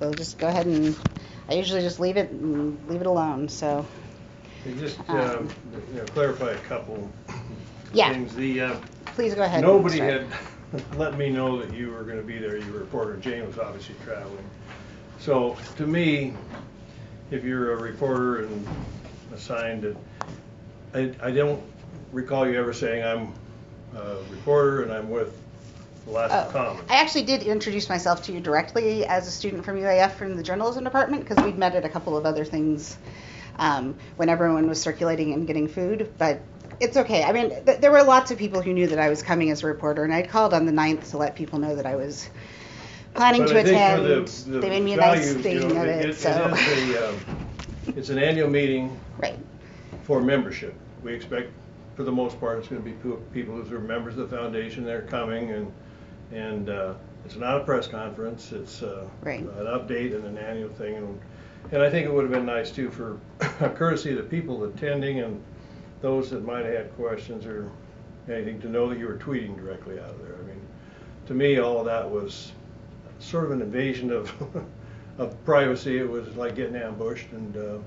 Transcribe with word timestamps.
they'll 0.00 0.12
just 0.14 0.38
go 0.38 0.48
ahead 0.48 0.66
and, 0.66 0.96
I 1.48 1.54
usually 1.54 1.82
just 1.82 2.00
leave 2.00 2.16
it, 2.16 2.30
and 2.30 2.76
leave 2.88 3.00
it 3.02 3.06
alone, 3.06 3.48
so. 3.48 3.86
And 4.64 4.78
just, 4.78 4.98
Um, 5.08 5.16
um, 5.18 5.48
you 5.92 5.98
know, 5.98 6.04
clarify 6.06 6.50
a 6.52 6.58
couple 6.58 7.08
Yeah. 7.92 8.12
things. 8.12 8.34
The, 8.34 8.60
uh, 8.62 8.76
Please 9.14 9.34
go 9.34 9.42
ahead. 9.42 9.62
and 9.62 9.72
nobody 9.72 9.96
start. 9.96 10.12
had 10.12 10.26
let 10.98 11.16
me 11.18 11.30
know 11.30 11.58
that 11.60 11.74
you 11.74 11.90
were 11.90 12.02
gonna 12.02 12.22
be 12.22 12.38
there, 12.38 12.56
you 12.56 12.72
were 12.72 12.78
a 12.78 12.80
reporter, 12.82 13.16
Jane 13.16 13.46
was 13.46 13.58
obviously 13.58 13.94
traveling. 14.04 14.44
So, 15.18 15.56
to 15.76 15.86
me, 15.86 16.34
if 17.30 17.44
you're 17.44 17.72
a 17.74 17.76
reporter 17.76 18.44
and 18.44 18.66
assigned 19.34 19.82
to, 19.82 19.96
I, 20.94 21.12
I 21.22 21.30
don't 21.30 21.62
recall 22.12 22.48
you 22.48 22.58
ever 22.58 22.72
saying, 22.72 23.04
I'm 23.04 23.32
a 23.96 24.16
reporter 24.30 24.82
and 24.82 24.92
I'm 24.92 25.10
with 25.10 25.36
Oh. 26.14 26.80
I 26.88 26.96
actually 26.96 27.24
did 27.24 27.42
introduce 27.42 27.88
myself 27.88 28.22
to 28.24 28.32
you 28.32 28.40
directly 28.40 29.06
as 29.06 29.26
a 29.28 29.30
student 29.30 29.64
from 29.64 29.76
UAF 29.76 30.12
from 30.12 30.36
the 30.36 30.42
journalism 30.42 30.84
department 30.84 31.26
because 31.26 31.42
we'd 31.44 31.58
met 31.58 31.74
at 31.74 31.84
a 31.84 31.88
couple 31.88 32.16
of 32.16 32.26
other 32.26 32.44
things 32.44 32.96
um, 33.58 33.96
when 34.16 34.28
everyone 34.28 34.68
was 34.68 34.80
circulating 34.80 35.32
and 35.32 35.46
getting 35.46 35.68
food. 35.68 36.12
But 36.18 36.40
it's 36.80 36.96
okay. 36.96 37.22
I 37.22 37.32
mean, 37.32 37.50
th- 37.64 37.80
there 37.80 37.90
were 37.92 38.02
lots 38.02 38.30
of 38.30 38.38
people 38.38 38.62
who 38.62 38.72
knew 38.72 38.86
that 38.88 38.98
I 38.98 39.10
was 39.10 39.22
coming 39.22 39.50
as 39.50 39.62
a 39.62 39.66
reporter, 39.66 40.02
and 40.04 40.12
I'd 40.12 40.28
called 40.30 40.54
on 40.54 40.66
the 40.66 40.72
9th 40.72 41.10
to 41.10 41.18
let 41.18 41.36
people 41.36 41.58
know 41.58 41.76
that 41.76 41.86
I 41.86 41.96
was 41.96 42.28
planning 43.14 43.42
But 43.42 43.48
to 43.50 43.56
I 43.58 43.60
attend. 43.60 44.06
the- 44.06 44.50
the 44.50 44.58
they 44.60 44.70
made 44.70 44.82
me 44.82 44.92
a 44.94 44.96
nice 44.96 45.34
you 45.34 45.42
thing 45.42 45.68
know, 45.68 45.82
of 45.82 45.88
it. 45.88 46.10
It 46.10 46.16
so 46.16 46.30
is 46.54 46.94
a, 46.94 47.08
um, 47.08 47.16
it's 47.96 48.08
an 48.08 48.18
annual 48.18 48.48
meeting 48.48 48.98
right. 49.18 49.38
for 50.04 50.20
membership. 50.20 50.74
We 51.02 51.12
expect, 51.12 51.50
for 51.96 52.04
the 52.04 52.12
most 52.12 52.38
part, 52.40 52.58
it's 52.58 52.68
gonna 52.68 52.80
be 52.80 52.92
people 53.32 53.56
who 53.56 53.76
are 53.76 53.80
members 53.80 54.16
of 54.16 54.30
the 54.30 54.36
foundation, 54.36 54.84
they're 54.84 55.02
coming, 55.02 55.50
and, 55.50 55.72
and, 56.32 56.68
uh, 56.68 56.94
it's 57.24 57.36
not 57.36 57.60
a 57.60 57.64
press 57.64 57.86
conference, 57.86 58.52
it's, 58.52 58.82
uh, 58.82 59.04
Right. 59.22 59.40
an 59.40 59.66
update 59.66 60.14
and 60.14 60.24
an 60.24 60.38
annual 60.38 60.70
thing, 60.70 60.96
and, 60.96 61.20
and 61.72 61.82
I 61.82 61.90
think 61.90 62.06
it 62.06 62.12
would've 62.12 62.30
been 62.30 62.46
nice 62.46 62.70
too 62.70 62.90
for 62.90 63.18
courtesy 63.74 64.10
of 64.10 64.16
the 64.16 64.22
people 64.22 64.64
attending 64.64 65.20
and 65.20 65.40
those 66.00 66.30
that 66.30 66.44
might 66.44 66.64
have 66.64 66.74
had 66.74 66.96
questions 66.96 67.44
or 67.46 67.70
anything, 68.28 68.60
to 68.60 68.68
know 68.68 68.88
that 68.88 68.98
you 68.98 69.06
were 69.06 69.16
tweeting 69.16 69.56
directly 69.56 69.98
out 69.98 70.10
of 70.10 70.18
there. 70.22 70.36
I 70.42 70.46
mean, 70.46 70.60
to 71.26 71.34
me, 71.34 71.58
all 71.58 71.78
of 71.80 71.86
that 71.86 72.08
was 72.10 72.52
sort 73.18 73.44
of 73.44 73.50
an 73.50 73.60
invasion 73.60 74.10
of, 74.10 74.32
of 75.18 75.44
privacy. 75.44 75.98
It 75.98 76.08
was 76.08 76.34
like 76.36 76.54
getting 76.56 76.76
ambushed, 76.76 77.30
and 77.32 77.56
uh, 77.56 77.78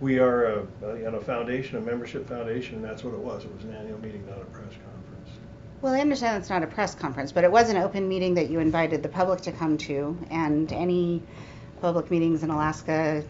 we 0.00 0.18
are 0.18 0.44
a, 0.44 0.66
a, 0.84 0.98
you 0.98 1.10
know, 1.10 1.20
foundation, 1.20 1.78
a 1.78 1.80
membership 1.80 2.28
foundation, 2.28 2.76
and 2.76 2.84
that's 2.84 3.04
what 3.04 3.14
it 3.14 3.20
was. 3.20 3.44
It 3.44 3.54
was 3.54 3.64
an 3.64 3.74
annual 3.74 3.98
meeting, 4.00 4.24
not 4.26 4.38
a 4.40 4.44
press 4.46 4.72
conference. 4.74 4.99
Well, 5.82 5.94
I 5.94 6.00
understand 6.00 6.36
it's 6.38 6.50
not 6.50 6.62
a 6.62 6.66
press 6.66 6.94
conference, 6.94 7.32
but 7.32 7.42
it 7.44 7.50
was 7.50 7.70
an 7.70 7.78
open 7.78 8.06
meeting 8.08 8.34
that 8.34 8.50
you 8.50 8.60
invited 8.60 9.02
the 9.02 9.08
public 9.08 9.40
to 9.42 9.52
come 9.52 9.78
to, 9.78 10.16
and 10.30 10.70
any 10.72 11.22
public 11.80 12.10
meetings 12.10 12.42
in 12.42 12.50
Alaska 12.50 13.24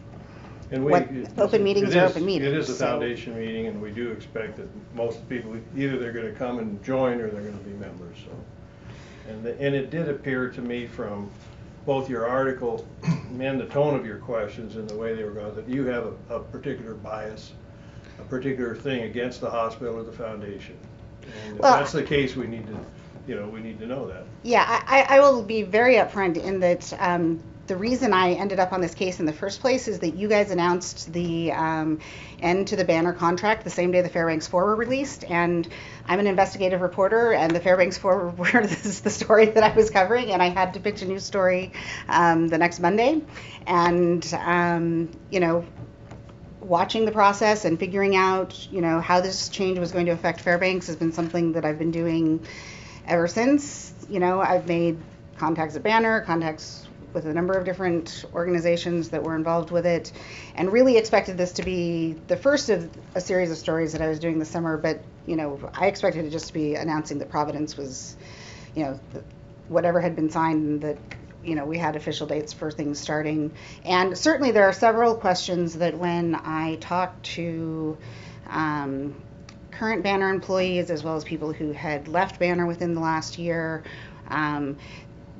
And 0.73 0.85
we, 0.85 0.91
What- 0.93 1.11
it- 1.11 1.27
open 1.37 1.65
meetings 1.65 1.93
it 1.93 1.97
are 1.97 2.05
is- 2.05 2.11
open 2.11 2.25
meetings, 2.25 2.53
is 2.53 2.69
a 2.69 2.75
so- 2.75 2.85
foundation 2.85 3.37
meeting, 3.37 3.67
and 3.67 3.81
we 3.81 3.91
do 3.91 4.09
expect 4.11 4.55
that 4.55 4.67
most 4.95 5.27
people, 5.27 5.53
either 5.75 5.99
they're 5.99 6.13
gonna 6.13 6.31
come 6.31 6.59
and 6.59 6.81
join, 6.81 7.19
or 7.19 7.29
they're 7.29 7.41
gonna 7.41 7.57
be 7.57 7.71
members, 7.71 8.15
so. 8.23 8.31
And, 9.29 9.43
the- 9.43 9.59
and 9.61 9.75
it 9.75 9.89
did 9.89 10.07
appear 10.07 10.47
to 10.49 10.61
me 10.61 10.87
from 10.87 11.29
both 11.85 12.09
your 12.09 12.25
article 12.25 12.85
and 13.37 13.59
the 13.59 13.65
tone 13.65 13.95
of 13.99 14.05
your 14.05 14.19
questions 14.19 14.77
and 14.77 14.89
the 14.89 14.95
way 14.95 15.13
they 15.13 15.25
were 15.25 15.31
going, 15.31 15.53
that 15.55 15.67
you 15.67 15.85
have 15.87 16.07
a, 16.29 16.35
a 16.35 16.39
particular 16.39 16.93
bias, 16.93 17.51
a 18.19 18.23
particular 18.23 18.73
thing 18.73 19.03
against 19.03 19.41
the 19.41 19.49
hospital 19.49 19.97
or 19.97 20.03
the 20.03 20.11
foundation. 20.13 20.75
And 21.45 21.55
if 21.55 21.61
Well, 21.61 21.77
that's 21.77 21.91
the 21.91 22.03
case, 22.03 22.35
we 22.35 22.47
need 22.47 22.67
to, 22.67 22.79
you 23.27 23.35
know, 23.35 23.47
we 23.47 23.61
need 23.61 23.79
to 23.79 23.87
know 23.87 24.07
that. 24.07 24.25
Yeah, 24.43 24.65
I, 24.67 25.01
I 25.01 25.17
I 25.17 25.19
will 25.19 25.43
be 25.43 25.63
very 25.63 25.95
upfront 25.95 26.37
in 26.37 26.59
that 26.61 26.93
um, 26.99 27.41
the 27.71 27.77
reason 27.77 28.11
I 28.11 28.33
ended 28.33 28.59
up 28.59 28.73
on 28.73 28.81
this 28.81 28.93
case 28.93 29.21
in 29.21 29.25
the 29.25 29.31
first 29.31 29.61
place 29.61 29.87
is 29.87 29.99
that 29.99 30.15
you 30.15 30.27
guys 30.27 30.51
announced 30.51 31.13
the 31.13 31.53
um, 31.53 31.99
end 32.41 32.67
to 32.67 32.75
the 32.75 32.83
banner 32.83 33.13
contract 33.13 33.63
the 33.63 33.69
same 33.69 33.91
day 33.91 34.01
the 34.01 34.09
Fairbanks 34.09 34.45
Four 34.45 34.65
were 34.65 34.75
released, 34.75 35.23
and 35.23 35.65
I'm 36.05 36.19
an 36.19 36.27
investigative 36.27 36.81
reporter, 36.81 37.31
and 37.31 37.55
the 37.55 37.61
Fairbanks 37.61 37.97
Four 37.97 38.27
were 38.29 38.51
this 38.67 38.85
is 38.85 38.99
the 38.99 39.09
story 39.09 39.45
that 39.45 39.63
I 39.63 39.73
was 39.73 39.89
covering, 39.89 40.31
and 40.31 40.41
I 40.41 40.49
had 40.49 40.73
to 40.73 40.81
pitch 40.81 41.01
a 41.01 41.05
news 41.05 41.23
story 41.23 41.71
um, 42.09 42.49
the 42.49 42.57
next 42.57 42.81
Monday, 42.81 43.21
and 43.65 44.33
um, 44.37 45.09
you 45.29 45.39
know 45.39 45.65
watching 46.61 47.05
the 47.05 47.11
process 47.11 47.65
and 47.65 47.79
figuring 47.79 48.15
out, 48.15 48.67
you 48.71 48.81
know, 48.81 49.01
how 49.01 49.19
this 49.19 49.49
change 49.49 49.79
was 49.79 49.91
going 49.91 50.05
to 50.05 50.11
affect 50.11 50.41
Fairbanks 50.41 50.87
has 50.87 50.95
been 50.95 51.11
something 51.11 51.53
that 51.53 51.65
I've 51.65 51.79
been 51.79 51.91
doing 51.91 52.45
ever 53.07 53.27
since. 53.27 53.93
You 54.09 54.19
know, 54.19 54.39
I've 54.39 54.67
made 54.67 54.97
contacts 55.37 55.75
at 55.75 55.83
Banner, 55.83 56.21
contacts 56.21 56.87
with 57.13 57.25
a 57.25 57.33
number 57.33 57.53
of 57.53 57.65
different 57.65 58.23
organizations 58.33 59.09
that 59.09 59.23
were 59.23 59.35
involved 59.35 59.71
with 59.71 59.85
it, 59.85 60.11
and 60.55 60.71
really 60.71 60.97
expected 60.97 61.37
this 61.37 61.51
to 61.53 61.63
be 61.63 62.15
the 62.27 62.37
first 62.37 62.69
of 62.69 62.89
a 63.15 63.21
series 63.21 63.51
of 63.51 63.57
stories 63.57 63.91
that 63.91 64.01
I 64.01 64.07
was 64.07 64.19
doing 64.19 64.39
this 64.39 64.49
summer. 64.49 64.77
But, 64.77 65.03
you 65.25 65.35
know, 65.35 65.59
I 65.73 65.87
expected 65.87 66.25
it 66.25 66.29
just 66.29 66.47
to 66.47 66.53
be 66.53 66.75
announcing 66.75 67.17
that 67.19 67.29
Providence 67.29 67.75
was, 67.75 68.15
you 68.75 68.83
know, 68.83 68.99
whatever 69.67 69.99
had 69.99 70.15
been 70.15 70.29
signed 70.29 70.63
and 70.65 70.81
that 70.81 70.97
you 71.43 71.55
know, 71.55 71.65
we 71.65 71.77
had 71.77 71.95
official 71.95 72.27
dates 72.27 72.53
for 72.53 72.71
things 72.71 72.99
starting. 72.99 73.51
And 73.83 74.17
certainly 74.17 74.51
there 74.51 74.65
are 74.65 74.73
several 74.73 75.15
questions 75.15 75.75
that 75.75 75.97
when 75.97 76.35
I 76.35 76.75
talked 76.75 77.23
to 77.35 77.97
um, 78.47 79.15
current 79.71 80.03
Banner 80.03 80.29
employees 80.29 80.89
as 80.89 81.03
well 81.03 81.15
as 81.15 81.23
people 81.23 81.53
who 81.53 81.71
had 81.71 82.07
left 82.07 82.39
Banner 82.39 82.65
within 82.65 82.93
the 82.93 83.01
last 83.01 83.37
year, 83.37 83.83
um, 84.27 84.77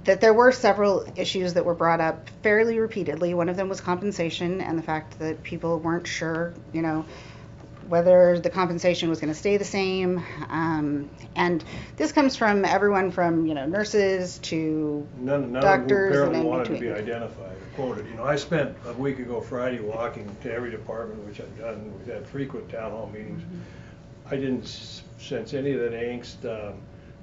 that 0.04 0.20
there 0.20 0.34
were 0.34 0.52
several 0.52 1.06
issues 1.16 1.54
that 1.54 1.66
were 1.66 1.76
brought 1.76 2.02
up 2.02 2.30
fairly 2.42 2.80
repeatedly. 2.80 3.34
One 3.34 3.50
of 3.50 3.56
them 3.56 3.70
was 3.70 3.82
compensation 3.82 4.62
and 4.62 4.78
the 4.78 4.84
fact 4.84 5.20
that 5.20 5.44
people 5.44 5.80
weren't 5.80 6.08
sure, 6.08 6.54
you 6.74 6.82
know, 6.82 7.06
whether 7.92 8.40
the 8.40 8.50
compensation 8.50 9.10
was 9.10 9.20
going 9.20 9.32
to 9.32 9.38
stay 9.38 9.58
the 9.58 9.66
same. 9.66 10.24
Um, 10.50 11.10
and 11.36 11.62
this 11.98 12.14
comes 12.14 12.38
from 12.38 12.64
everyone 12.64 13.12
from, 13.12 13.46
you 13.46 13.54
know, 13.54 13.66
nurses 13.66 14.38
to 14.44 15.06
None, 15.18 15.26
none 15.26 15.44
of 15.44 15.52
them 15.52 15.62
doctors 15.62 16.16
and 16.16 16.16
apparently 16.16 16.40
in 16.40 16.46
wanted 16.46 16.74
to 16.76 16.80
be 16.80 16.90
identified 16.90 17.52
or 17.52 17.76
quoted. 17.76 18.08
You 18.08 18.16
know, 18.16 18.24
I 18.24 18.38
spent 18.38 18.78
a 18.86 18.94
week 18.94 19.20
ago 19.20 19.42
Friday 19.42 19.82
walking 19.82 20.34
to 20.44 20.54
every 20.54 20.72
department, 20.72 21.22
which 21.28 21.42
I've 21.42 21.60
done. 21.60 21.94
We've 21.98 22.14
had 22.14 22.26
frequent 22.26 22.70
town 22.70 22.92
hall 22.92 23.12
meetings. 23.14 23.44
Mm-hmm. 23.44 24.34
I 24.34 24.38
didn't 24.38 24.68
sense 25.20 25.54
any 25.54 25.74
of 25.74 25.82
that 25.82 25.92
angst. 25.92 26.46
Um, 26.46 26.76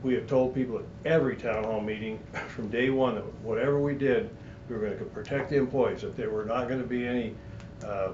We 0.02 0.14
have 0.14 0.26
told 0.26 0.54
people 0.54 0.78
at 0.78 0.84
every 1.06 1.34
town 1.34 1.64
hall 1.64 1.80
meeting 1.80 2.20
from 2.48 2.68
day 2.68 2.90
one 2.90 3.14
that 3.14 3.24
whatever 3.42 3.80
we 3.80 3.94
did, 3.94 4.28
we 4.68 4.76
were 4.76 4.82
gonna 4.82 4.96
protect 4.96 5.48
the 5.48 5.56
employees, 5.56 6.02
that 6.02 6.14
there 6.14 6.28
were 6.30 6.44
not 6.44 6.68
gonna 6.68 6.84
be 6.84 7.06
any, 7.06 7.34
uh, 7.84 8.10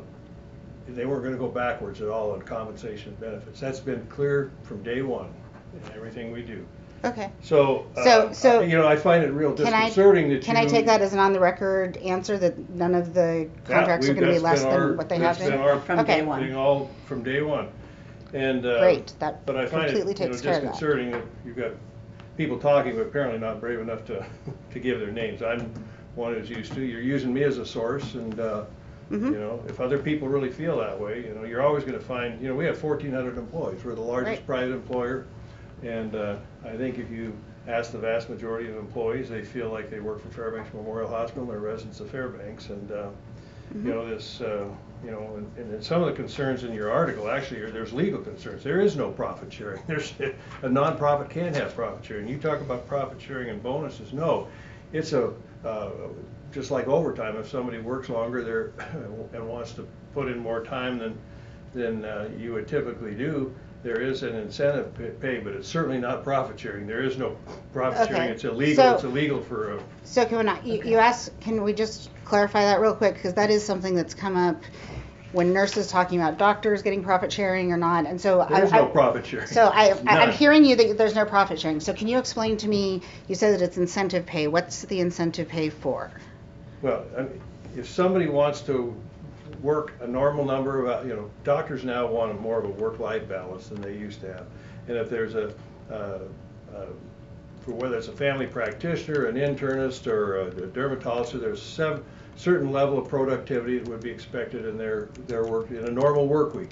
they 0.89 1.07
weren't 1.07 1.25
gonna 1.25 1.37
go 1.37 1.49
backwards 1.49 2.01
at 2.01 2.09
all 2.09 2.33
on 2.33 2.43
compensation 2.43 3.09
and 3.11 3.21
benefits. 3.21 3.61
That's 3.61 3.81
been 3.81 4.05
clear 4.09 4.51
from 4.65 4.83
day 4.83 5.03
one 5.03 5.29
in 5.73 5.93
everything 5.97 6.33
we 6.33 6.43
do. 6.43 6.65
Okay. 7.05 7.31
So, 7.43 7.87
So- 7.97 8.29
uh, 8.29 8.33
so 8.33 8.61
you 8.63 8.77
know, 8.77 8.87
I 8.87 8.97
find 8.97 9.23
it 9.25 9.31
real 9.33 9.53
Can 9.53 9.67
I, 9.67 9.87
disconcerting 9.87 10.29
that 10.29 10.35
you. 10.37 10.41
can 10.41 10.57
I 10.57 10.65
take 10.65 10.87
that 10.87 11.03
as 11.03 11.13
an 11.13 11.19
on-the-record 11.19 11.99
answer 11.99 12.39
that 12.39 12.71
none 12.71 12.95
of 12.95 13.13
the 13.13 13.49
Yeah, 13.69 13.77
contracts 13.77 14.07
are 14.07 14.11
we've- 14.13 14.21
going 14.21 14.33
to 14.35 14.41
be 14.41 14.43
that's 14.43 14.63
less 14.63 14.65
been 14.65 14.73
our- 14.81 14.89
than 14.89 14.97
what 14.97 15.09
they 15.11 15.19
that's 15.19 15.39
have 15.39 15.49
been 15.51 15.59
been? 15.59 15.69
our 15.69 15.81
From 15.81 15.99
Okay. 16.01 16.21
day 16.21 16.23
one. 16.25 16.41
thing 16.43 16.57
all 16.57 16.91
from 17.07 17.23
day 17.23 17.43
one. 17.43 17.69
And, 18.33 18.65
uh. 18.65 18.81
Great, 18.81 19.13
that 19.21 19.45
But 19.47 19.57
I 19.57 19.67
find 19.67 19.85
it, 19.85 19.87
completely 19.95 20.15
you 20.15 20.19
know, 20.21 20.33
takes 20.33 20.41
care 20.43 20.55
of 20.57 20.63
that. 20.63 20.71
disconcerting 20.73 21.11
that 21.13 21.23
you've 21.45 21.57
got 21.57 21.73
people 22.39 22.59
talking, 22.59 22.95
but 22.97 23.03
apparently 23.03 23.39
not 23.39 23.61
brave 23.61 23.81
enough 23.81 24.05
to, 24.07 24.25
to 24.73 24.79
give 24.81 24.99
their 24.99 25.11
names. 25.13 25.43
I'm 25.43 25.71
one 26.15 26.33
who's 26.35 26.49
used 26.49 26.73
to, 26.73 26.81
you're 26.81 27.01
using 27.03 27.35
me 27.35 27.43
as 27.43 27.59
a 27.59 27.67
source 27.67 28.15
and, 28.15 28.41
uh, 28.41 28.63
you 29.11 29.19
Mhm. 29.19 29.33
know, 29.33 29.63
if 29.69 29.81
other 29.81 29.99
people 29.99 30.29
really 30.29 30.51
feel 30.51 30.79
that 30.79 30.99
way, 30.99 31.25
you 31.27 31.35
know, 31.35 31.45
you're 31.45 31.63
always 31.63 31.85
gonna 31.85 32.01
find, 32.01 32.41
you 32.41 32.49
know, 32.49 32.55
we 32.55 32.65
have 32.65 32.79
fourteen 32.79 33.13
hundred 33.13 33.37
employees. 33.39 33.85
We're 33.85 33.95
the 33.95 34.01
largest 34.01 34.39
Right. 34.39 34.47
private 34.47 34.75
employer. 34.75 35.25
And, 35.83 36.15
uh, 36.15 36.37
I 36.65 36.77
think 36.77 36.99
if 36.99 37.11
you 37.11 37.33
ask 37.69 37.93
the 37.93 37.99
vast 37.99 38.31
majority 38.31 38.69
of 38.71 38.77
employees, 38.77 39.29
they 39.29 39.43
feel 39.43 39.71
like 39.71 39.91
they 39.91 40.01
work 40.01 40.21
for 40.23 40.29
Fairbanks 40.29 40.73
Memorial 40.75 41.09
Hospital, 41.09 41.47
they're 41.47 41.59
residents 41.59 42.01
of 42.01 42.09
Fairbanks. 42.11 42.71
And, 42.71 42.91
uh, 42.93 43.07
Mm-hmm. 43.75 43.89
you 43.89 43.95
know, 43.95 44.07
this, 44.07 44.43
uh, 44.43 44.67
you 45.03 45.11
know, 45.11 45.37
and, 45.37 45.51
and 45.57 45.73
then 45.73 45.81
some 45.81 46.03
of 46.03 46.07
the 46.07 46.13
concerns 46.13 46.65
in 46.65 46.75
your 46.75 46.91
article, 46.93 47.31
actually, 47.31 47.61
are 47.63 47.71
there's 47.71 47.95
legal 47.95 48.21
concerns. 48.21 48.63
There 48.63 48.79
is 48.79 48.95
no 48.95 49.11
profit 49.11 49.51
sharing. 49.51 49.81
There's, 49.87 50.13
a 50.63 50.69
nonprofit 50.69 51.31
can't 51.31 51.57
have 51.57 51.75
profit 51.75 52.05
sharing. 52.05 52.29
You 52.29 52.37
talk 52.37 52.61
about 52.61 52.87
profit 52.87 53.21
sharing 53.21 53.49
and 53.49 53.63
bonuses, 53.63 54.13
no. 54.13 54.49
It's 54.95 55.13
a, 55.13 55.33
uh, 55.65 55.91
just 56.53 56.71
like 56.71 56.87
overtime, 56.87 57.37
if 57.37 57.51
somebody 57.51 57.79
works 57.79 58.09
longer 58.09 58.43
there 58.45 58.73
and 59.35 59.49
wants 59.49 59.73
to 59.73 59.87
put 60.15 60.29
in 60.29 60.39
more 60.39 60.65
time 60.65 60.99
than, 60.99 61.19
than 61.75 62.05
uh, 62.05 62.31
you 62.39 62.53
would 62.53 62.69
typically 62.69 63.15
do, 63.15 63.53
there 63.83 64.01
is 64.01 64.23
an 64.23 64.37
incentive 64.37 64.95
pa- 64.95 65.21
pay, 65.21 65.39
but 65.41 65.53
it's 65.53 65.69
certainly 65.69 65.99
not 65.99 66.23
profit 66.23 66.59
sharing. 66.59 66.87
There 66.87 67.03
is 67.03 67.19
no 67.19 67.37
profit 67.73 68.09
sharing. 68.09 68.31
It's 68.31 68.45
illegal. 68.45 68.77
So- 68.85 68.95
It's 68.95 69.05
illegal 69.05 69.43
for 69.43 69.75
a 69.75 69.83
So 70.05 70.25
can 70.25 70.39
we 70.39 70.45
not, 70.45 70.65
you, 70.65 70.81
you 70.85 70.99
asked, 70.99 71.39
can 71.41 71.63
we 71.65 71.73
just 71.73 72.09
clarify 72.25 72.63
that 72.63 72.81
real 72.81 72.95
quick? 72.95 73.15
Because 73.15 73.35
that 73.35 73.51
is 73.51 73.65
something 73.65 73.97
that's 73.97 74.15
come 74.15 74.37
up 74.37 74.63
when 75.35 75.53
nurses 75.53 75.89
talking 75.89 76.21
about 76.21 76.39
doctors 76.39 76.83
getting 76.83 77.03
profit 77.03 77.33
sharing 77.33 77.73
or 77.73 77.77
not. 77.77 78.07
And 78.07 78.21
so 78.21 78.41
I. 78.41 78.61
There's 78.61 78.73
no 78.73 78.87
I- 78.87 78.91
profit 78.91 79.27
sharing. 79.27 79.49
So 79.49 79.67
I, 79.67 79.91
I- 80.07 80.23
I'm 80.23 80.33
hearing 80.33 80.65
you 80.65 80.77
that 80.77 80.97
there's 80.97 81.17
no 81.17 81.25
profit 81.25 81.59
sharing. 81.61 81.81
So 81.81 81.93
can 81.93 82.07
you 82.07 82.19
explain 82.19 82.57
to 82.59 82.69
me, 82.69 83.03
you 83.27 83.35
said 83.35 83.59
that 83.59 83.65
it's 83.65 83.77
incentive 83.77 84.25
pay. 84.25 84.47
What's 84.47 84.83
the 84.83 85.01
incentive 85.01 85.49
pay 85.49 85.71
for? 85.71 86.11
Well, 86.83 87.05
I 87.19 87.23
mean, 87.23 87.41
if 87.77 87.89
somebody 87.89 88.29
wants 88.29 88.61
to 88.63 88.95
work 89.61 89.95
a 90.01 90.07
normal 90.07 90.45
number 90.45 90.87
of, 90.87 91.07
you 91.07 91.15
know, 91.15 91.29
doctors 91.43 91.85
now 91.85 92.07
want 92.07 92.31
a 92.31 92.35
more 92.35 92.59
of 92.59 92.65
a 92.67 92.69
work-life 92.69 93.29
balance 93.29 93.69
than 93.69 93.81
they 93.81 93.95
used 93.97 94.21
to 94.21 94.33
have. 94.33 94.47
And 94.87 94.97
if 94.97 95.11
there's 95.11 95.35
a, 95.35 95.53
uh, 95.91 95.95
uh, 95.95 96.87
for 97.63 97.73
whether 97.73 97.97
it's 97.97 98.09
a 98.09 98.13
family 98.13 98.47
practitioner, 98.47 99.27
an 99.27 99.37
internist, 99.37 100.07
or 100.07 100.43
a 100.43 100.51
dermatologist, 100.67 101.41
there's 101.41 101.63
some 101.63 102.05
certain 102.37 102.73
level 102.73 102.99
of 102.99 103.09
productivity 103.09 103.79
that 103.79 103.89
would 103.89 104.03
be 104.03 104.11
expected 104.11 104.65
in 104.67 104.77
their, 104.77 105.09
their 105.27 105.45
work, 105.45 105.71
in 105.71 105.85
a 105.87 105.91
normal 105.91 106.27
work 106.27 106.55
week. 106.55 106.71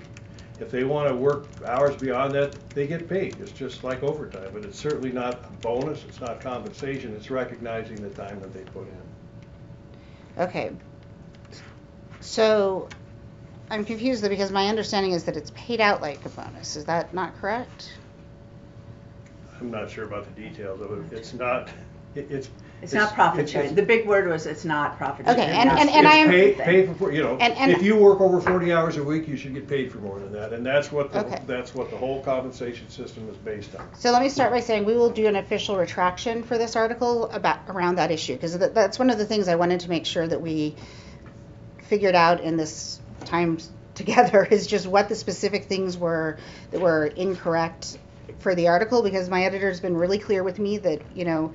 If 0.61 0.71
they 0.71 0.85
want 0.85 1.09
to 1.09 1.15
work 1.15 1.47
hours 1.65 1.97
beyond 1.97 2.35
that, 2.35 2.55
they 2.71 2.87
get 2.87 3.09
paid. 3.09 3.37
It's 3.41 3.53
just 3.53 3.83
like 3.83 4.03
overtime, 4.03 4.51
but 4.53 4.65
it's 4.65 4.79
certainly 4.79 5.11
not 5.11 5.45
a 5.45 5.53
bonus, 5.63 6.05
it's 6.05 6.21
not 6.21 6.41
compensation, 6.41 7.15
it's 7.17 7.31
recognizing 7.31 7.97
the 7.97 8.11
time 8.11 8.39
that 8.41 8.53
they 8.53 8.63
put 8.63 8.87
in. 8.87 10.43
Okay. 10.43 10.73
So 12.21 12.89
I'm 13.71 13.85
confused 13.85 14.23
though 14.23 14.29
because 14.29 14.53
my 14.53 14.69
understanding 14.69 15.13
is 15.13 15.25
that 15.25 15.37
it's 15.37 15.51
paid 15.55 15.81
out 15.81 16.01
like 16.01 16.25
a 16.25 16.29
bonus. 16.29 16.77
Is 16.77 16.85
that 16.85 17.13
not 17.13 17.37
correct? 17.41 17.93
I'm 19.61 19.71
not 19.71 19.91
sure 19.91 20.05
about 20.05 20.25
the 20.25 20.41
details 20.43 20.81
of 20.81 21.13
it. 21.13 21.17
It's 21.17 21.35
not, 21.35 21.71
it- 22.15 22.31
it's. 22.31 22.51
It's 22.83 22.93
not 22.93 23.15
profit 23.15 23.41
it's- 23.45 23.51
sharing. 23.53 23.75
The 23.77 23.83
big 23.83 24.07
word 24.09 24.27
was 24.29 24.45
it's 24.47 24.65
not 24.65 24.99
profit 24.99 25.25
sharing. 25.25 25.41
Okay, 25.41 25.51
and- 25.51 25.71
That's 25.71 25.81
and- 25.81 25.89
the 25.89 25.95
and 25.95 26.09
I 26.09 26.19
It's 26.19 26.59
am- 26.61 26.67
pay, 26.67 26.85
pay 26.87 26.95
for, 26.95 27.13
you 27.13 27.23
know, 27.23 27.37
And- 27.41 27.55
and- 27.57 27.71
if 27.71 27.83
you 27.83 27.97
work 27.97 28.21
over 28.21 28.41
forty 28.41 28.73
hours 28.73 28.97
a 28.97 29.05
week, 29.05 29.29
you 29.29 29.37
should 29.37 29.55
get 29.55 29.69
paid 29.69 29.93
for 29.93 29.99
more 29.99 30.19
than 30.19 30.33
that, 30.33 30.53
and 30.53 30.67
that's 30.67 30.91
what 30.91 31.13
the, 31.13 31.21
Okay. 31.21 31.41
that's 31.47 31.75
what 31.75 31.91
the 31.91 31.97
whole 31.97 32.21
compensation 32.23 32.89
system 32.89 33.29
is 33.31 33.37
based 33.37 33.75
on. 33.77 33.87
So 33.99 34.11
let 34.11 34.21
me 34.21 34.29
start 34.29 34.51
by 34.51 34.61
saying 34.61 34.85
we 34.85 34.95
will 34.97 35.11
do 35.11 35.27
an 35.29 35.37
official 35.37 35.77
retraction 35.77 36.43
for 36.43 36.59
this 36.59 36.75
article 36.75 37.31
about 37.31 37.61
around 37.69 37.97
that 37.97 38.11
issue 38.11 38.35
because 38.35 38.59
that, 38.59 38.75
that's 38.75 38.99
one 38.99 39.11
of 39.11 39.19
the 39.19 39.27
things 39.27 39.47
I 39.47 39.55
wanted 39.55 39.81
to 39.81 39.89
make 39.89 40.05
sure 40.05 40.27
that 40.27 40.41
we 40.43 40.75
figured 41.89 42.15
out 42.15 42.41
in 42.41 42.57
this 42.57 43.01
time 43.25 43.59
together 43.95 44.45
is 44.51 44.67
just 44.67 44.87
what 44.87 45.09
the 45.09 45.15
specific 45.15 45.67
things 45.67 45.97
were 45.97 46.37
that 46.71 46.81
were 46.81 47.07
incorrect 47.07 47.99
for 48.39 48.55
the 48.55 48.69
article 48.69 49.03
because 49.03 49.29
my 49.29 49.45
editor's 49.45 49.79
been 49.81 49.97
really 49.97 50.19
clear 50.19 50.43
with 50.43 50.59
me 50.59 50.79
that 50.79 51.01
you 51.15 51.25
know 51.25 51.53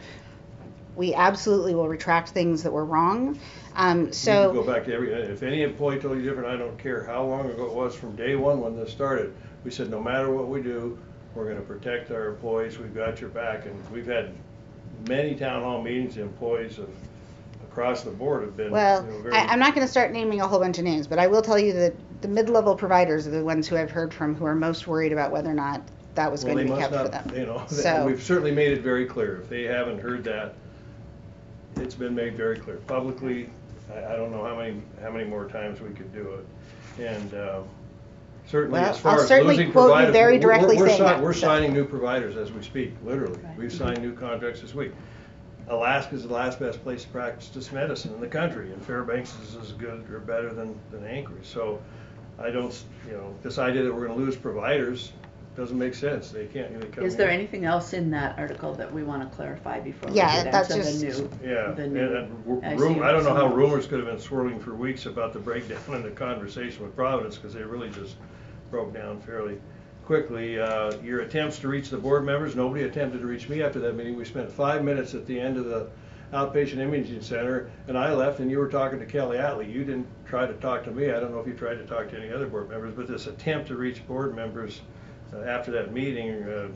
we 0.98 1.14
absolutely 1.14 1.76
will 1.76 1.88
retract 1.88 2.30
things 2.30 2.64
that 2.64 2.72
were 2.74 2.84
wrong. 2.84 3.40
Um, 3.76 4.08
You 4.08 4.14
so 4.14 4.52
go 4.52 4.64
back 4.64 4.84
to 4.86 4.94
every, 4.94 5.14
if 5.14 5.44
any 5.44 5.62
employee 5.62 6.00
told 6.00 6.18
you 6.18 6.24
different, 6.24 6.50
I 6.50 6.58
don't 6.58 6.78
care 6.80 7.04
how 7.04 7.24
long 7.24 7.50
ago 7.50 7.66
it 7.68 7.74
was, 7.74 7.96
from 7.96 8.16
day 8.16 8.36
one 8.36 8.60
when 8.60 8.76
this 8.76 8.92
started, 8.92 9.34
we 9.64 9.70
said, 9.70 9.92
no 9.92 10.02
matter 10.02 10.32
what 10.32 10.48
we 10.48 10.62
do, 10.62 10.98
we're 11.36 11.48
gonna 11.48 11.62
protect 11.62 12.10
our 12.10 12.28
employees, 12.30 12.80
we've 12.80 12.96
got 12.96 13.22
your 13.22 13.30
back, 13.30 13.68
and 13.68 13.92
we've 13.92 14.08
had 14.08 14.32
many 15.08 15.36
town 15.36 15.62
hall 15.62 15.82
meetings, 15.82 16.16
the 16.16 16.24
employees 16.24 16.80
of, 16.80 16.90
across 17.70 18.02
the 18.02 18.10
board 18.10 18.42
have 18.42 18.58
been, 18.58 18.68
you 18.68 18.72
Well, 18.74 19.04
know, 19.04 19.22
very. 19.22 19.36
I, 19.36 19.46
I'm 19.46 19.60
not 19.60 19.76
going 19.76 19.86
to 19.86 19.92
start 19.92 20.12
naming 20.12 20.42
a 20.42 20.48
whole 20.48 20.60
bunch 20.60 20.80
of 20.80 20.84
names, 20.84 21.06
but 21.06 21.20
I 21.20 21.28
will 21.28 21.44
tell 21.44 21.60
you 21.60 21.74
that 21.74 21.94
the 22.22 22.28
mid-level 22.28 22.76
providers 22.76 23.28
are 23.28 23.32
the 23.32 23.44
ones 23.44 23.68
who 23.68 23.78
I've 23.78 23.92
heard 23.92 24.12
from 24.12 24.34
who 24.34 24.46
are 24.46 24.56
most 24.56 24.88
worried 24.88 25.14
about 25.14 25.32
whether 25.32 25.52
or 25.52 25.54
not 25.54 25.84
that 26.16 26.32
was 26.32 26.44
Well, 26.44 26.56
going 26.56 26.66
to 26.66 26.74
be 26.74 26.80
kept 26.80 26.96
for 26.96 27.08
them. 27.10 27.32
you 27.36 27.46
know, 27.46 27.62
So- 27.68 28.08
we've 28.08 28.24
certainly 28.24 28.52
made 28.52 28.72
it 28.72 28.82
very 28.82 29.06
clear. 29.06 29.38
If 29.44 29.50
they 29.50 29.66
haven't 29.66 30.00
heard 30.00 30.24
that, 30.24 30.56
it's 31.80 31.96
been 31.96 32.16
made 32.16 32.36
very 32.36 32.58
clear 32.58 32.78
publicly. 32.88 33.50
I, 33.94 34.14
I 34.14 34.16
don't 34.16 34.32
know 34.32 34.44
how 34.44 34.56
many, 34.58 34.82
how 35.02 35.12
many 35.12 35.26
more 35.26 35.48
times 35.48 35.80
we 35.82 35.90
could 35.92 36.12
do 36.14 36.34
it. 37.00 37.04
And, 37.04 37.34
um, 37.36 37.64
certainly 38.48 38.80
Well, 38.80 38.90
as 38.90 39.00
far 39.00 39.16
I'll 39.16 39.22
as 39.22 39.28
certainly 39.28 39.56
losing 39.58 39.72
quote 39.72 39.88
you 39.90 39.94
providers. 39.94 40.14
very 40.14 40.34
we're- 40.34 40.42
directly 40.42 40.78
we're 40.78 40.88
saying 40.88 40.98
si- 41.00 41.04
that, 41.04 41.22
We're 41.22 41.34
so. 41.34 41.40
signing 41.42 41.74
new 41.74 41.86
providers 41.86 42.38
as 42.38 42.52
we 42.52 42.62
speak, 42.64 42.94
literally. 43.04 43.40
Right. 43.42 43.58
We've 43.58 43.74
signed 43.74 44.02
new 44.02 44.14
contracts 44.14 44.62
this 44.62 44.74
week. 44.74 44.92
Alaska's 45.70 46.24
the 46.26 46.34
last 46.34 46.60
best 46.60 46.82
place 46.82 47.04
to 47.04 47.10
practice 47.10 47.50
this 47.50 47.72
medicine 47.74 48.14
in 48.14 48.22
the 48.22 48.28
country, 48.28 48.72
and 48.72 48.82
Fairbanks 48.86 49.36
is 49.44 49.56
as 49.62 49.74
good 49.74 50.10
or 50.10 50.20
better 50.20 50.54
than, 50.54 50.80
than 50.92 51.06
Anchorage. 51.06 51.46
So 51.46 51.82
I 52.40 52.50
don't, 52.52 52.70
s- 52.70 52.86
you 53.06 53.14
know, 53.14 53.34
this 53.44 53.58
idea 53.58 53.84
that 53.84 53.94
we're 53.94 54.08
gonna 54.08 54.18
lose 54.18 54.38
providers 54.38 55.12
doesn't 55.58 55.78
make 55.78 55.96
sense. 55.96 56.30
They 56.30 56.46
can't 56.46 56.72
really 56.72 56.88
come 56.90 57.04
Is 57.04 57.16
there 57.16 57.30
in. 57.30 57.34
anything 57.34 57.66
else 57.66 57.94
in 57.94 58.12
that 58.12 58.38
article 58.38 58.74
that 58.76 58.94
we 58.94 59.04
want 59.04 59.28
to 59.28 59.36
clarify 59.36 59.80
before 59.80 60.10
we 60.12 60.16
Yeah, 60.18 60.44
get 60.44 60.52
that's 60.52 60.70
into 60.70 60.84
just- 60.84 61.00
the 61.02 61.08
new? 61.24 61.52
Yeah, 61.52 61.72
the 61.72 61.84
and, 61.84 61.94
new 61.94 62.16
and 62.16 62.46
ru- 62.46 62.62
ICU 62.62 62.80
rum- 62.80 63.04
I 63.04 63.12
don't 63.12 63.24
know 63.24 63.30
how 63.32 63.48
facilities? 63.48 63.58
rumors 63.58 63.88
could 63.88 63.98
have 64.00 64.08
been 64.08 64.20
swirling 64.20 64.60
for 64.60 64.76
weeks 64.76 65.08
about 65.08 65.34
the 65.34 65.40
breakdown 65.40 65.80
in 65.96 66.04
the 66.04 66.12
conversation 66.12 66.84
with 66.84 66.96
Providence, 66.96 67.38
because 67.38 67.56
they 67.56 67.64
really 67.64 67.90
just 67.90 68.16
broke 68.70 68.94
down 68.94 69.20
fairly 69.20 69.58
quickly. 70.06 70.60
Uh, 70.60 70.94
your 71.04 71.22
attempts 71.22 71.58
to 71.60 71.68
reach 71.68 71.90
the 71.90 71.98
board 71.98 72.24
members, 72.24 72.56
nobody 72.56 72.84
attempted 72.84 73.20
to 73.22 73.26
reach 73.28 73.50
me 73.50 73.64
after 73.64 73.80
that 73.80 73.96
meeting. 73.96 74.16
We 74.16 74.26
spent 74.26 74.50
five 74.52 74.84
minutes 74.84 75.16
at 75.16 75.26
the 75.26 75.40
end 75.40 75.58
of 75.58 75.66
the 75.66 75.88
outpatient 76.34 76.78
imaging 76.78 77.22
center, 77.22 77.70
and 77.88 77.98
I 77.98 78.14
left, 78.14 78.40
and 78.42 78.52
you 78.52 78.60
were 78.60 78.68
talking 78.68 79.00
to 79.00 79.06
Kelly 79.06 79.38
Atley. 79.38 79.68
You 79.74 79.84
didn't 79.84 80.08
try 80.28 80.46
to 80.46 80.54
talk 80.54 80.84
to 80.84 80.92
me. 80.92 81.10
I 81.12 81.20
don't 81.20 81.32
know 81.32 81.40
if 81.40 81.48
you 81.48 81.54
tried 81.54 81.76
to 81.80 81.86
talk 81.86 82.10
to 82.12 82.18
any 82.20 82.32
other 82.32 82.46
board 82.46 82.70
members, 82.70 82.94
but 82.96 83.08
this 83.08 83.26
attempt 83.28 83.70
to 83.70 83.76
reach 83.76 84.06
board 84.08 84.36
members 84.36 84.82
uh, 85.34 85.40
after 85.42 85.72
that 85.72 85.94
meeting, 85.94 86.44
uh, 86.44 86.68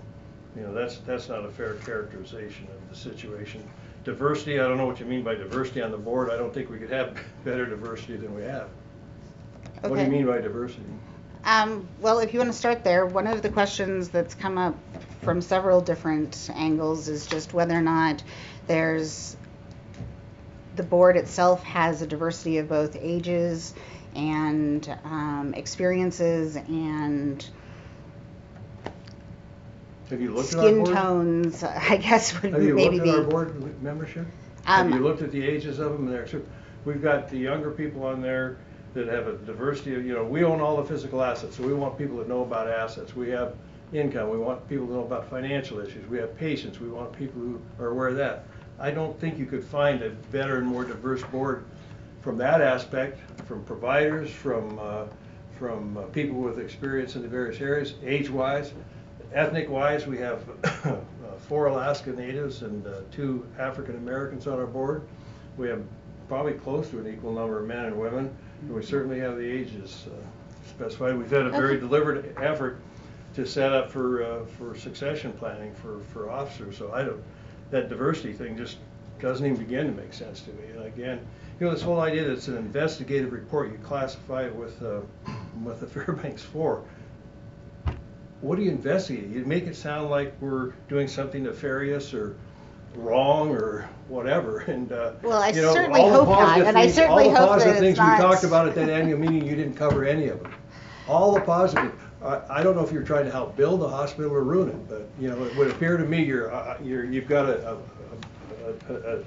you 0.56 0.62
know, 0.64 0.74
that's, 0.74 0.98
that's 1.00 1.30
not 1.30 1.46
a 1.46 1.50
fair 1.50 1.76
characterization 1.76 2.68
of 2.68 2.90
the 2.90 2.96
situation. 2.96 3.64
Diversity, 4.04 4.60
I 4.60 4.68
don't 4.68 4.78
know 4.78 4.88
what 4.88 5.00
you 5.00 5.06
mean 5.06 5.24
by 5.24 5.36
diversity 5.36 5.82
on 5.82 5.92
the 5.92 5.98
board. 5.98 6.30
I 6.30 6.38
don't 6.38 6.54
think 6.54 6.70
we 6.70 6.78
could 6.78 6.90
have 6.90 7.18
better 7.46 7.66
diversity 7.66 8.18
than 8.18 8.34
we 8.36 8.44
have. 8.44 8.68
What 9.82 9.90
do 9.90 9.96
Okay. 9.96 10.06
you 10.06 10.12
mean 10.12 10.26
by 10.28 10.40
diversity? 10.40 10.86
Um, 11.44 11.88
well, 12.00 12.20
if 12.20 12.34
you 12.34 12.40
want 12.40 12.52
to 12.52 12.58
start 12.58 12.84
there, 12.84 13.06
one 13.06 13.26
of 13.26 13.42
the 13.42 13.50
questions 13.50 14.10
that's 14.10 14.36
come 14.36 14.58
up 14.58 14.78
from 15.22 15.42
several 15.42 15.82
different 15.82 16.50
angles 16.54 17.08
is 17.08 17.26
just 17.26 17.54
whether 17.54 17.76
or 17.76 17.82
not 17.82 18.24
there's 18.68 19.36
the 20.76 20.84
board 20.84 21.18
itself 21.18 21.64
has 21.64 22.02
a 22.02 22.08
diversity 22.08 22.58
of 22.60 22.70
both 22.70 22.96
ages 23.00 23.74
and 24.16 24.96
um, 25.04 25.54
experiences 25.56 26.56
and 26.56 27.48
Have 30.12 30.22
you 30.22 30.32
looked 30.34 30.54
at 30.54 30.60
our 30.60 30.66
skin 30.66 30.84
board? 30.84 30.96
tones. 30.96 31.64
I 31.64 31.96
guess 31.98 32.42
would 32.42 32.52
Have 32.54 32.62
you 32.64 32.76
maybe 32.76 32.98
looked 33.00 33.08
at 33.10 33.16
our 33.16 33.24
be. 33.24 33.30
board 33.32 33.82
membership? 33.82 34.28
Have 34.66 34.88
Um, 34.88 34.94
you 34.94 35.00
looked 35.00 35.22
at 35.22 35.32
the 35.32 35.42
ages 35.44 35.80
of 35.80 35.94
them 35.94 36.08
and 36.08 36.14
their, 36.14 36.28
we've 36.84 37.02
got 37.02 37.30
the 37.30 37.38
younger 37.38 37.72
people 37.72 38.04
on 38.04 38.22
there 38.22 38.58
that 38.94 39.08
have 39.08 39.28
a 39.28 39.38
diversity 39.38 39.96
of, 39.96 40.06
you 40.06 40.14
know, 40.14 40.26
we 40.26 40.44
own 40.44 40.60
all 40.60 40.76
the 40.76 40.84
physical 40.84 41.24
assets, 41.24 41.56
so 41.56 41.64
we 41.64 41.74
want 41.74 41.98
people 41.98 42.18
that 42.18 42.28
know 42.28 42.42
about 42.42 42.68
assets. 42.68 43.16
We 43.16 43.30
have 43.30 43.56
income, 43.94 44.30
we 44.30 44.38
want 44.38 44.68
people 44.68 44.86
to 44.88 44.94
know 44.94 45.04
about 45.04 45.30
financial 45.30 45.80
issues. 45.80 46.06
We 46.10 46.18
have 46.18 46.38
patients, 46.38 46.82
we 46.82 46.90
want 46.90 47.14
people 47.14 47.40
who 47.42 47.62
are 47.80 47.88
aware 47.88 48.10
of 48.10 48.18
that. 48.18 48.44
I 48.80 48.92
don't 48.92 49.18
think 49.20 49.40
you 49.40 49.46
could 49.46 49.64
find 49.64 50.02
a 50.04 50.10
better 50.10 50.58
and 50.58 50.68
more 50.68 50.84
diverse 50.84 51.24
board 51.24 51.64
from 52.22 52.38
that 52.40 52.62
aspect, 52.62 53.20
from 53.48 53.64
providers, 53.64 54.30
from, 54.30 54.78
uh, 54.78 55.06
from 55.58 55.96
uh, 55.98 56.02
people 56.08 56.36
with 56.42 56.60
experience 56.60 57.16
in 57.16 57.22
the 57.22 57.28
various 57.30 57.62
areas, 57.62 57.94
age-wise. 58.04 58.74
Ethnic-wise, 59.34 60.08
we 60.08 60.18
have 60.18 60.44
uh, 60.86 60.98
four 61.48 61.68
Alaska 61.68 62.12
Natives 62.12 62.64
and 62.64 62.86
uh, 62.86 63.02
two 63.12 63.46
African 63.58 63.96
Americans 63.96 64.46
on 64.46 64.60
our 64.60 64.66
board. 64.66 65.04
We 65.58 65.70
have 65.70 65.82
probably 66.28 66.54
close 66.54 66.90
to 66.90 67.00
an 67.00 67.08
equal 67.08 67.34
number 67.34 67.60
of 67.60 67.68
men 67.68 67.86
and 67.86 67.98
women, 67.98 68.36
and 68.62 68.74
we 68.74 68.84
certainly 68.84 69.20
have 69.20 69.38
the 69.38 69.50
ages 69.50 70.06
uh, 70.08 70.70
specified. 70.70 71.18
We've 71.18 71.32
had 71.32 71.46
a 71.46 71.52
very 71.52 71.80
deliberate 71.80 72.36
effort 72.42 72.82
to 73.36 73.46
set 73.46 73.72
up 73.72 73.90
for, 73.90 74.24
uh, 74.24 74.46
for 74.58 74.76
succession 74.78 75.32
planning 75.34 75.74
for, 75.76 76.02
for 76.12 76.30
officers, 76.30 76.78
so 76.78 76.92
I 76.92 77.04
don't, 77.04 77.24
that 77.70 77.88
diversity 77.88 78.34
thing 78.34 78.58
just 78.58 78.78
doesn't 79.22 79.46
even 79.46 79.58
begin 79.58 79.88
to 79.88 79.94
make 79.94 80.14
sense 80.14 80.42
to 80.42 80.52
me. 80.52 80.72
And 80.76 80.84
again, 80.84 81.20
you 81.60 81.68
know, 81.68 81.74
this 81.74 81.82
whole 81.82 82.02
idea 82.02 82.26
that 82.26 82.34
it's 82.34 82.50
an 82.50 82.58
investigative 82.58 83.32
report, 83.32 83.72
you 83.72 83.78
classify 83.78 84.44
it 84.44 84.54
with, 84.54 84.82
uh, 84.84 85.00
with 85.64 85.80
the 85.80 85.88
Fairbanks 85.88 86.42
Four. 86.42 86.84
What 88.42 88.58
do 88.58 88.64
you 88.64 88.72
investigate? 88.72 89.28
You 89.28 89.46
make 89.46 89.68
it 89.68 89.76
sound 89.76 90.10
like 90.10 90.34
we're 90.42 90.72
doing 90.90 91.08
something 91.08 91.44
nefarious 91.44 92.14
or 92.14 92.36
wrong 92.96 93.52
or 93.52 93.88
whatever, 94.08 94.60
and, 94.68 94.92
uh, 94.92 95.14
Well, 95.22 95.42
I 95.42 95.50
you 95.50 95.62
know, 95.62 95.74
certainly 95.74 96.02
all 96.02 96.10
the 96.10 96.16
hope 96.16 96.30
not, 96.30 96.40
positive 96.40 96.68
and 96.68 96.78
I 96.78 96.88
certainly 96.88 97.30
hope 97.30 97.34
that 97.34 97.42
All 97.42 97.48
the 97.48 97.54
positive 97.54 97.80
things 97.80 98.00
we 98.00 98.06
not- 98.06 98.20
talked 98.20 98.44
about 98.44 98.68
at 98.68 98.76
that 98.76 98.90
annual 98.90 99.20
meeting, 99.20 99.46
you 99.46 99.56
didn't 99.56 99.76
cover 99.76 100.04
any 100.04 100.28
of 100.28 100.42
them. 100.42 100.54
All 101.08 101.34
the 101.34 101.42
positive, 101.42 101.94
I, 102.24 102.42
I 102.50 102.64
don't 102.64 102.76
know 102.76 102.84
if 102.84 102.92
you're 102.92 103.04
trying 103.04 103.26
to 103.26 103.32
help 103.32 103.56
build 103.56 103.82
the 103.82 103.88
hospital 103.88 104.32
or 104.32 104.44
ruin 104.44 104.70
it, 104.70 104.90
but, 104.90 105.08
you 105.20 105.30
know, 105.30 105.44
it 105.44 105.56
would 105.56 105.70
appear 105.72 105.98
to 105.98 106.06
me 106.06 106.24
you're, 106.24 106.54
uh, 106.54 106.78
you're, 106.84 107.06
you've 107.06 107.28
got 107.28 107.48
a, 107.50 107.72
a, 107.72 107.78
a, 108.66 108.94
a, 108.94 109.18
a 109.18 109.24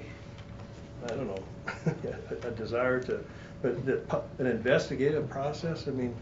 I 1.05 1.07
don't 1.09 1.27
know, 1.27 1.43
a 2.43 2.51
desire 2.51 2.99
to, 3.01 3.23
but 3.61 3.85
the, 3.85 4.01
an 4.39 4.47
investigative 4.47 5.29
process, 5.29 5.87
I 5.87 5.91
mean, 5.91 6.15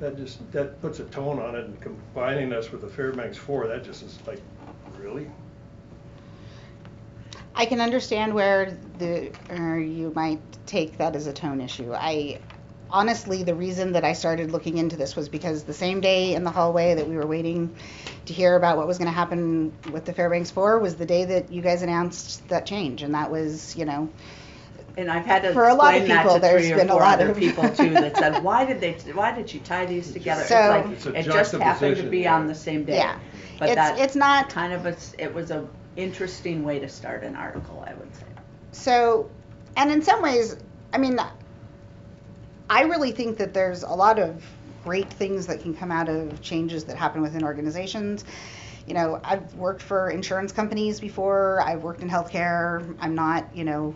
that 0.00 0.16
just, 0.16 0.50
that 0.52 0.80
puts 0.80 1.00
a 1.00 1.04
tone 1.04 1.38
on 1.38 1.54
it 1.54 1.64
and 1.64 1.80
combining 1.80 2.52
us 2.52 2.70
with 2.70 2.82
the 2.82 2.88
Fairbanks 2.88 3.36
Four, 3.36 3.66
that 3.66 3.84
just 3.84 4.02
is 4.02 4.18
like, 4.26 4.40
really? 4.98 5.30
I 7.54 7.64
can 7.64 7.80
understand 7.80 8.34
where 8.34 8.76
the 8.98 9.30
or 9.48 9.78
you 9.78 10.12
might 10.14 10.40
take 10.66 10.98
that 10.98 11.16
as 11.16 11.26
a 11.26 11.32
tone 11.32 11.62
issue. 11.62 11.94
I 11.94 12.38
honestly, 12.90 13.42
the 13.42 13.54
reason 13.54 13.92
that 13.92 14.04
I 14.04 14.12
started 14.12 14.50
looking 14.50 14.76
into 14.76 14.96
this 14.96 15.16
was 15.16 15.30
because 15.30 15.64
the 15.64 15.72
same 15.72 16.00
day 16.00 16.34
in 16.34 16.44
the 16.44 16.50
hallway 16.50 16.94
that 16.94 17.08
we 17.08 17.16
were 17.16 17.26
waiting 17.26 17.74
to 18.26 18.32
hear 18.34 18.56
about 18.56 18.76
what 18.76 18.86
was 18.86 18.98
going 18.98 19.08
to 19.08 19.14
happen 19.14 19.72
with 19.90 20.04
the 20.04 20.12
Fairbanks 20.12 20.50
Four 20.50 20.78
was 20.78 20.96
the 20.96 21.06
day 21.06 21.24
that 21.24 21.50
you 21.50 21.62
guys 21.62 21.80
announced 21.80 22.46
that 22.48 22.66
change, 22.66 23.02
and 23.02 23.14
that 23.14 23.30
was, 23.30 23.74
you 23.74 23.86
know, 23.86 24.10
And 24.98 25.10
I've 25.10 25.26
had 25.26 25.42
to 25.42 25.52
For 25.52 25.68
a 25.68 25.74
lot 25.74 25.94
of 25.94 26.02
explain 26.02 26.08
that 26.16 26.22
people, 26.22 26.34
to 26.36 26.40
there's 26.40 26.62
three 26.62 26.72
or 26.72 26.76
been 26.76 26.88
a 26.88 26.92
four 26.92 27.00
lot 27.00 27.14
other 27.20 27.30
of- 27.32 27.36
people 27.36 27.68
too 27.68 27.92
that 27.94 28.16
said, 28.16 28.42
why 28.42 28.64
did 28.64 28.80
they, 28.80 28.92
why 29.12 29.32
did 29.32 29.50
she 29.50 29.58
tie 29.58 29.84
these 29.84 30.10
together? 30.12 30.40
It's 30.42 30.50
like, 30.50 30.86
It's 30.86 31.06
a 31.06 31.12
it 31.14 31.24
just 31.24 31.52
happened 31.52 31.96
to 31.98 32.02
be 32.04 32.26
on 32.26 32.46
the 32.46 32.54
same 32.54 32.84
day. 32.84 32.96
Yeah. 32.96 33.18
But 33.58 33.68
It's- 33.70 33.90
that 33.90 33.98
it's 34.02 34.16
not- 34.16 34.48
Kind 34.48 34.72
of, 34.72 34.86
a- 34.86 34.96
it 35.18 35.34
was 35.34 35.50
a 35.50 35.66
interesting 35.96 36.64
way 36.64 36.78
to 36.78 36.88
start 36.88 37.24
an 37.24 37.36
article, 37.36 37.84
I 37.86 37.92
would 37.94 38.14
say. 38.14 38.22
So, 38.72 39.30
and 39.76 39.90
in 39.90 40.00
some 40.02 40.22
ways, 40.22 40.56
I 40.92 40.98
mean, 40.98 41.18
I 42.68 42.82
really 42.82 43.12
think 43.12 43.38
that 43.38 43.54
there's 43.54 43.82
a 43.82 43.92
lot 43.92 44.18
of 44.18 44.42
great 44.84 45.10
things 45.10 45.46
that 45.48 45.60
can 45.62 45.74
come 45.74 45.90
out 45.92 46.08
of 46.08 46.40
changes 46.42 46.84
that 46.84 46.96
happen 46.96 47.20
within 47.22 47.44
organizations. 47.44 48.24
You 48.86 48.94
know, 48.94 49.20
I've 49.22 49.54
worked 49.54 49.82
for 49.82 50.10
insurance 50.10 50.52
companies 50.52 51.00
before, 51.00 51.60
I've 51.60 51.82
worked 51.82 52.02
in 52.02 52.08
healthcare. 52.08 52.96
I'm 53.00 53.14
not, 53.14 53.54
you 53.54 53.64
know, 53.64 53.94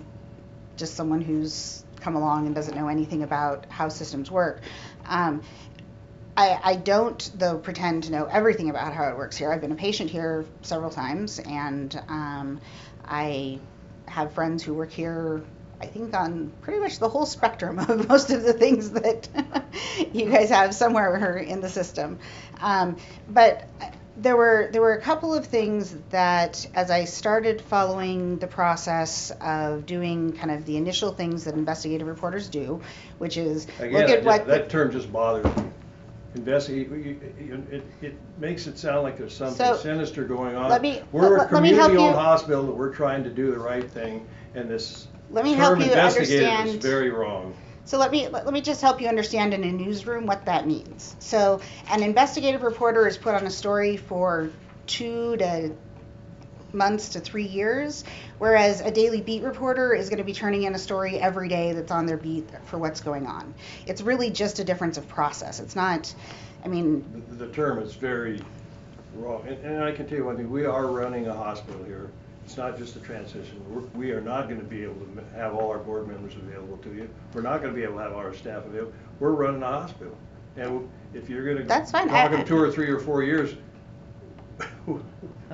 just 0.80 0.94
someone 0.96 1.20
who's 1.20 1.84
come 2.00 2.16
along 2.16 2.46
and 2.46 2.54
doesn't 2.54 2.74
know 2.74 2.88
anything 2.88 3.22
about 3.22 3.66
how 3.68 3.88
systems 3.88 4.30
work. 4.30 4.62
Um, 5.06 5.42
I, 6.36 6.58
I 6.62 6.76
don't, 6.76 7.30
though, 7.34 7.58
pretend 7.58 8.04
to 8.04 8.12
know 8.12 8.24
everything 8.24 8.70
about 8.70 8.94
how 8.94 9.08
it 9.08 9.16
works 9.16 9.36
here. 9.36 9.52
I've 9.52 9.60
been 9.60 9.72
a 9.72 9.76
patient 9.76 10.10
here 10.10 10.44
several 10.62 10.90
times, 10.90 11.38
and 11.38 11.94
um, 12.08 12.60
I 13.04 13.58
have 14.06 14.32
friends 14.32 14.62
who 14.62 14.74
work 14.74 14.90
here, 14.90 15.42
I 15.80 15.86
think, 15.86 16.14
on 16.14 16.50
pretty 16.62 16.80
much 16.80 16.98
the 16.98 17.08
whole 17.08 17.26
spectrum 17.26 17.78
of 17.78 18.08
most 18.08 18.30
of 18.30 18.42
the 18.42 18.54
things 18.54 18.90
that 18.92 19.28
you 20.12 20.30
guys 20.30 20.48
have 20.48 20.74
somewhere 20.74 21.36
in 21.36 21.60
the 21.60 21.68
system. 21.68 22.18
Um, 22.60 22.96
but 23.28 23.68
there 24.20 24.36
were 24.36 24.68
there 24.72 24.82
were 24.82 24.92
a 24.94 25.00
couple 25.00 25.32
of 25.34 25.46
things 25.46 25.94
that, 26.10 26.66
as 26.74 26.90
I 26.90 27.04
started 27.04 27.60
following 27.62 28.38
the 28.38 28.46
process 28.46 29.32
of 29.40 29.86
doing 29.86 30.32
kind 30.32 30.50
of 30.50 30.66
the 30.66 30.76
initial 30.76 31.12
things 31.12 31.44
that 31.44 31.54
investigative 31.54 32.06
reporters 32.06 32.48
do, 32.48 32.80
which 33.18 33.36
is 33.36 33.66
Again, 33.78 33.92
look 33.92 34.02
at 34.02 34.08
just- 34.08 34.26
what 34.26 34.46
that 34.46 34.68
term 34.68 34.90
just 34.92 35.10
bothers 35.12 35.44
me. 35.56 35.64
Investigate, 36.36 36.92
it, 36.92 37.82
it 38.02 38.14
makes 38.38 38.68
it 38.68 38.78
sound 38.78 39.02
like 39.02 39.18
there's 39.18 39.34
something 39.34 39.56
So, 39.56 39.76
sinister 39.76 40.22
going 40.22 40.54
on. 40.54 40.70
let 40.70 40.80
me- 40.80 41.02
We're 41.10 41.26
a 41.26 41.30
let- 41.30 41.38
help 41.38 41.50
community-owned 41.50 42.14
hospital 42.14 42.66
that 42.66 42.76
we're 42.76 42.94
trying 42.94 43.24
to 43.24 43.30
do 43.30 43.50
the 43.50 43.58
right 43.58 43.88
thing, 43.90 44.24
and 44.54 44.70
this 44.70 45.08
Let 45.30 45.44
me 45.44 45.54
help 45.54 45.70
term 45.72 45.80
you 45.80 45.86
investigative 45.90 46.66
is 46.66 46.74
very 46.76 47.10
wrong. 47.10 47.52
So 47.90 47.98
let 47.98 48.12
me 48.12 48.28
let, 48.28 48.46
me 48.52 48.60
just 48.60 48.80
help 48.80 49.00
you 49.00 49.08
understand 49.08 49.52
in 49.52 49.64
a 49.64 49.72
newsroom 49.72 50.24
what 50.24 50.44
that 50.46 50.64
means. 50.64 51.16
So 51.18 51.60
an 51.90 52.04
investigative 52.04 52.62
reporter 52.62 53.08
is 53.08 53.18
put 53.18 53.34
on 53.34 53.44
a 53.48 53.50
story 53.50 53.96
for 53.96 54.48
two 54.86 55.36
to 55.38 55.72
months 56.72 57.08
to 57.08 57.18
three 57.18 57.48
years, 57.48 58.04
whereas 58.38 58.80
a 58.80 58.92
daily 58.92 59.20
beat 59.20 59.42
reporter 59.42 59.92
is 59.92 60.08
going 60.08 60.18
to 60.18 60.24
be 60.24 60.32
turning 60.32 60.62
in 60.62 60.74
a 60.76 60.78
story 60.78 61.18
every 61.18 61.48
day 61.48 61.72
that's 61.72 61.90
on 61.90 62.06
their 62.06 62.16
beat 62.16 62.48
for 62.66 62.78
what's 62.78 63.00
going 63.00 63.26
on. 63.26 63.52
It's 63.88 64.02
really 64.02 64.30
just 64.30 64.60
a 64.60 64.64
difference 64.64 64.96
of 64.96 65.08
process. 65.08 65.58
It's 65.58 65.74
not. 65.74 66.14
I 66.64 66.68
mean, 66.68 67.24
The, 67.30 67.46
the 67.46 67.52
term 67.52 67.80
is 67.80 67.96
very 67.96 68.40
wrong, 69.16 69.42
and, 69.48 69.58
and 69.64 69.82
I 69.82 69.90
can 69.90 70.06
tell 70.06 70.16
you 70.16 70.26
one 70.26 70.36
thing, 70.36 70.48
we 70.48 70.64
are 70.64 70.86
running 70.86 71.26
a 71.26 71.34
hospital 71.34 71.82
here. 71.82 72.12
It's 72.50 72.56
not 72.56 72.76
just 72.76 72.96
a 72.96 72.98
transition. 72.98 73.62
We're, 73.72 73.82
we 73.96 74.10
are 74.10 74.20
not 74.20 74.48
gonna 74.48 74.64
be 74.64 74.82
able 74.82 74.94
to 74.96 75.24
have 75.36 75.54
all 75.54 75.70
our 75.70 75.78
board 75.78 76.08
members 76.08 76.34
available 76.34 76.78
to 76.78 76.92
you. 76.92 77.08
We're 77.32 77.42
not 77.42 77.62
gonna 77.62 77.74
be 77.74 77.84
able 77.84 77.98
to 77.98 78.02
have 78.02 78.12
our 78.14 78.34
staff 78.34 78.66
available. 78.66 78.92
We're 79.20 79.30
running 79.30 79.62
a 79.62 79.66
hospital. 79.66 80.18
And 80.56 80.90
if 81.14 81.30
you're 81.30 81.46
gonna. 81.54 81.64
That's 81.64 81.92
fine. 81.92 82.10
I- 82.10 82.26
Talk 82.26 82.40
in 82.40 82.44
two 82.44 82.58
or 82.58 82.68
three 82.72 82.88
or 82.90 82.98
four 82.98 83.22
years, 83.22 83.54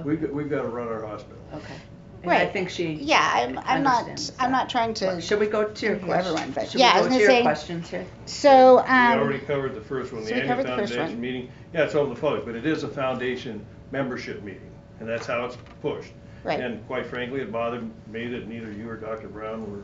we've, 0.04 0.22
got- 0.22 0.32
we've 0.32 0.48
gotta 0.48 0.68
run 0.68 0.88
our 0.88 1.04
hospital. 1.04 1.36
Okay. 1.52 1.74
And 2.22 2.32
I 2.32 2.44
Right. 2.44 2.52
think 2.54 2.70
she. 2.70 2.92
yeah, 2.94 3.30
I'm 3.34 3.58
I'm 3.58 3.82
not 3.82 4.04
understands 4.04 4.32
I'm 4.40 4.50
that. 4.50 4.56
not 4.56 4.70
trying 4.70 4.94
to. 4.94 5.06
Well, 5.08 5.20
Should 5.20 5.38
we 5.40 5.48
go 5.48 5.64
to 5.68 5.86
your 5.86 5.96
review 5.96 6.14
everyone, 6.14 6.50
but 6.52 6.70
Should 6.70 6.80
yeah, 6.80 6.92
I 6.94 7.00
was 7.00 7.08
go 7.08 7.10
gonna 7.10 7.18
to 7.18 7.20
your 7.24 7.30
say- 7.30 7.42
questions 7.42 7.90
here? 7.90 8.06
So 8.24 8.76
We 8.76 8.88
um, 8.88 9.18
already 9.18 9.40
covered 9.40 9.74
the 9.74 9.82
first 9.82 10.14
one, 10.14 10.22
so 10.22 10.30
the 10.30 10.34
we 10.36 10.40
annual 10.40 10.56
covered 10.56 10.72
the 10.72 10.76
first 10.78 10.94
foundation 10.94 11.16
one. 11.16 11.20
meeting. 11.20 11.50
Yeah, 11.74 11.82
it's 11.84 11.94
open 11.94 12.14
to 12.14 12.18
the 12.18 12.26
public, 12.26 12.46
but 12.46 12.54
it 12.54 12.64
is 12.64 12.84
a 12.84 12.88
foundation 12.88 13.66
membership 13.92 14.42
meeting, 14.42 14.70
and 15.00 15.06
that's 15.06 15.26
how 15.26 15.44
it's 15.44 15.58
pushed. 15.82 16.12
Right. 16.46 16.60
And 16.60 16.86
quite 16.86 17.06
frankly, 17.06 17.40
it 17.40 17.50
bothered 17.50 17.88
me 18.08 18.28
that 18.28 18.46
neither 18.48 18.70
you 18.70 18.88
or 18.88 18.96
Dr. 18.96 19.28
Brown 19.28 19.70
were 19.70 19.78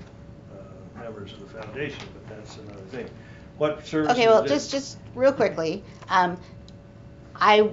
uh, 0.57 0.99
members 1.03 1.33
of 1.33 1.41
the 1.41 1.59
foundation, 1.61 2.05
but 2.15 2.37
that's 2.37 2.57
another 2.59 2.81
thing. 2.91 3.09
What 3.59 3.87
services? 3.87 4.17
Okay, 4.17 4.29
well, 4.29 4.43
did- 4.43 4.49
just, 4.51 4.71
just 4.71 4.99
real 5.15 5.33
quickly, 5.33 5.83
um, 6.09 6.39
I 7.35 7.71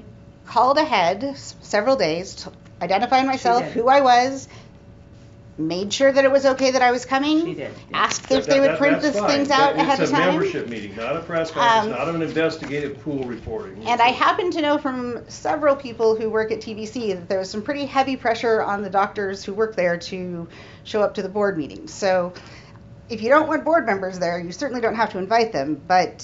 called 0.48 0.78
ahead 0.80 1.24
s- 1.24 1.56
several 1.62 1.96
days, 1.96 2.34
to 2.36 2.52
identified 2.82 3.26
myself, 3.28 3.64
did. 3.64 3.74
who 3.74 3.88
I 3.88 4.02
was, 4.02 4.48
made 5.60 5.92
sure 5.94 6.12
that 6.12 6.24
it 6.24 6.32
was 6.32 6.46
okay 6.46 6.72
that 6.72 6.82
I 6.82 6.92
was 6.92 7.06
coming. 7.06 7.42
She 7.42 7.54
did, 7.54 7.58
yeah. 7.92 7.98
Asked 7.98 8.30
That- 8.30 8.40
if 8.40 8.46
they 8.48 8.60
would 8.60 8.72
that- 8.72 8.78
print 8.80 9.02
that's 9.02 9.14
these 9.14 9.22
fine, 9.22 9.30
things 9.32 9.48
but 9.50 9.60
out 9.60 9.76
ahead 9.76 10.00
of 10.00 10.04
It's 10.04 10.12
a 10.12 10.16
time. 10.16 10.28
membership 10.30 10.68
meeting, 10.70 10.96
not 10.96 11.16
a 11.18 11.20
press 11.20 11.52
conference, 11.52 11.94
Um, 11.94 12.06
not 12.08 12.16
an 12.16 12.22
investigative 12.22 13.04
pool 13.04 13.24
reporting. 13.26 13.84
And 13.88 14.02
I 14.02 14.08
happen 14.10 14.52
to 14.52 14.62
know 14.62 14.78
from 14.78 15.20
several 15.28 15.76
people 15.76 16.16
who 16.16 16.30
work 16.30 16.52
at 16.52 16.62
TBC 16.62 17.14
that 17.14 17.28
there 17.30 17.40
was 17.40 17.50
some 17.50 17.62
pretty 17.62 17.86
heavy 17.86 18.16
pressure 18.16 18.62
on 18.64 18.82
the 18.82 18.90
doctors 18.90 19.44
who 19.44 19.54
work 19.54 19.76
there 19.76 19.98
to 19.98 20.48
show 20.84 21.02
up 21.02 21.14
to 21.16 21.22
the 21.22 21.30
board 21.30 21.58
meetings. 21.58 21.94
So 21.94 22.34
if 23.10 23.22
you 23.22 23.30
don't 23.30 23.48
want 23.48 23.66
board 23.66 23.86
members 23.86 24.20
there, 24.20 24.40
you 24.40 24.52
certainly 24.52 24.82
don't 24.82 24.96
have 24.96 25.12
to 25.12 25.18
invite 25.18 25.52
them, 25.52 25.82
but 25.88 26.24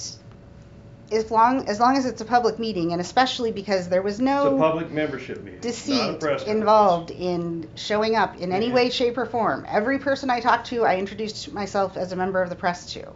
as 1.12 1.30
long, 1.30 1.68
as 1.68 1.78
long 1.78 1.96
as 1.96 2.04
it's 2.06 2.20
a 2.20 2.24
public 2.24 2.58
meeting, 2.58 2.92
and 2.92 3.00
especially 3.00 3.52
because 3.52 3.88
there 3.88 4.02
was 4.02 4.14
It's 4.14 4.20
a 4.22 4.24
no 4.24 4.58
public 4.58 4.90
membership 4.90 5.38
meeting, 5.38 5.54
not 5.60 5.64
a 5.64 5.68
deceit 5.68 6.20
press 6.20 6.40
conference. 6.40 6.42
involved 6.44 7.10
in 7.10 7.68
showing 7.76 8.16
up 8.16 8.36
in 8.40 8.52
any 8.52 8.72
way, 8.72 8.90
shape, 8.90 9.16
or 9.18 9.26
form. 9.26 9.64
Every 9.68 9.98
person 9.98 10.30
I 10.30 10.40
talked 10.40 10.66
to, 10.68 10.84
I 10.84 10.96
introduced 10.96 11.52
myself 11.52 11.96
as 11.96 12.12
a 12.12 12.16
member 12.16 12.42
of 12.42 12.50
the 12.50 12.56
press 12.56 12.92
to. 12.94 13.06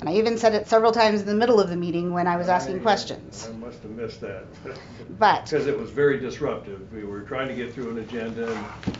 And 0.00 0.08
I 0.08 0.12
even 0.14 0.38
said 0.38 0.54
it 0.54 0.68
several 0.68 0.92
times 0.92 1.20
in 1.22 1.26
the 1.26 1.34
middle 1.34 1.58
of 1.60 1.68
the 1.70 1.76
meeting 1.76 2.12
when 2.12 2.26
I 2.28 2.36
was 2.36 2.48
asking 2.48 2.80
questions. 2.82 3.48
I 3.48 3.52
must 3.56 3.82
have 3.82 3.90
missed 3.90 4.20
that. 4.20 4.44
But- 5.18 5.44
Because 5.46 5.66
it 5.66 5.76
was 5.76 5.90
very 5.90 6.20
disruptive. 6.20 6.92
We 6.92 7.02
were 7.04 7.22
trying 7.22 7.48
to 7.48 7.54
get 7.54 7.72
through 7.74 7.90
an 7.90 7.98
agenda 7.98 8.52
and, 8.54 8.98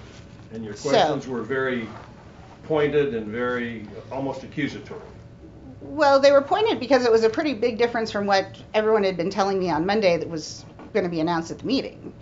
and 0.55 0.65
your 0.65 0.75
So- 0.75 0.91
questions 0.91 1.29
were 1.29 1.43
very 1.43 1.87
pointed 2.65 3.15
and 3.15 3.29
very, 3.29 3.87
almost 4.11 4.43
accusatory. 4.43 5.01
Well, 5.81 6.21
they 6.21 6.33
were 6.33 6.43
pointed 6.43 6.81
because 6.81 7.05
it 7.05 7.13
was 7.13 7.25
a 7.25 7.31
pretty 7.31 7.55
big 7.55 7.79
difference 7.79 8.11
from 8.11 8.27
what 8.27 8.61
everyone 8.75 9.05
had 9.05 9.17
been 9.17 9.31
telling 9.31 9.59
me 9.59 9.71
on 9.71 9.87
Monday 9.87 10.17
that 10.17 10.29
was 10.29 10.65
going 10.93 11.05
to 11.05 11.11
be 11.11 11.21
announced 11.21 11.51
at 11.51 11.59
the 11.59 11.67
meeting. 11.67 12.13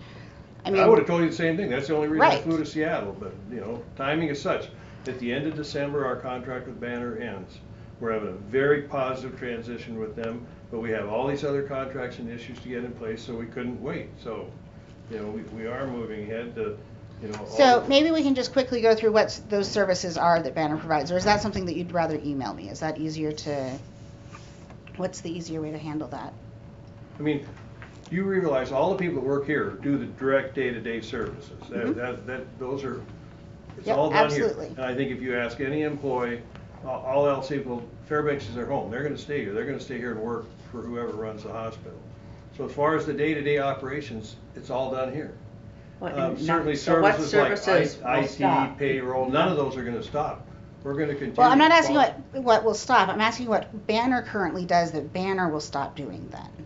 I 0.65 0.69
mean, 0.69 0.81
I 0.81 0.87
would 0.87 0.99
have 0.99 1.07
told 1.07 1.21
you 1.21 1.29
the 1.29 1.35
same 1.35 1.55
thing. 1.57 1.69
That's 1.69 1.87
the 1.87 1.95
only 1.95 2.07
reason 2.07 2.25
I 2.27 2.29
Right. 2.31 2.43
flew 2.43 2.57
to 2.57 2.65
Seattle, 2.65 3.15
but, 3.19 3.31
you 3.51 3.61
know, 3.61 3.81
timing 3.95 4.27
is 4.29 4.41
such. 4.41 4.67
At 5.07 5.17
the 5.19 5.31
end 5.31 5.47
of 5.47 5.55
December, 5.55 6.05
our 6.05 6.17
contract 6.17 6.67
with 6.67 6.79
Banner 6.79 7.17
ends. 7.17 7.59
We're 7.99 8.11
having 8.11 8.29
a 8.29 8.33
very 8.33 8.83
positive 8.83 9.39
transition 9.39 9.97
with 9.97 10.15
them, 10.15 10.45
but 10.69 10.81
we 10.81 10.91
have 10.91 11.07
all 11.07 11.27
these 11.27 11.43
other 11.43 11.63
contracts 11.63 12.19
and 12.19 12.29
issues 12.29 12.59
to 12.59 12.69
get 12.69 12.83
in 12.83 12.91
place, 12.91 13.21
so 13.23 13.33
we 13.33 13.45
couldn't 13.45 13.81
wait. 13.81 14.09
So, 14.21 14.47
you 15.09 15.17
know, 15.19 15.27
we, 15.27 15.41
we 15.57 15.67
are 15.67 15.87
moving 15.87 16.23
ahead 16.23 16.53
to, 16.55 16.77
you 17.21 17.29
know. 17.29 17.45
so 17.49 17.85
maybe 17.87 18.11
we 18.11 18.23
can 18.23 18.35
just 18.35 18.53
quickly 18.53 18.81
go 18.81 18.95
through 18.95 19.11
what 19.11 19.39
those 19.49 19.67
services 19.69 20.17
are 20.17 20.41
that 20.41 20.53
Banner 20.55 20.77
provides, 20.77 21.11
or 21.11 21.17
is 21.17 21.23
that 21.25 21.41
something 21.41 21.65
that 21.65 21.75
you'd 21.75 21.91
rather 21.91 22.19
email 22.23 22.53
me? 22.53 22.69
Is 22.69 22.79
that 22.81 22.97
easier 22.97 23.31
to? 23.31 23.77
What's 24.97 25.21
the 25.21 25.31
easier 25.31 25.61
way 25.61 25.71
to 25.71 25.77
handle 25.77 26.07
that? 26.09 26.33
I 27.19 27.21
mean, 27.21 27.45
you 28.09 28.23
realize 28.23 28.71
all 28.71 28.89
the 28.91 28.97
people 28.97 29.21
that 29.21 29.27
work 29.27 29.45
here 29.45 29.71
do 29.81 29.97
the 29.97 30.05
direct 30.05 30.55
day-to-day 30.55 31.01
services. 31.01 31.51
That, 31.69 31.85
Mhm. 31.85 31.95
that, 31.95 32.27
that, 32.27 32.59
those 32.59 32.83
are, 32.83 33.01
it's 33.77 33.85
Yep, 33.87 33.97
all 33.97 34.09
done 34.09 34.31
here. 34.31 34.55
And 34.59 34.79
I 34.79 34.95
think 34.95 35.11
if 35.11 35.21
you 35.21 35.37
ask 35.37 35.59
any 35.59 35.83
employee, 35.83 36.41
all- 36.85 37.03
all 37.05 37.27
else 37.29 37.51
equal, 37.51 37.83
Fairbanks 38.07 38.47
is 38.47 38.55
their 38.55 38.65
home. 38.65 38.89
They're 38.89 39.03
gonna 39.03 39.17
stay 39.17 39.43
here. 39.43 39.53
They're 39.53 39.65
gonna 39.65 39.79
stay 39.79 39.97
here 39.97 40.11
and 40.11 40.21
work 40.21 40.45
for 40.71 40.81
whoever 40.81 41.09
runs 41.09 41.43
the 41.43 41.51
hospital. 41.51 41.97
So 42.55 42.65
as 42.65 42.71
far 42.71 42.95
as 42.95 43.05
the 43.05 43.13
day-to-day 43.13 43.59
operations, 43.59 44.37
it's 44.55 44.69
all 44.69 44.91
done 44.91 45.13
here. 45.13 45.33
What- 45.99 46.13
Um, 46.13 46.19
not- 46.33 46.39
Certainly 46.39 46.75
so 46.75 47.01
what 47.01 47.15
services 47.15 47.33
like 47.33 47.57
services 47.57 48.01
I- 48.03 48.17
will 48.17 48.23
IT, 48.25 48.29
stop? 48.29 48.77
payroll, 48.77 49.29
none 49.29 49.47
of 49.47 49.57
those 49.57 49.75
are 49.77 49.83
gonna 49.83 50.03
stop. 50.03 50.45
We're 50.83 50.93
gonna 50.93 51.13
continue. 51.15 51.33
Well, 51.35 51.51
I'm 51.51 51.57
not 51.57 51.69
to 51.69 51.73
asking 51.73 51.95
follow- 51.95 52.13
what 52.33 52.43
what 52.43 52.63
will 52.63 52.73
stop. 52.75 53.09
I'm 53.09 53.19
asking 53.19 53.47
what 53.47 53.87
Banner 53.87 54.21
currently 54.21 54.63
does 54.63 54.91
that 54.91 55.11
Banner 55.11 55.49
will 55.49 55.59
stop 55.59 55.95
doing 55.95 56.27
then, 56.31 56.65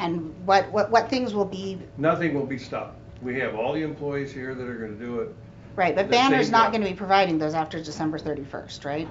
and 0.00 0.34
what 0.44 0.70
what 0.72 0.90
what 0.90 1.08
things 1.08 1.34
will 1.34 1.44
be 1.44 1.78
Nothing 1.98 2.34
will 2.34 2.46
be 2.46 2.58
stopped. 2.58 2.96
We 3.22 3.38
have 3.40 3.54
all 3.54 3.72
the 3.72 3.82
employees 3.82 4.32
here 4.32 4.54
that 4.54 4.68
are 4.68 4.74
gonna 4.74 4.92
do 4.92 5.20
it. 5.20 5.34
right. 5.76 5.94
But 5.94 6.08
The 6.10 6.16
same 6.16 6.30
Banner's 6.32 6.50
not 6.50 6.64
job. 6.66 6.72
going 6.72 6.82
to 6.82 6.88
be 6.90 6.96
providing 6.96 7.38
those 7.38 7.54
after 7.54 7.78
December 7.78 8.18
31st, 8.18 8.84
right? 8.84 9.06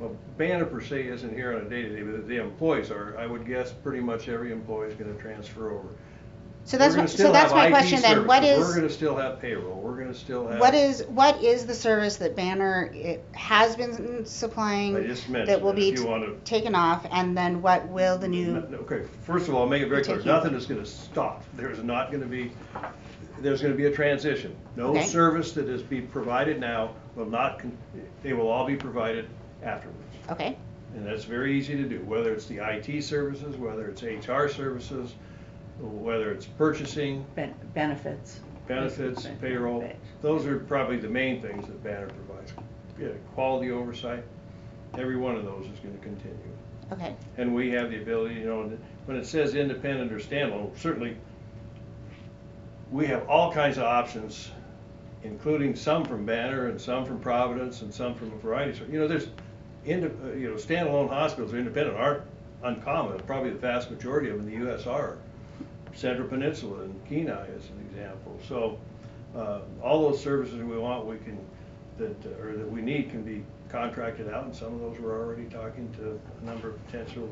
Well, 0.00 0.12
Banner 0.38 0.64
per 0.64 0.80
se 0.80 1.08
isn't 1.08 1.34
here 1.34 1.52
on 1.52 1.62
a 1.66 1.68
day-to-day, 1.68 2.02
but 2.02 2.28
the 2.28 2.36
employees 2.40 2.90
are. 2.92 3.16
I 3.18 3.26
would 3.26 3.44
guess 3.46 3.72
pretty 3.72 4.00
much 4.00 4.28
every 4.28 4.52
employee 4.52 4.88
is 4.88 4.94
gonna 4.94 5.14
transfer 5.14 5.70
over. 5.72 5.88
So 6.66 6.78
that's 6.78 6.92
We're 6.92 6.96
my, 6.96 7.02
gonna 7.02 7.08
so 7.08 7.14
still 7.16 7.32
that's 7.32 7.52
have 7.52 7.58
my 7.58 7.66
IT 7.66 7.70
question 7.70 8.00
then. 8.00 8.26
What 8.26 8.42
services. 8.42 8.58
is 8.58 8.68
We're 8.68 8.80
gonna 8.80 8.90
still 8.92 9.16
have 9.16 9.40
payroll. 9.40 9.80
We're 9.80 9.98
gonna 9.98 10.14
still 10.14 10.48
have. 10.48 10.58
what 10.58 10.72
is 10.72 11.04
what 11.08 11.42
is 11.42 11.66
the 11.66 11.74
service 11.74 12.16
that 12.16 12.34
Banner 12.34 12.90
it 12.94 13.22
has 13.32 13.76
been 13.76 14.24
supplying 14.24 14.96
I 14.96 15.06
just 15.06 15.28
mentioned 15.28 15.50
that 15.50 15.60
will 15.62 15.72
it, 15.72 15.76
be 15.76 15.88
if 15.90 15.98
you 15.98 16.06
wanna- 16.06 16.32
taken 16.46 16.74
off, 16.74 17.06
and 17.10 17.36
then 17.36 17.60
what 17.60 17.86
will 17.88 18.16
the 18.16 18.28
new? 18.28 18.52
No, 18.70 18.78
Okay, 18.78 19.02
first 19.24 19.48
of 19.48 19.54
all, 19.54 19.66
make 19.66 19.82
it 19.82 19.88
very 19.90 20.02
clear, 20.02 20.16
Taking- 20.16 20.32
nothing 20.32 20.54
is 20.54 20.64
gonna 20.64 20.86
stop. 20.86 21.44
There's 21.54 21.82
not 21.82 22.10
gonna 22.10 22.24
be, 22.24 22.50
there's 23.42 23.60
gonna 23.60 23.74
be 23.74 23.84
a 23.86 23.90
transition. 23.92 24.56
No 24.76 24.86
Okay. 24.86 25.02
service 25.04 25.52
that 25.52 25.68
is 25.68 25.82
being 25.82 26.06
provided 26.06 26.60
now 26.60 26.92
will 27.14 27.26
not, 27.26 27.58
con- 27.58 27.76
they 28.22 28.32
will 28.32 28.48
all 28.48 28.66
be 28.66 28.76
provided 28.76 29.26
afterwards. 29.62 29.98
Okay, 30.30 30.56
And 30.96 31.04
that's 31.04 31.24
very 31.24 31.52
easy 31.52 31.76
to 31.76 31.82
do, 31.82 31.98
whether 32.06 32.32
it's 32.32 32.46
the 32.46 32.60
IT 32.60 33.02
services, 33.02 33.56
whether 33.56 33.86
it's 33.88 34.02
HR 34.02 34.48
services, 34.48 35.14
whether 35.80 36.30
it's 36.32 36.46
purchasing, 36.46 37.24
Ben- 37.34 37.54
Benefits. 37.74 38.40
benefits, 38.68 39.26
payroll. 39.40 39.88
Those 40.22 40.46
are 40.46 40.58
probably 40.60 40.96
the 40.96 41.08
main 41.08 41.42
things 41.42 41.66
that 41.66 41.82
Banner 41.82 42.08
provides. 42.08 42.52
Yeah, 42.98 43.08
quality 43.34 43.70
oversight, 43.70 44.22
every 44.96 45.16
one 45.16 45.34
of 45.36 45.44
those 45.44 45.66
is 45.66 45.78
gonna 45.80 45.98
continue. 45.98 46.36
okay, 46.92 47.14
And 47.36 47.54
we 47.54 47.70
have 47.72 47.90
the 47.90 48.00
ability, 48.00 48.36
you 48.36 48.46
know, 48.46 48.70
when 49.06 49.16
it 49.18 49.26
says 49.26 49.54
independent 49.54 50.12
or 50.12 50.18
standalone, 50.18 50.76
certainly, 50.78 51.16
we 52.92 53.06
have 53.06 53.28
all 53.28 53.52
kinds 53.52 53.76
of 53.76 53.84
options, 53.84 54.50
including 55.24 55.74
some 55.74 56.04
from 56.04 56.24
Banner 56.24 56.68
and 56.68 56.80
some 56.80 57.04
from 57.04 57.18
Providence 57.18 57.82
and 57.82 57.92
some 57.92 58.14
from 58.14 58.32
a 58.32 58.36
variety. 58.36 58.78
So, 58.78 58.84
you 58.90 59.00
know, 59.00 59.08
there's, 59.08 59.28
inde- 59.84 60.16
uh, 60.24 60.32
you 60.32 60.48
know, 60.50 60.54
standalone 60.54 61.08
hospitals 61.08 61.52
or 61.52 61.58
independent 61.58 61.96
aren't 61.96 62.22
uncommon. 62.62 63.18
Probably 63.26 63.50
the 63.50 63.58
vast 63.58 63.90
majority 63.90 64.30
of 64.30 64.38
them 64.38 64.48
in 64.48 64.60
the 64.64 64.70
US 64.70 64.86
are. 64.86 65.16
Central 65.94 66.28
Peninsula 66.28 66.82
and 66.82 67.04
Kenai 67.06 67.46
as 67.56 67.64
an 67.70 67.86
example. 67.88 68.38
So, 68.48 68.78
uh, 69.36 69.60
all 69.82 70.02
those 70.10 70.20
services 70.22 70.62
we 70.62 70.76
want, 70.76 71.06
we 71.06 71.16
can, 71.18 71.38
that, 71.98 72.26
or 72.40 72.56
that 72.56 72.70
we 72.70 72.82
need 72.82 73.10
can 73.10 73.22
be 73.22 73.44
contracted 73.68 74.28
out, 74.32 74.44
and 74.44 74.54
some 74.54 74.74
of 74.74 74.80
those 74.80 74.98
we're 74.98 75.18
already 75.18 75.44
talking 75.46 75.92
to 75.98 76.20
a 76.42 76.44
number 76.44 76.70
of 76.70 76.86
potential, 76.86 77.28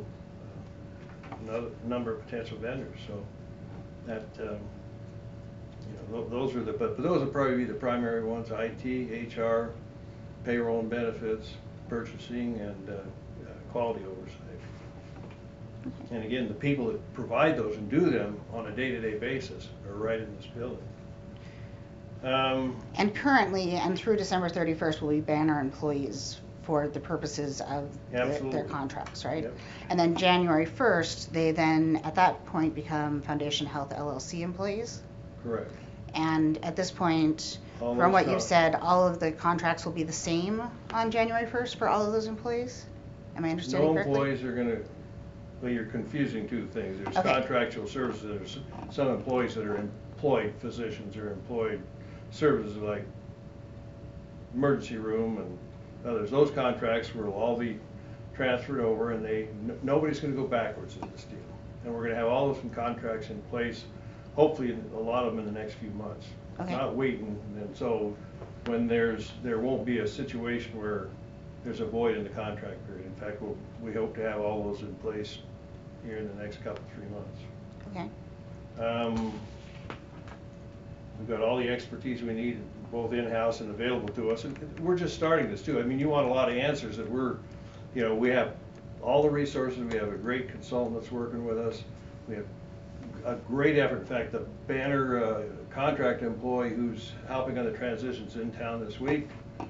uh, 1.31 1.37
another 1.49 1.69
number 1.85 2.13
of 2.15 2.25
potential 2.25 2.59
vendors, 2.59 2.99
so 3.07 3.23
that, 4.07 4.25
um, 4.41 4.59
you 5.89 5.95
know, 6.11 6.23
tho- 6.23 6.29
those 6.29 6.55
are 6.57 6.63
the, 6.63 6.73
but, 6.73 6.97
but 6.97 7.03
those 7.03 7.21
would 7.23 7.33
probably 7.33 7.57
be 7.57 7.65
the 7.65 7.75
primary 7.75 8.25
ones, 8.25 8.51
IT, 8.51 9.37
HR, 9.37 9.73
payroll 10.45 10.81
and 10.81 10.91
benefits, 10.91 11.51
purchasing, 11.89 12.59
and, 12.59 12.89
uh, 12.91 12.93
uh, 12.95 12.99
quality 13.71 14.05
oversight. 14.05 14.39
And 16.11 16.25
again, 16.25 16.49
the 16.49 16.55
people 16.55 16.87
that 16.87 17.15
provide 17.15 17.57
those 17.57 17.77
and 17.77 17.91
do 17.91 18.11
them 18.11 18.39
on 18.53 18.67
a 18.67 18.71
day-to-day 18.71 19.19
basis 19.19 19.69
are 19.89 19.95
right 19.95 20.21
in 20.21 20.37
this 20.37 20.47
building. 20.47 20.79
Um, 22.23 22.77
and 22.97 23.15
currently, 23.15 23.73
and 23.73 23.97
through 23.99 24.17
December 24.17 24.49
thirty-first, 24.49 25.03
will 25.03 25.09
be 25.11 25.21
Banner 25.21 25.59
employees 25.61 26.41
for 26.63 26.87
the 26.87 27.01
purposes 27.01 27.61
of 27.63 27.91
their- 28.13 28.27
their 28.27 28.35
Absolutely. 28.35 28.63
contracts, 28.71 29.25
right? 29.25 29.43
Yep. 29.43 29.53
And 29.91 29.99
then 29.99 30.15
January 30.15 30.65
first, 30.67 31.33
they 31.33 31.51
then, 31.51 32.01
at 32.05 32.15
that 32.15 32.45
point, 32.47 32.77
become 32.77 33.21
Foundation 33.23 33.67
Health 33.67 33.93
LLC 33.93 34.43
employees? 34.43 35.03
correct. 35.43 35.73
And 36.15 36.65
at 36.65 36.77
this 36.77 36.93
point, 36.93 37.59
All 37.81 37.97
from 37.97 37.99
those 37.99 38.13
what 38.13 38.29
you've 38.29 38.43
said, 38.43 38.77
all 38.77 39.05
of 39.09 39.19
the 39.19 39.33
contracts 39.33 39.85
will 39.85 39.93
be 39.93 40.05
the 40.05 40.13
same 40.13 40.63
on 40.93 41.11
January 41.11 41.47
first 41.47 41.77
for 41.77 41.89
all 41.89 42.07
of 42.07 42.13
those 42.13 42.27
employees? 42.29 42.85
Am 43.37 43.45
I 43.45 43.51
understanding 43.51 43.89
No 43.89 43.95
correctly? 43.95 44.13
employees 44.13 44.45
are 44.45 44.53
gonna, 44.53 44.77
well, 45.63 45.71
you're 45.71 45.85
confusing 45.87 46.49
two 46.49 46.67
things. 46.67 46.99
There's 47.03 47.17
Okay. 47.17 47.33
contractual 47.35 47.87
services, 47.87 48.25
there's 48.29 48.59
some 48.95 49.09
employees 49.09 49.55
that 49.55 49.65
are 49.65 49.77
employed 49.77 50.53
physicians 50.59 51.17
or 51.17 51.31
employed 51.33 51.81
services 52.33 52.77
like 52.79 53.05
emergency 54.55 54.97
room 54.97 55.39
and 55.39 55.59
others. 56.05 56.31
Those 56.31 56.51
contracts 56.51 57.15
will 57.15 57.33
all 57.33 57.57
be 57.57 57.79
transferred 58.35 58.81
over 58.81 59.13
and 59.13 59.25
they, 59.25 59.45
n- 59.45 59.79
nobody's 59.83 60.19
gonna 60.19 60.35
go 60.35 60.47
backwards 60.47 60.97
in 61.01 61.09
this 61.13 61.25
deal. 61.25 61.39
And 61.85 61.95
we're 61.95 62.03
gonna 62.05 62.17
have 62.17 62.29
all 62.29 62.51
of 62.51 62.61
those 62.63 62.73
contracts 62.75 63.31
in 63.31 63.41
place, 63.43 63.85
hopefully, 64.35 64.77
a 64.95 64.99
lot 64.99 65.25
of 65.25 65.35
them 65.37 65.47
in 65.47 65.53
the 65.53 65.59
next 65.59 65.75
few 65.75 65.91
months. 65.91 66.27
Okay. 66.61 66.73
Not 66.73 66.97
waiting, 66.97 67.39
and 67.57 67.75
so 67.77 68.15
when 68.67 68.87
there's, 68.89 69.33
there 69.43 69.59
won't 69.59 69.85
be 69.85 69.99
a 70.01 70.07
situation 70.07 70.77
where 70.79 71.07
there's 71.65 71.81
a 71.81 71.87
void 71.87 72.17
in 72.17 72.25
the 72.25 72.31
contract 72.31 72.85
period. 72.89 73.07
In 73.07 73.15
fact, 73.15 73.41
we'll, 73.41 73.57
we 73.81 73.93
hope 73.93 74.15
to 74.17 74.23
have 74.23 74.41
all 74.41 74.65
those 74.65 74.83
in 74.83 74.93
place 74.97 75.39
here 76.05 76.19
in 76.19 76.29
the 76.29 76.43
next 76.43 76.63
couple, 76.65 76.83
three 76.95 77.09
months. 77.09 77.41
Okay, 77.91 78.85
Um, 78.85 79.33
We've 81.19 81.29
got 81.29 81.41
all 81.41 81.57
the 81.57 81.69
expertise 81.69 82.21
we 82.23 82.33
need, 82.33 82.59
both 82.91 83.13
in-house 83.13 83.61
and 83.61 83.71
available 83.71 84.09
to 84.15 84.31
us, 84.33 84.43
and 84.45 84.59
we're 84.81 84.97
just 84.97 85.15
starting 85.15 85.49
this 85.51 85.63
too. 85.63 85.79
I 85.79 85.83
mean, 85.85 86.01
you 86.01 86.09
want 86.09 86.27
a 86.27 86.31
lot 86.31 86.49
of 86.51 86.57
answers 86.57 86.97
that 86.97 87.09
we're, 87.09 87.37
you 87.95 88.03
know, 88.03 88.13
we 88.15 88.29
have 88.31 88.55
all 89.03 89.23
the 89.23 89.31
resources, 89.31 89.79
we 89.79 89.97
have 89.99 90.09
a 90.09 90.17
great 90.17 90.49
consultant 90.49 90.99
that's 90.99 91.13
working 91.13 91.45
with 91.45 91.59
us, 91.59 91.85
we 92.29 92.35
have 92.35 92.47
a 93.25 93.37
great 93.47 93.79
effort, 93.79 93.99
in 93.99 94.05
fact, 94.07 94.33
the 94.33 94.41
Banner 94.67 95.23
uh, 95.25 95.43
contract 95.71 96.23
employee 96.23 96.71
who's 96.71 97.13
helping 97.29 97.57
on 97.57 97.67
the 97.67 97.73
transitions 97.73 98.35
in 98.35 98.51
town 98.53 98.85
this 98.85 98.99
week. 98.99 99.29
Um, 99.61 99.69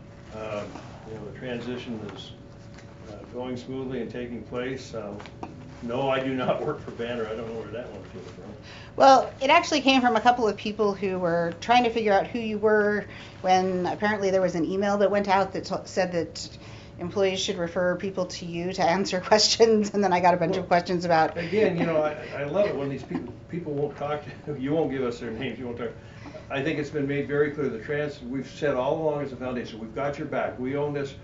You 1.11 1.19
know, 1.19 1.31
the 1.33 1.39
transition 1.39 2.01
is 2.15 2.33
uh, 3.11 3.17
going 3.35 3.59
smoothly 3.59 4.01
and 4.01 4.11
taking 4.11 4.43
place. 4.45 4.95
Um, 4.95 5.19
No, 5.83 6.09
I 6.09 6.21
do 6.21 6.35
not 6.35 6.65
work 6.65 6.81
for 6.81 6.93
Banner, 6.93 7.27
I 7.27 7.35
don't 7.35 7.49
know 7.49 7.61
where 7.61 7.73
that 7.73 7.91
one 7.91 8.03
came 8.13 8.23
from. 8.23 8.45
well, 8.97 9.33
it 9.41 9.51
actually 9.51 9.81
came 9.81 10.01
from 10.01 10.17
a 10.17 10.21
couple 10.21 10.47
of 10.47 10.57
people 10.57 10.95
who 10.95 11.19
were 11.19 11.55
trying 11.61 11.85
to 11.85 11.91
figure 11.91 12.13
out 12.13 12.27
who 12.27 12.39
you 12.39 12.59
were 12.59 13.07
when 13.41 13.87
apparently 13.87 14.31
there 14.31 14.41
was 14.43 14.55
an 14.55 14.65
email 14.65 14.99
that 14.99 15.11
went 15.11 15.29
out 15.29 15.53
that 15.55 15.65
t- 15.65 15.75
said 15.85 16.13
that 16.13 16.49
employees 16.99 17.41
should 17.41 17.59
refer 17.59 17.97
people 17.97 18.27
to 18.27 18.47
you 18.47 18.73
to 18.73 18.83
answer 18.83 19.21
questions, 19.27 19.93
and 19.93 20.05
then 20.05 20.13
I 20.13 20.21
got 20.21 20.35
a 20.35 20.37
bunch 20.37 20.57
of 20.57 20.69
questions 20.69 21.05
about. 21.05 21.37
Again, 21.37 21.77
you 21.77 21.85
know, 21.87 22.03
I, 22.03 22.17
I 22.37 22.45
love 22.45 22.67
it 22.67 22.77
when 22.77 22.89
these 22.89 23.03
people, 23.03 23.33
people 23.49 23.73
won't 23.73 23.97
talk 23.97 24.23
to, 24.47 24.59
you 24.61 24.73
won't 24.73 24.91
give 24.91 25.03
us 25.03 25.19
their 25.19 25.31
names, 25.31 25.59
you 25.59 25.67
won't 25.67 25.79
talk. 25.79 25.91
I 26.51 26.63
think 26.63 26.79
it's 26.79 26.91
been 26.91 27.09
made 27.09 27.27
very 27.29 27.51
clear, 27.51 27.69
the 27.71 27.79
trans, 27.79 28.23
we've 28.23 28.49
said 28.49 28.75
all 28.75 29.03
along 29.03 29.23
as 29.23 29.33
a 29.33 29.37
foundation, 29.37 29.81
we've 29.81 29.95
got 29.95 30.19
your 30.19 30.29
back, 30.29 30.59
we 30.59 30.77
own 30.77 30.93
this. 30.93 31.15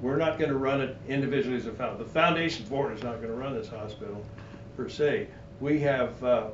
We're 0.00 0.16
not 0.16 0.38
gonna 0.38 0.56
run 0.56 0.80
it 0.80 0.96
individually 1.08 1.56
as 1.56 1.66
a 1.66 1.72
found, 1.72 1.98
the 1.98 2.04
foundation 2.04 2.66
board 2.66 2.96
is 2.96 3.02
not 3.02 3.20
gonna 3.20 3.34
run 3.34 3.54
this 3.54 3.68
hospital 3.68 4.24
per 4.76 4.88
se. 4.88 5.28
We 5.60 5.80
have, 5.80 6.22
uh, 6.22 6.48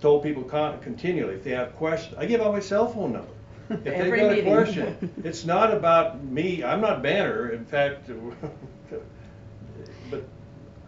told 0.00 0.24
people 0.24 0.42
con- 0.42 0.80
continually, 0.80 1.34
if 1.34 1.44
they 1.44 1.52
have 1.52 1.74
questions, 1.76 2.16
I 2.18 2.26
give 2.26 2.40
out 2.40 2.52
my 2.52 2.60
cell 2.60 2.88
phone 2.88 3.12
number. 3.12 3.28
If 3.70 3.84
they've 3.84 3.94
Every 3.94 4.18
got 4.18 4.32
a 4.32 4.34
meeting. 4.34 4.52
question, 4.52 5.10
it's 5.24 5.44
not 5.44 5.72
about 5.72 6.22
me, 6.24 6.64
I'm 6.64 6.80
not 6.80 7.02
Banner, 7.02 7.50
in 7.50 7.64
fact, 7.64 8.10
but 10.10 10.24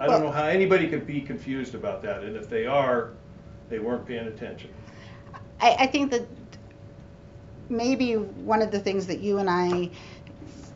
I 0.00 0.06
don't 0.06 0.22
know 0.22 0.32
how 0.32 0.44
anybody 0.44 0.88
could 0.88 1.06
be 1.06 1.20
confused 1.20 1.74
about 1.74 2.02
that, 2.02 2.24
and 2.24 2.36
if 2.36 2.50
they 2.50 2.66
are, 2.66 3.10
they 3.68 3.78
weren't 3.78 4.06
paying 4.06 4.26
attention. 4.26 4.70
I, 5.60 5.76
I 5.80 5.86
think 5.86 6.10
that 6.10 6.26
maybe 7.68 8.16
one 8.16 8.60
of 8.60 8.70
the 8.70 8.80
things 8.80 9.06
that 9.06 9.20
you 9.20 9.38
and 9.38 9.48
I 9.48 9.90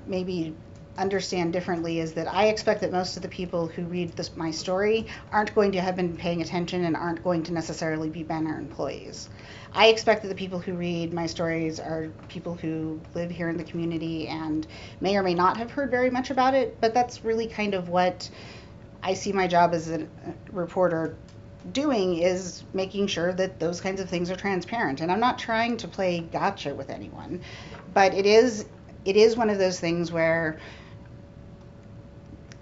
maybe 0.06 0.54
understand 0.98 1.52
differently 1.52 2.00
is 2.00 2.12
that 2.14 2.32
I 2.32 2.46
expect 2.48 2.80
that 2.82 2.92
most 2.92 3.16
of 3.16 3.22
the 3.22 3.28
people 3.28 3.68
who 3.68 3.84
read 3.84 4.12
this 4.16 4.36
my 4.36 4.50
story 4.50 5.06
aren't 5.32 5.54
going 5.54 5.72
to 5.72 5.80
have 5.80 5.96
been 5.96 6.16
paying 6.16 6.42
attention 6.42 6.84
and 6.84 6.96
aren't 6.96 7.22
going 7.22 7.44
to 7.44 7.52
necessarily 7.52 8.10
be 8.10 8.22
Banner 8.22 8.58
employees. 8.58 9.30
I 9.72 9.86
expect 9.86 10.22
that 10.22 10.28
the 10.28 10.34
people 10.34 10.58
who 10.58 10.74
read 10.74 11.12
my 11.12 11.26
stories 11.26 11.78
are 11.78 12.10
people 12.28 12.54
who 12.54 13.00
live 13.14 13.30
here 13.30 13.48
in 13.48 13.56
the 13.56 13.64
community 13.64 14.26
and 14.28 14.66
may 15.00 15.16
or 15.16 15.22
may 15.22 15.34
not 15.34 15.56
have 15.56 15.70
heard 15.70 15.90
very 15.90 16.10
much 16.10 16.30
about 16.30 16.54
it, 16.54 16.78
but 16.80 16.94
that's 16.94 17.24
really 17.24 17.46
kind 17.46 17.74
of 17.74 17.88
what 17.88 18.28
I 19.02 19.14
see 19.14 19.32
my 19.32 19.46
job 19.46 19.74
as 19.74 19.88
a 19.90 20.06
reporter 20.50 21.16
doing 21.72 22.18
is 22.18 22.64
making 22.72 23.06
sure 23.06 23.32
that 23.32 23.60
those 23.60 23.80
kinds 23.80 24.00
of 24.00 24.08
things 24.08 24.30
are 24.30 24.36
transparent. 24.36 25.00
And 25.00 25.12
I'm 25.12 25.20
not 25.20 25.38
trying 25.38 25.76
to 25.78 25.88
play 25.88 26.20
gotcha 26.20 26.74
with 26.74 26.90
anyone, 26.90 27.40
but 27.94 28.14
it 28.14 28.26
is 28.26 28.66
it 29.04 29.16
is 29.16 29.36
one 29.36 29.48
of 29.48 29.58
those 29.58 29.80
things 29.80 30.12
where 30.12 30.58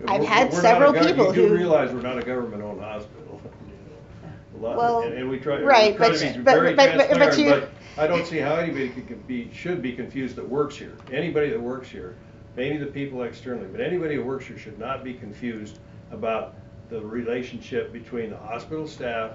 I've 0.07 0.21
We're- 0.21 0.27
had 0.27 0.53
we're 0.53 0.61
several 0.61 0.93
gov- 0.93 1.07
people 1.07 1.27
You 1.29 1.33
do 1.35 1.49
who- 1.49 1.55
realize 1.55 1.93
we're 1.93 2.03
not 2.03 2.19
a 2.19 2.23
government-owned 2.23 2.81
hospital. 2.81 3.41
you 3.67 3.73
know. 3.73 4.31
A 4.55 4.69
lot- 4.69 4.77
Well, 4.77 5.01
and- 5.03 5.15
And 5.15 5.31
we 5.31 5.39
try, 5.39 5.59
we 5.59 5.65
right, 5.65 5.97
try 5.97 6.09
but- 6.11 6.19
to 6.19 6.27
be 6.33 6.39
but- 6.41 6.45
very 6.55 6.75
but- 6.75 6.97
but- 7.09 7.19
but 7.19 7.39
you- 7.39 7.51
but 7.51 7.71
I 7.99 8.07
don't 8.07 8.27
see 8.27 8.39
how 8.39 8.57
anybody 8.57 8.91
could 8.91 9.27
be, 9.27 9.51
should 9.55 9.81
be 9.81 9.93
confused 9.93 10.37
that 10.37 10.47
works 10.47 10.77
here. 10.77 10.93
Anybody 11.11 11.49
that 11.51 11.61
works 11.61 11.89
here, 11.89 12.15
maybe 12.57 12.77
the 12.77 12.87
people 12.87 13.23
externally, 13.23 13.69
but 13.73 13.81
anybody 13.81 14.17
who 14.17 14.23
works 14.25 14.47
here 14.47 14.59
should 14.59 14.79
not 14.79 15.03
be 15.03 15.15
confused 15.15 15.79
about 16.11 16.55
the 16.91 17.01
relationship 17.01 17.93
between 17.93 18.31
the 18.31 18.37
hospital 18.37 18.87
staff, 18.87 19.33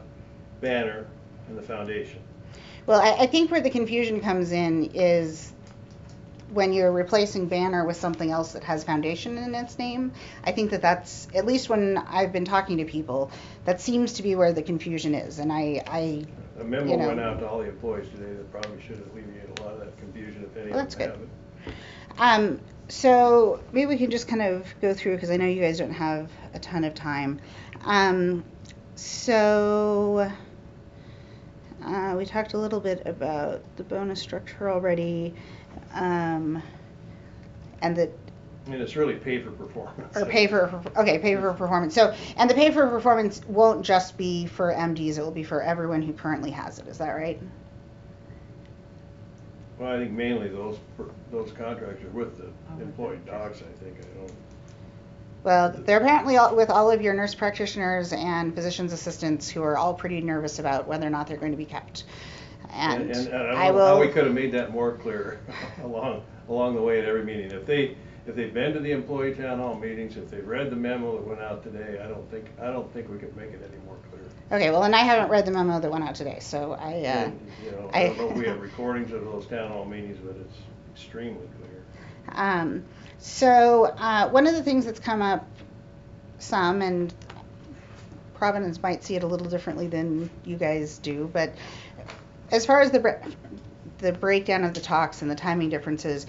Banner, 0.62 1.08
and 1.50 1.58
the 1.58 1.62
foundation. 1.62 2.20
well, 2.86 3.02
I, 3.02 3.24
I 3.24 3.28
think 3.28 3.50
where 3.52 3.62
the 3.62 3.70
confusion 3.70 4.22
comes 4.22 4.52
in 4.52 4.92
is 4.94 5.54
when 6.54 6.74
you're 6.74 6.92
replacing 6.92 7.48
Banner 7.48 7.86
with 7.86 7.96
something 7.98 8.30
else 8.30 8.54
that 8.54 8.64
has 8.64 8.84
foundation 8.84 9.38
in 9.38 9.56
its 9.56 9.78
name. 9.80 10.12
I 10.44 10.52
think 10.52 10.72
that 10.72 10.82
that's 10.82 11.28
at 11.34 11.46
least 11.46 11.70
when 11.70 11.98
I've 11.98 12.34
been 12.34 12.46
talking 12.46 12.78
to 12.78 12.86
people, 12.86 13.32
that 13.66 13.80
seems 13.82 14.14
to 14.14 14.24
be 14.24 14.36
where 14.36 14.52
the 14.54 14.62
confusion 14.62 15.16
is. 15.16 15.40
And 15.40 15.52
I, 15.52 15.82
I 15.88 16.26
A 16.60 16.64
memo 16.64 16.90
You 16.92 16.98
know. 16.98 17.08
went 17.08 17.20
out 17.20 17.40
to 17.40 17.48
all 17.48 17.60
the 17.60 17.70
employees 17.70 18.08
today 18.10 18.34
that 18.34 18.52
probably 18.52 18.82
should 18.82 19.00
alleviate 19.14 19.60
a 19.60 19.64
lot 19.64 19.74
of 19.74 19.80
that 19.80 19.98
confusion 20.00 20.44
if 20.44 20.58
any 20.58 20.72
Well, 20.72 20.80
of 20.80 20.86
that's 20.86 20.96
good. 20.96 21.10
have 21.12 21.22
it. 21.22 21.74
Um, 22.18 22.60
so 22.90 23.62
maybe 23.72 23.88
we 23.88 23.98
can 23.98 24.12
just 24.12 24.28
kind 24.28 24.42
of 24.42 24.68
go 24.82 24.94
through 24.94 25.16
because 25.16 25.32
I 25.32 25.38
know 25.38 25.46
you 25.46 25.62
guys 25.62 25.78
don't 25.78 25.94
have 25.94 26.30
a 26.54 26.60
ton 26.60 26.84
of 26.84 26.94
time. 26.94 27.40
Um, 27.86 28.44
so 28.96 30.30
Uh, 31.84 32.14
we 32.16 32.26
talked 32.26 32.54
a 32.54 32.58
little 32.60 32.80
bit 32.80 33.02
about 33.08 33.62
the 33.78 33.84
bonus 33.84 34.20
structure 34.22 34.70
already, 34.70 35.34
um, 35.94 36.62
and 37.82 37.96
the 37.96 38.12
I 38.66 38.70
mean, 38.70 38.82
it's 38.82 38.96
really 38.96 39.16
pay 39.16 39.42
for 39.42 39.52
performance. 39.52 40.16
or 40.16 40.26
pay 40.26 40.48
for 40.48 40.82
okay, 40.96 41.18
pay 41.20 41.36
for 41.36 41.52
performance. 41.54 41.96
So, 41.96 42.14
and 42.38 42.50
the 42.50 42.54
pay 42.54 42.72
for 42.72 42.88
performance 42.88 43.42
won't 43.48 43.84
just 43.84 44.18
be 44.18 44.46
for 44.46 44.72
MDs; 44.72 45.18
it 45.18 45.22
will 45.22 45.32
be 45.32 45.44
for 45.44 45.62
everyone 45.62 46.02
who 46.02 46.14
currently 46.14 46.52
has 46.52 46.78
it. 46.80 46.88
Is 46.88 47.00
that 47.00 47.10
right? 47.12 47.42
Well, 49.82 49.94
I 49.94 49.98
think 49.98 50.12
mainly 50.12 50.48
those, 50.48 50.78
those 51.32 51.52
contracts 51.54 52.04
are 52.04 52.10
with 52.10 52.38
the 52.38 52.52
Oh, 52.70 52.80
employed 52.80 53.26
docs, 53.26 53.64
I 53.64 53.84
think, 53.84 53.98
I 53.98 54.18
don't. 54.20 54.32
Well, 55.44 55.72
they're 55.72 55.98
apparently 55.98 56.38
all, 56.38 56.56
with 56.56 56.70
all 56.70 56.92
of 56.92 57.02
your 57.02 57.16
nurse 57.16 57.34
practitioners 57.34 58.14
and 58.14 58.54
physicians 58.54 58.94
assistants 58.94 59.50
who 59.50 59.64
are 59.64 59.76
all 59.76 59.96
pretty 59.96 60.22
nervous 60.22 60.60
about 60.60 60.88
whether 60.88 61.08
or 61.08 61.10
not 61.10 61.26
they're 61.26 61.38
going 61.38 61.54
to 61.54 61.58
be 61.58 61.66
kept. 61.66 62.04
And, 62.74 63.12
And, 63.12 63.28
and 63.28 63.36
I 63.58 63.68
I 63.68 63.72
know 63.72 63.86
how 63.86 64.00
we 64.00 64.08
could 64.08 64.26
have 64.26 64.34
made 64.34 64.52
that 64.54 64.72
more 64.72 64.94
clear 64.94 65.40
along, 65.84 66.24
along 66.50 66.76
the 66.76 66.82
way 66.82 67.00
at 67.00 67.06
every 67.06 67.24
meeting. 67.24 67.52
If 67.52 67.66
they, 67.66 67.96
if 68.26 68.36
they've 68.36 68.54
been 68.54 68.74
to 68.74 68.80
the 68.80 68.92
employee 68.92 69.34
town 69.34 69.60
hall 69.60 69.76
meetings, 69.76 70.16
if 70.18 70.30
they've 70.30 70.48
read 70.48 70.70
the 70.70 70.76
memo 70.76 71.14
that 71.18 71.28
went 71.28 71.42
out 71.42 71.64
today, 71.64 72.00
I 72.04 72.08
don't 72.08 72.30
think, 72.32 72.46
I 72.62 72.68
don't 72.68 72.92
think 72.94 73.10
we 73.10 73.18
could 73.18 73.36
make 73.36 73.50
it 73.52 73.62
any 73.68 73.84
more 73.86 73.98
clear. 74.10 74.22
Okay, 74.58 74.70
well, 74.70 74.84
and 74.84 74.96
I 74.96 75.00
haven't 75.00 75.30
read 75.30 75.46
the 75.46 75.52
memo 75.52 75.80
that 75.80 75.92
went 75.92 76.04
out 76.04 76.16
today, 76.16 76.38
so 76.42 76.74
I. 76.74 76.94
Uh, 76.94 76.96
And, 76.96 77.40
You 77.66 77.72
know, 77.72 77.90
I- 77.94 78.04
I 78.04 78.08
don't 78.08 78.18
know 78.18 78.30
if 78.32 78.38
we 78.38 78.46
have 78.46 78.62
recordings 78.62 79.12
of 79.12 79.24
those 79.26 79.46
town 79.48 79.70
hall 79.72 79.86
meetings, 79.86 80.18
but 80.24 80.36
it's 80.38 80.58
extremely 80.94 81.48
clear. 81.60 81.84
Um, 82.34 82.84
so 83.18 83.86
uh, 83.98 84.30
one 84.30 84.48
of 84.48 84.54
the 84.54 84.64
things 84.64 84.86
that's 84.86 85.00
come 85.00 85.22
up 85.22 85.46
some, 86.40 86.82
and 86.82 87.14
Providence 88.36 88.82
might 88.82 89.04
see 89.04 89.16
it 89.16 89.22
a 89.24 89.28
little 89.28 89.48
differently 89.48 89.86
than 89.88 90.30
you 90.46 90.56
guys 90.58 90.98
do, 90.98 91.30
but 91.32 91.54
as 92.52 92.66
far 92.66 92.82
as 92.82 92.92
the 92.92 93.18
the 94.00 94.12
breakdown 94.14 94.64
of 94.64 94.74
the 94.74 94.80
talks 94.82 95.22
and 95.22 95.30
the 95.30 95.36
timing 95.36 95.70
differences, 95.70 96.26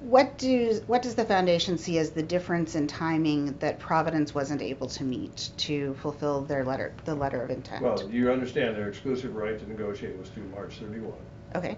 what 0.00 0.38
do 0.38 0.80
what 0.86 1.02
does 1.02 1.14
the 1.14 1.24
foundation 1.24 1.78
see 1.78 1.98
as 1.98 2.10
the 2.10 2.22
difference 2.22 2.74
in 2.74 2.86
timing 2.86 3.56
that 3.58 3.78
Providence 3.78 4.34
wasn't 4.34 4.62
able 4.62 4.86
to 4.88 5.04
meet 5.04 5.50
to 5.58 5.94
fulfill 5.94 6.42
their 6.42 6.64
letter 6.64 6.92
the 7.04 7.14
letter 7.14 7.42
of 7.42 7.50
intent? 7.50 7.82
Well, 7.82 8.08
you 8.10 8.30
understand 8.30 8.76
their 8.76 8.88
exclusive 8.88 9.34
right 9.36 9.58
to 9.58 9.68
negotiate 9.68 10.16
was 10.18 10.28
through 10.30 10.48
March 10.54 10.74
thirty-one. 10.76 11.18
okay. 11.54 11.76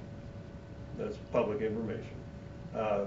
That's 0.99 1.17
public 1.33 1.61
information. 1.61 2.07
Uh, 2.75 3.07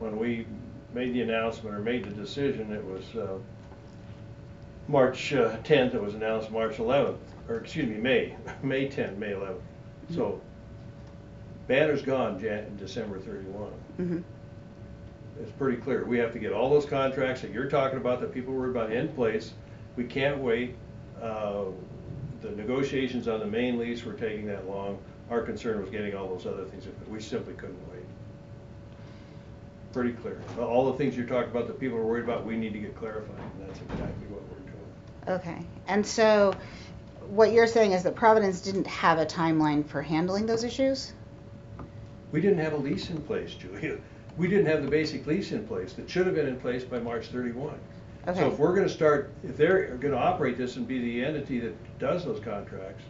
When 0.00 0.16
we 0.18 0.46
made 0.92 1.14
the 1.14 1.20
announcement 1.22 1.74
or 1.76 1.78
made 1.78 2.04
the 2.04 2.10
decision, 2.10 2.72
it 2.72 2.84
was 2.84 3.04
uh, 3.14 3.38
March 4.88 5.32
uh, 5.32 5.56
10th, 5.58 5.94
it 5.94 6.02
was 6.02 6.14
announced 6.14 6.50
March 6.50 6.76
11th, 6.78 7.18
or 7.48 7.56
excuse 7.56 7.88
me, 7.88 7.96
May, 7.96 8.36
May 8.62 8.88
10th, 8.88 9.16
May 9.16 9.30
11th. 9.30 9.60
So 10.10 10.40
banner's 11.66 12.02
gone 12.02 12.38
Jan, 12.40 12.76
December 12.76 13.18
31. 13.18 13.70
hmm 13.96 14.18
It's 15.40 15.50
pretty 15.52 15.78
clear. 15.78 16.04
We 16.04 16.18
have 16.18 16.32
to 16.32 16.38
get 16.38 16.52
all 16.52 16.70
those 16.70 16.84
contracts 16.86 17.42
that 17.42 17.50
you're 17.52 17.68
talking 17.70 17.98
about, 17.98 18.20
that 18.20 18.32
people 18.32 18.52
were 18.54 18.70
about 18.70 18.92
in 18.92 19.08
place. 19.08 19.52
We 19.96 20.04
can't 20.04 20.38
wait. 20.38 20.76
Uh, 21.22 21.66
The 22.42 22.50
negotiations 22.50 23.26
on 23.28 23.40
the 23.40 23.46
main 23.46 23.78
lease 23.78 24.04
were 24.04 24.12
taking 24.12 24.46
that 24.48 24.68
long. 24.68 24.98
Our 25.30 25.40
concern 25.40 25.80
was 25.80 25.88
getting 25.88 26.14
all 26.14 26.28
those 26.28 26.44
other 26.46 26.64
things, 26.66 26.86
we 27.08 27.18
simply 27.20 27.54
couldn't 27.54 27.80
wait. 27.90 28.04
Pretty 29.94 30.12
clear. 30.12 30.38
All 30.60 30.90
the 30.92 30.98
things 30.98 31.16
you're 31.16 31.26
talking 31.26 31.50
about 31.50 31.68
that 31.68 31.80
people 31.80 31.96
are 31.98 32.04
worried 32.04 32.24
about, 32.24 32.44
we 32.44 32.56
need 32.56 32.72
to 32.74 32.78
get 32.80 32.94
clarified, 32.98 33.38
and 33.58 33.68
that's 33.68 33.80
exactly 33.80 34.26
what 34.28 34.42
we're 34.50 35.36
doing. 35.36 35.40
Okay, 35.40 35.66
and 35.88 36.04
so 36.06 36.52
what 37.28 37.52
you're 37.52 37.66
saying 37.66 37.92
is 37.92 38.02
that 38.02 38.14
Providence 38.14 38.60
didn't 38.60 38.86
have 38.86 39.18
a 39.18 39.26
timeline 39.26 39.86
for 39.86 40.02
handling 40.02 40.46
those 40.46 40.64
issues? 40.64 41.12
We 42.32 42.40
didn't 42.40 42.58
have 42.58 42.72
a 42.72 42.76
lease 42.76 43.10
in 43.10 43.20
place, 43.22 43.54
Julia. 43.54 43.98
We 44.36 44.48
didn't 44.48 44.66
have 44.66 44.82
the 44.82 44.90
basic 44.90 45.26
lease 45.26 45.52
in 45.52 45.66
place 45.66 45.92
that 45.92 46.10
should 46.10 46.26
have 46.26 46.34
been 46.34 46.48
in 46.48 46.58
place 46.58 46.82
by 46.82 46.98
March 46.98 47.26
31. 47.28 47.74
Okay. 48.26 48.40
So 48.40 48.48
if 48.50 48.58
we're 48.58 48.74
gonna 48.74 48.88
start, 48.88 49.32
if 49.44 49.56
they're 49.56 49.96
gonna 49.96 50.16
operate 50.16 50.56
this 50.58 50.76
and 50.76 50.88
be 50.88 50.98
the 50.98 51.24
entity 51.24 51.60
that 51.60 51.74
does 51.98 52.24
those 52.24 52.40
contracts, 52.40 53.04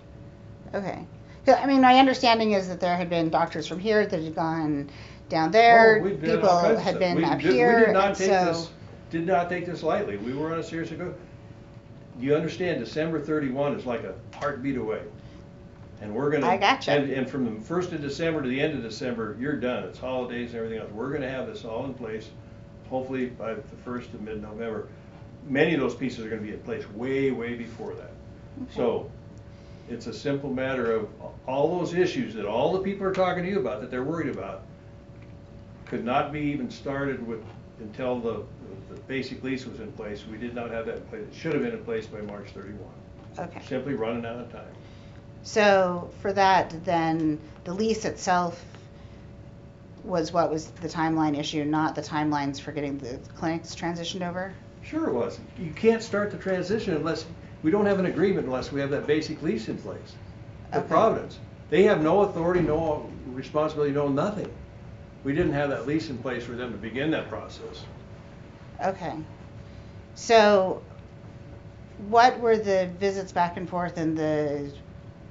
Okay. 0.74 1.06
I 1.46 1.66
mean, 1.66 1.80
my 1.82 1.98
understanding 1.98 2.52
is 2.52 2.68
that 2.68 2.80
there 2.80 2.96
had 2.96 3.08
been 3.08 3.30
doctors 3.30 3.66
from 3.66 3.78
here 3.78 4.06
that 4.06 4.22
had 4.22 4.34
gone 4.34 4.90
down 5.28 5.50
there, 5.50 5.98
Oh, 6.00 6.02
we 6.04 6.16
did 6.16 6.42
all 6.42 6.62
people 6.62 6.78
had 6.82 6.98
been 6.98 7.16
We 7.18 7.24
up 7.24 7.38
did- 7.40 7.52
here, 7.52 7.78
We 7.80 7.84
did 7.86 7.92
not 7.92 8.14
take 8.16 8.28
so, 8.28 8.44
this, 8.46 8.70
did 9.10 9.26
not 9.26 9.48
take 9.48 9.66
this 9.66 9.82
lightly. 9.82 10.16
We 10.16 10.32
were 10.34 10.52
on 10.52 10.58
a 10.58 10.62
serious 10.62 10.90
go. 10.90 11.14
You 12.18 12.34
understand, 12.34 12.78
December 12.84 13.20
thirty-one 13.20 13.74
is 13.74 13.86
like 13.86 14.04
a 14.04 14.14
heartbeat 14.36 14.76
away. 14.76 15.02
And 16.00 16.14
we're 16.14 16.30
gonna. 16.30 16.46
I 16.46 16.56
gotcha. 16.56 16.92
And, 16.92 17.10
and 17.10 17.28
from 17.28 17.54
the 17.54 17.60
first 17.60 17.92
of 17.92 18.00
December 18.00 18.42
to 18.42 18.48
the 18.48 18.60
end 18.60 18.74
of 18.74 18.82
December, 18.82 19.36
you're 19.38 19.56
done. 19.56 19.84
It's 19.84 19.98
holidays 19.98 20.50
and 20.50 20.58
everything 20.58 20.78
else. 20.78 20.90
We're 20.92 21.12
gonna 21.12 21.30
have 21.30 21.46
this 21.46 21.64
all 21.64 21.84
in 21.84 21.94
place, 21.94 22.30
hopefully 22.90 23.26
by 23.26 23.54
the 23.54 23.62
first 23.84 24.12
of 24.12 24.20
mid-November. 24.20 24.88
Many 25.46 25.74
of 25.74 25.80
those 25.80 25.94
pieces 25.94 26.24
are 26.24 26.28
gonna 26.28 26.42
be 26.42 26.52
in 26.52 26.60
place 26.60 26.88
way, 26.90 27.30
way 27.30 27.54
before 27.54 27.94
that. 27.94 28.10
So, 28.74 29.10
it's 29.88 30.06
a 30.06 30.14
simple 30.14 30.52
matter 30.52 30.92
of 30.92 31.08
all 31.46 31.78
those 31.78 31.94
issues 31.94 32.34
that 32.34 32.46
all 32.46 32.72
the 32.72 32.80
people 32.80 33.06
are 33.06 33.12
talking 33.12 33.44
to 33.44 33.50
you 33.50 33.60
about, 33.60 33.80
that 33.80 33.90
they're 33.90 34.04
worried 34.04 34.34
about, 34.34 34.62
could 35.86 36.04
not 36.04 36.32
be 36.32 36.40
even 36.40 36.70
started 36.70 37.24
with, 37.26 37.42
until 37.80 38.18
the, 38.20 38.42
the 38.92 39.00
basic 39.02 39.42
lease 39.42 39.66
was 39.66 39.80
in 39.80 39.90
place. 39.92 40.24
We 40.30 40.38
did 40.38 40.54
not 40.54 40.70
have 40.70 40.86
that 40.86 40.96
in 40.96 41.02
place. 41.02 41.22
It 41.30 41.34
should 41.34 41.54
have 41.54 41.62
been 41.62 41.72
in 41.72 41.84
place 41.84 42.06
by 42.06 42.20
March 42.20 42.48
thirty-one. 42.50 43.46
okay. 43.48 43.60
Simply 43.66 43.94
running 43.94 44.24
out 44.24 44.40
of 44.40 44.52
time. 44.52 44.64
So 45.42 46.10
for 46.20 46.32
that, 46.32 46.84
then 46.84 47.38
the 47.64 47.74
lease 47.74 48.04
itself 48.04 48.62
was 50.04 50.32
what 50.32 50.50
was 50.50 50.66
the 50.66 50.88
timeline 50.88 51.38
issue, 51.38 51.64
not 51.64 51.94
the 51.94 52.02
timelines 52.02 52.60
for 52.60 52.72
getting 52.72 52.98
the 52.98 53.18
clinics 53.36 53.74
transitioned 53.74 54.26
over? 54.26 54.52
Sure 54.82 55.08
it 55.08 55.12
was. 55.14 55.38
You 55.58 55.70
can't 55.70 56.02
start 56.02 56.30
the 56.30 56.36
transition 56.36 56.94
unless, 56.94 57.24
we 57.62 57.70
don't 57.70 57.86
have 57.86 57.98
an 57.98 58.06
agreement 58.06 58.46
unless 58.46 58.70
we 58.70 58.80
have 58.80 58.90
that 58.90 59.06
basic 59.06 59.42
lease 59.42 59.68
in 59.68 59.78
place. 59.78 59.98
The 60.72 60.78
Okay. 60.78 60.88
Providence, 60.88 61.38
they 61.70 61.84
have 61.84 62.02
no 62.02 62.20
authority, 62.22 62.60
no 62.60 63.10
responsibility, 63.28 63.92
no 63.92 64.08
nothing. 64.08 64.50
We 65.24 65.32
didn't 65.34 65.54
have 65.54 65.70
that 65.70 65.86
lease 65.86 66.10
in 66.10 66.18
place 66.18 66.44
for 66.44 66.52
them 66.52 66.70
to 66.72 66.78
begin 66.78 67.10
that 67.12 67.28
process. 67.28 67.84
Okay. 68.84 69.14
So 70.14 70.82
what 72.08 72.38
were 72.40 72.56
the 72.56 72.90
visits 73.00 73.32
back 73.32 73.56
and 73.56 73.68
forth 73.68 73.96
and 73.96 74.16
the, 74.16 74.70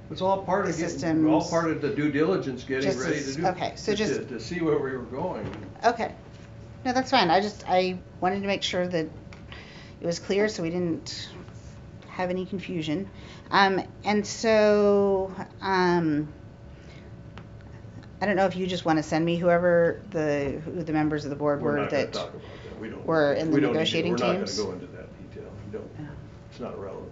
It's 0.09 0.21
all 0.21 0.43
part 0.43 0.67
of 0.67 0.75
The 0.75 0.81
getting, 0.83 1.27
all 1.27 1.41
systems- 1.41 1.49
part 1.49 1.71
of 1.71 1.81
the 1.81 1.89
due 1.89 2.11
diligence, 2.11 2.63
getting 2.63 2.83
Just 2.91 2.99
ready 2.99 3.17
as- 3.17 3.35
to 3.35 3.41
do. 3.41 3.47
okay, 3.47 3.73
so 3.75 3.91
to- 3.91 3.97
just- 3.97 4.29
to 4.29 4.39
see 4.39 4.61
where 4.61 4.77
we 4.79 4.91
were 4.91 5.03
going. 5.03 5.45
okay. 5.85 6.13
No, 6.85 6.91
that's 6.91 7.11
fine. 7.11 7.29
I 7.29 7.39
just, 7.39 7.63
I 7.67 7.97
wanted 8.19 8.41
to 8.41 8.47
make 8.47 8.61
sure 8.63 8.85
that 8.87 9.05
it 10.01 10.05
was 10.05 10.19
clear 10.19 10.49
so 10.49 10.63
we 10.63 10.69
didn't 10.69 11.29
have 12.09 12.29
any 12.29 12.45
confusion. 12.45 13.09
Um, 13.51 13.81
and 14.03 14.25
so, 14.27 15.33
um, 15.61 16.27
I 18.23 18.25
don't 18.25 18.37
know 18.37 18.45
if 18.45 18.55
you 18.55 18.65
just 18.67 18.85
want 18.85 18.95
to 18.99 19.03
send 19.03 19.25
me 19.25 19.35
whoever 19.35 19.99
the, 20.11 20.61
who 20.63 20.81
the 20.81 20.93
members 20.93 21.25
of 21.25 21.29
the 21.29 21.35
board 21.35 21.61
We're 21.61 21.71
were 21.73 21.77
not 21.79 21.89
gonna 21.89 22.03
that. 22.05 22.13
talk 22.13 22.29
about 22.29 22.41
that. 22.41 22.79
We 22.79 22.87
don't. 22.87 23.05
were 23.05 23.33
in 23.33 23.49
the 23.49 23.55
we 23.55 23.59
don't 23.59 23.73
need 23.73 23.73
to- 23.73 23.73
negotiating 23.79 24.11
We're 24.13 24.17
not 24.19 24.31
teams? 24.37 24.57
gonna 24.57 24.67
go 24.69 24.73
into 24.75 24.85
that 24.95 25.29
detail. 25.35 25.51
We 25.65 25.77
don't. 25.77 25.91
Yeah. 25.99 26.05
It's 26.49 26.59
not 26.61 26.79
relevant. 26.79 27.11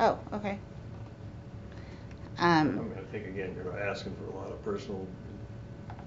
Oh, 0.00 0.18
okay. 0.32 0.58
I 2.36 2.60
Um, 2.62 2.74
mean, 2.78 2.92
I 2.98 3.02
think 3.12 3.28
again, 3.28 3.54
you're 3.54 3.78
asking 3.80 4.16
for 4.16 4.24
a 4.36 4.36
lot 4.36 4.50
of 4.50 4.60
personal 4.64 5.06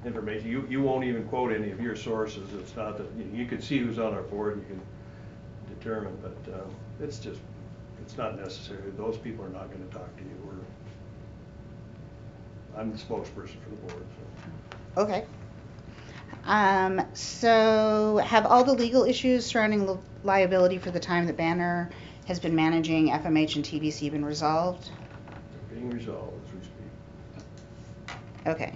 information. 0.05 0.51
You, 0.51 0.67
you 0.69 0.81
won't 0.81 1.05
even 1.05 1.23
quote 1.29 1.53
any 1.53 1.71
of 1.71 1.79
your 1.79 1.95
sources. 1.95 2.51
It's 2.53 2.75
not 2.75 2.97
that, 2.97 3.07
you- 3.17 3.31
you 3.33 3.45
can 3.45 3.61
see 3.61 3.77
who's 3.77 3.97
on 3.97 4.13
our 4.13 4.23
board 4.23 4.57
and 4.57 4.61
you 4.63 4.75
can 4.75 5.73
determine, 5.73 6.17
but, 6.21 6.53
um, 6.53 6.69
it's 6.99 7.17
just, 7.19 7.39
it's 8.01 8.17
not 8.17 8.37
necessary. 8.37 8.91
Those 8.97 9.15
people 9.17 9.45
are 9.45 9.49
not 9.49 9.71
gonna 9.71 9.85
talk 9.89 10.13
to 10.17 10.23
you. 10.23 10.46
I'm 12.77 12.91
the 12.91 12.97
spokesperson 12.97 13.59
for 13.63 13.69
the 13.71 13.75
board, 13.77 14.05
so. 14.95 15.01
okay. 15.01 15.25
Um, 16.45 17.01
so 17.13 18.21
have 18.23 18.45
all 18.45 18.63
the 18.63 18.73
legal 18.73 19.03
issues 19.03 19.45
surrounding 19.45 19.87
li- 19.87 19.97
liability 20.23 20.77
for 20.77 20.91
the 20.91 20.99
time 20.99 21.25
that 21.25 21.35
Banner 21.35 21.89
has 22.27 22.39
been 22.39 22.55
managing 22.55 23.09
FMH 23.09 23.55
and 23.55 23.65
TBC 23.65 24.11
been 24.11 24.23
resolved? 24.23 24.89
They're 25.69 25.79
being 25.79 25.89
resolved 25.89 26.47
as 26.47 26.53
we 26.53 26.61
speak. 26.61 28.17
Okay. 28.45 28.73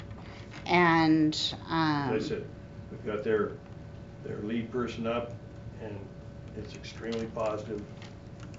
And, 0.66 1.38
um. 1.70 2.14
As 2.14 2.26
I 2.26 2.28
said, 2.28 2.48
we've 2.90 3.06
got 3.06 3.24
their, 3.24 3.52
their 4.24 4.40
lead 4.40 4.72
person 4.72 5.06
up, 5.06 5.34
and 5.82 5.98
it's 6.58 6.74
extremely 6.76 7.28
positive 7.28 7.82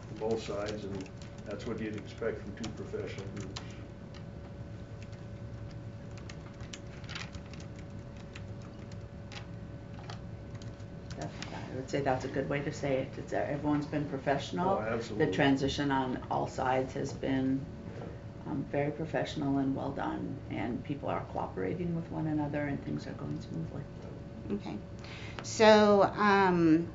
from 0.09 0.28
both 0.28 0.42
sides, 0.42 0.85
and 0.85 1.09
that's 1.46 1.66
what 1.66 1.81
you'd 1.81 1.96
expect 1.96 2.40
from 2.40 2.52
two 2.62 2.70
professional 2.70 3.26
groups. 3.37 3.61
Would 11.82 11.90
say 11.90 12.00
that's 12.00 12.24
a 12.24 12.28
good 12.28 12.48
way 12.48 12.60
to 12.60 12.72
say 12.72 12.98
it. 12.98 13.08
It's, 13.18 13.32
everyone's 13.32 13.86
been 13.86 14.04
professional. 14.04 14.78
Oh, 14.78 14.94
absolutely. 14.94 15.26
The 15.26 15.32
transition 15.32 15.90
on 15.90 16.18
all 16.30 16.46
sides 16.46 16.94
has 16.94 17.12
been, 17.12 17.60
um, 18.46 18.64
very 18.70 18.92
professional 18.92 19.58
and 19.58 19.74
well 19.74 19.90
done, 19.90 20.36
and 20.50 20.82
people 20.84 21.08
are 21.08 21.24
cooperating 21.32 21.94
with 21.96 22.08
one 22.10 22.28
another, 22.28 22.62
and 22.62 22.82
things 22.84 23.06
are 23.06 23.12
going 23.12 23.40
smoothly. 23.40 23.82
Okay. 24.52 24.76
So, 25.42 26.02
um, 26.16 26.88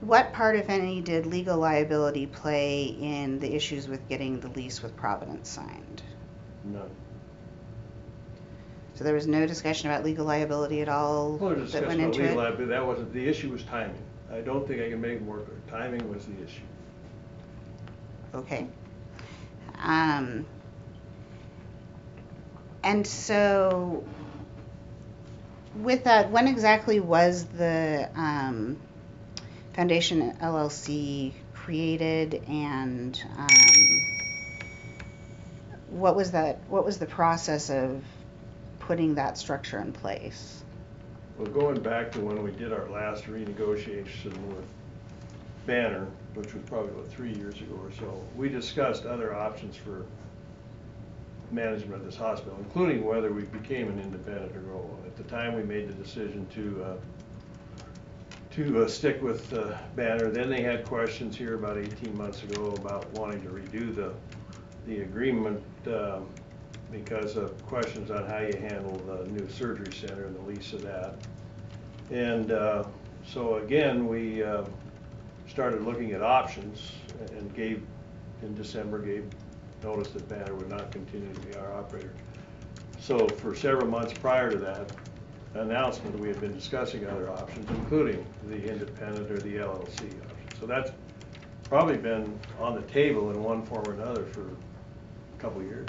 what 0.00 0.32
part, 0.32 0.56
if 0.56 0.68
any, 0.68 1.00
did 1.00 1.26
legal 1.26 1.56
liability 1.56 2.26
play 2.26 2.84
in 2.84 3.38
the 3.38 3.54
issues 3.54 3.86
with 3.86 4.08
getting 4.08 4.40
the 4.40 4.48
lease 4.48 4.82
with 4.82 4.96
Providence 4.96 5.48
signed? 5.48 6.02
None. 6.64 6.90
So 8.96 9.04
there 9.04 9.14
was 9.14 9.26
no 9.26 9.46
discussion 9.46 9.90
about 9.90 10.04
legal 10.04 10.24
liability 10.24 10.80
at 10.80 10.88
all 10.88 11.36
Well, 11.36 11.54
there's 11.54 11.72
that 11.72 11.86
went 11.86 11.98
discussion 11.98 12.00
about 12.00 12.06
into 12.06 12.22
legal 12.22 12.38
it? 12.40 12.42
liability, 12.42 12.70
that 12.70 12.86
wasn't, 12.86 13.12
the 13.12 13.28
issue 13.28 13.50
was 13.50 13.62
timing. 13.64 14.02
I 14.32 14.40
don't 14.40 14.66
think 14.66 14.80
I 14.80 14.88
can 14.88 15.00
make 15.02 15.16
it 15.16 15.22
work. 15.22 15.46
Timing 15.68 16.08
was 16.10 16.24
the 16.24 16.42
issue. 16.42 16.62
Okay. 18.34 18.66
Um, 19.82 20.46
and 22.82 23.06
so, 23.06 24.04
with 25.74 26.04
that, 26.04 26.30
when 26.30 26.48
exactly 26.48 26.98
was 26.98 27.44
the 27.44 28.08
um, 28.16 28.78
Foundation 29.74 30.36
LLC 30.40 31.32
created, 31.52 32.42
and 32.48 33.20
um, 33.36 34.06
what 35.88 36.16
was 36.16 36.30
that? 36.30 36.60
What 36.68 36.84
was 36.84 36.98
the 36.98 37.06
process 37.06 37.68
of 37.68 38.02
putting 38.86 39.14
that 39.16 39.36
structure 39.36 39.80
in 39.80 39.92
place? 39.92 40.62
Well, 41.38 41.48
going 41.48 41.80
back 41.80 42.12
to 42.12 42.20
when 42.20 42.42
we 42.42 42.52
did 42.52 42.72
our 42.72 42.88
last 42.88 43.24
renegotiation 43.24 44.36
with 44.46 44.64
Banner, 45.66 46.06
which 46.34 46.54
was 46.54 46.62
probably 46.66 46.90
about 46.90 47.08
three 47.08 47.34
years 47.34 47.60
ago 47.60 47.74
or 47.82 47.90
so, 47.92 48.22
we 48.36 48.48
discussed 48.48 49.04
other 49.04 49.34
options 49.34 49.76
for 49.76 50.06
management 51.50 52.00
of 52.00 52.04
this 52.04 52.16
hospital, 52.16 52.56
including 52.60 53.04
whether 53.04 53.32
we 53.32 53.42
became 53.42 53.88
an 53.88 54.00
independent 54.00 54.52
or. 54.56 54.98
At 55.04 55.16
the 55.16 55.24
time, 55.24 55.54
we 55.54 55.62
made 55.62 55.88
the 55.88 55.94
decision 55.94 56.46
to, 56.54 56.84
uh, 56.84 57.84
to 58.52 58.84
uh, 58.84 58.88
stick 58.88 59.20
with 59.20 59.52
uh, 59.52 59.76
Banner. 59.96 60.30
Then 60.30 60.48
they 60.48 60.62
had 60.62 60.84
questions 60.84 61.36
here 61.36 61.54
about 61.54 61.76
18 61.76 62.16
months 62.16 62.42
ago 62.44 62.72
about 62.78 63.10
wanting 63.12 63.42
to 63.42 63.48
redo 63.48 63.94
the, 63.94 64.12
the 64.86 65.02
agreement 65.02 65.62
um, 65.86 66.26
because 66.90 67.36
of 67.36 67.64
questions 67.66 68.10
on 68.10 68.26
how 68.26 68.38
you 68.38 68.56
handle 68.58 68.96
the 69.06 69.28
new 69.30 69.48
surgery 69.48 69.92
center 69.92 70.26
and 70.26 70.36
the 70.36 70.42
lease 70.42 70.72
of 70.72 70.82
that. 70.82 71.16
And 72.10 72.52
uh, 72.52 72.84
so 73.26 73.56
again, 73.56 74.06
we 74.06 74.42
uh, 74.42 74.64
started 75.48 75.82
looking 75.82 76.12
at 76.12 76.22
options 76.22 76.92
and 77.32 77.54
gave, 77.54 77.82
in 78.42 78.54
December, 78.54 78.98
gave 78.98 79.24
notice 79.82 80.08
that 80.10 80.28
Banner 80.28 80.54
would 80.54 80.68
not 80.68 80.90
continue 80.90 81.32
to 81.32 81.40
be 81.40 81.54
our 81.56 81.72
operator. 81.72 82.12
So 82.98 83.28
for 83.28 83.54
several 83.54 83.86
months 83.86 84.12
prior 84.14 84.50
to 84.50 84.58
that 84.58 84.90
announcement, 85.54 86.18
we 86.18 86.28
had 86.28 86.40
been 86.40 86.52
discussing 86.52 87.06
other 87.06 87.30
options, 87.30 87.68
including 87.70 88.24
the 88.48 88.70
independent 88.70 89.30
or 89.30 89.38
the 89.38 89.56
LLC 89.56 90.06
option. 90.06 90.60
So 90.60 90.66
that's 90.66 90.90
probably 91.64 91.96
been 91.96 92.38
on 92.58 92.74
the 92.74 92.82
table 92.82 93.30
in 93.30 93.42
one 93.42 93.64
form 93.66 93.84
or 93.86 93.92
another 93.94 94.24
for 94.24 94.42
a 94.42 95.40
couple 95.40 95.60
of 95.60 95.66
years. 95.66 95.88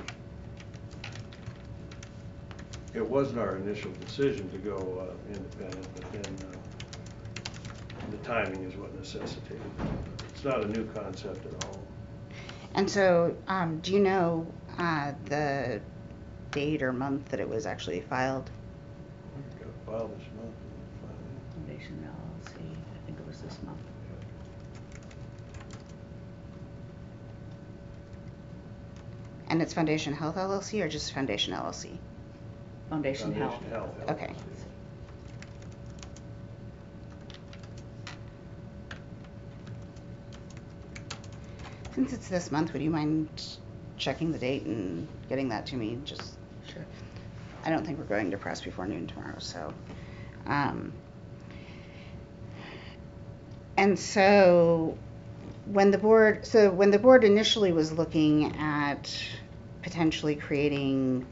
It 2.98 3.08
wasn't 3.08 3.38
our 3.38 3.58
initial 3.58 3.92
decision 4.04 4.50
to 4.50 4.58
go 4.58 4.76
uh, 4.76 5.32
independent, 5.32 5.88
but 5.94 6.12
then 6.12 6.50
uh, 6.50 8.10
the 8.10 8.18
timing 8.18 8.64
is 8.64 8.76
what 8.76 8.92
necessitated 8.96 9.62
it. 9.62 9.86
It's 10.34 10.44
not 10.44 10.64
a 10.64 10.68
new 10.68 10.84
concept 10.86 11.46
at 11.46 11.66
all. 11.66 11.80
And 12.74 12.90
so, 12.90 13.38
um, 13.48 13.82
do 13.82 13.94
you 13.94 14.00
know 14.00 14.48
uh, 14.80 15.12
the 15.26 15.80
date 16.50 16.82
or 16.82 16.92
month 16.92 17.30
that 17.30 17.40
it 17.40 17.48
was 17.48 17.68
actually 17.68 18.02
filed? 18.02 18.50
Got 19.60 19.68
a 19.68 19.86
file 19.86 20.08
this 20.08 20.26
month. 20.36 20.56
finally. 21.04 21.78
Foundation 21.78 22.04
LLC, 22.04 22.56
I 22.56 23.06
think 23.06 23.20
it 23.20 23.28
was 23.28 23.42
this 23.42 23.60
month. 23.64 23.78
And 29.50 29.62
it's 29.62 29.76
Foundation 29.76 30.14
Health 30.14 30.36
LLC 30.36 30.84
or 30.84 30.90
just 30.90 31.14
Foundation 31.14 31.54
LLC? 31.54 32.00
Foundation 32.90 33.34
Health. 33.34 33.54
Foundation 33.54 33.72
Health. 33.72 34.10
Okay. 34.10 34.34
Since 41.96 42.14
it's 42.14 42.30
this 42.30 42.52
month, 42.52 42.74
would 42.74 42.82
you 42.82 42.92
mind 42.92 43.28
checking 43.98 44.32
the 44.32 44.38
date 44.38 44.64
and 44.66 45.08
getting 45.30 45.50
that 45.50 45.66
to 45.68 45.76
me? 45.76 45.98
Just, 46.06 46.36
Sure. 46.72 46.86
I 47.66 47.70
don't 47.70 47.86
think 47.86 47.98
we're 47.98 48.06
going 48.06 48.32
to 48.32 48.38
press 48.38 48.62
before 48.62 48.86
noon 48.88 49.08
tomorrow, 49.08 49.40
so. 49.40 49.74
Um, 50.46 50.94
and 53.76 53.98
so, 53.98 54.98
when 55.66 55.92
the 55.92 55.98
board, 55.98 56.46
so 56.46 56.70
when 56.70 56.92
the 56.92 57.00
board 57.00 57.24
initially 57.24 57.72
was 57.72 57.92
looking 57.92 58.56
at 58.58 59.12
potentially 59.82 60.36
creating 60.36 61.26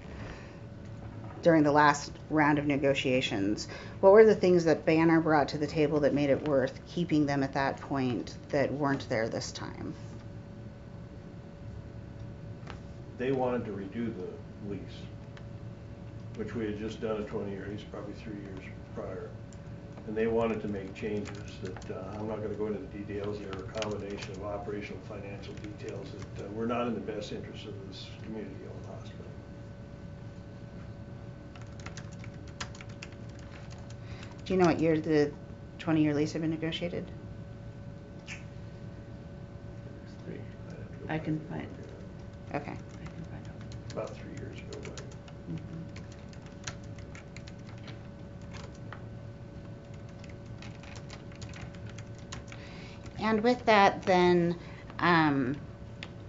during 1.46 1.62
the 1.62 1.72
last 1.72 2.12
round 2.32 2.58
of 2.58 2.66
negotiations, 2.66 3.68
what 4.02 4.12
were 4.12 4.26
the 4.26 4.34
things 4.34 4.66
that 4.66 4.84
Banner 4.84 5.22
brought 5.22 5.50
to 5.50 5.60
the 5.60 5.68
table 5.68 6.00
that 6.00 6.12
made 6.12 6.32
it 6.32 6.48
worth 6.48 6.80
keeping 6.88 7.28
them 7.28 7.44
at 7.44 7.54
that 7.54 7.80
point 7.82 8.36
that 8.50 8.74
weren't 8.74 9.08
there 9.10 9.30
this 9.30 9.52
time? 9.52 9.94
They 13.20 13.32
wanted 13.32 13.64
to 13.66 13.72
redo 13.74 14.12
the 14.18 14.72
lease, 14.72 14.82
which 16.38 16.56
we 16.56 16.66
had 16.66 16.80
just 16.80 17.00
done 17.00 17.22
a 17.22 17.26
20-year 17.26 17.68
lease, 17.70 17.86
probably 17.92 18.14
three 18.14 18.42
years 18.42 18.66
prior. 18.96 19.30
And 20.08 20.18
they 20.18 20.26
wanted 20.26 20.64
to 20.64 20.68
make 20.68 20.96
changes 20.96 21.38
that, 21.62 21.92
uh, 21.92 22.18
I'm 22.18 22.28
not 22.28 22.42
gonna 22.42 22.56
go 22.56 22.66
into 22.66 22.80
the 22.80 22.98
details, 22.98 23.38
they 23.38 23.46
were 23.46 23.66
a 23.66 23.80
combination 23.82 24.32
of 24.32 24.46
operational, 24.46 25.00
financial 25.08 25.54
details 25.54 26.08
that 26.38 26.46
uh, 26.46 26.50
were 26.54 26.66
not 26.66 26.88
in 26.88 26.96
the 26.96 27.00
best 27.00 27.32
interest 27.32 27.68
of 27.68 27.88
this 27.88 28.08
community-owned 28.24 28.86
hospital. 28.88 29.25
Do 34.46 34.54
you 34.54 34.60
know 34.60 34.68
what 34.68 34.80
year 34.80 35.00
the 35.00 35.32
20-year 35.80 36.14
lease 36.14 36.34
had 36.34 36.42
been 36.42 36.52
negotiated? 36.52 37.10
Three, 40.26 40.36
I'd 40.70 40.78
have 40.78 40.92
to 40.92 40.98
go 40.98 41.06
I 41.06 41.08
back 41.18 41.24
can 41.24 41.34
and 41.34 41.50
find- 41.50 41.62
look 41.62 41.80
at 42.54 42.62
it. 42.62 42.62
Okay. 42.62 42.72
I 42.72 43.06
can 43.06 43.26
find 43.32 43.44
out. 43.48 43.92
About 43.94 44.16
three 44.16 44.34
years 44.34 44.58
ago, 44.60 44.78
but 44.86 44.94
Mhm. 45.52 45.60
And 53.20 53.42
with 53.42 53.66
that, 53.66 54.04
then, 54.04 54.56
um, 55.00 55.56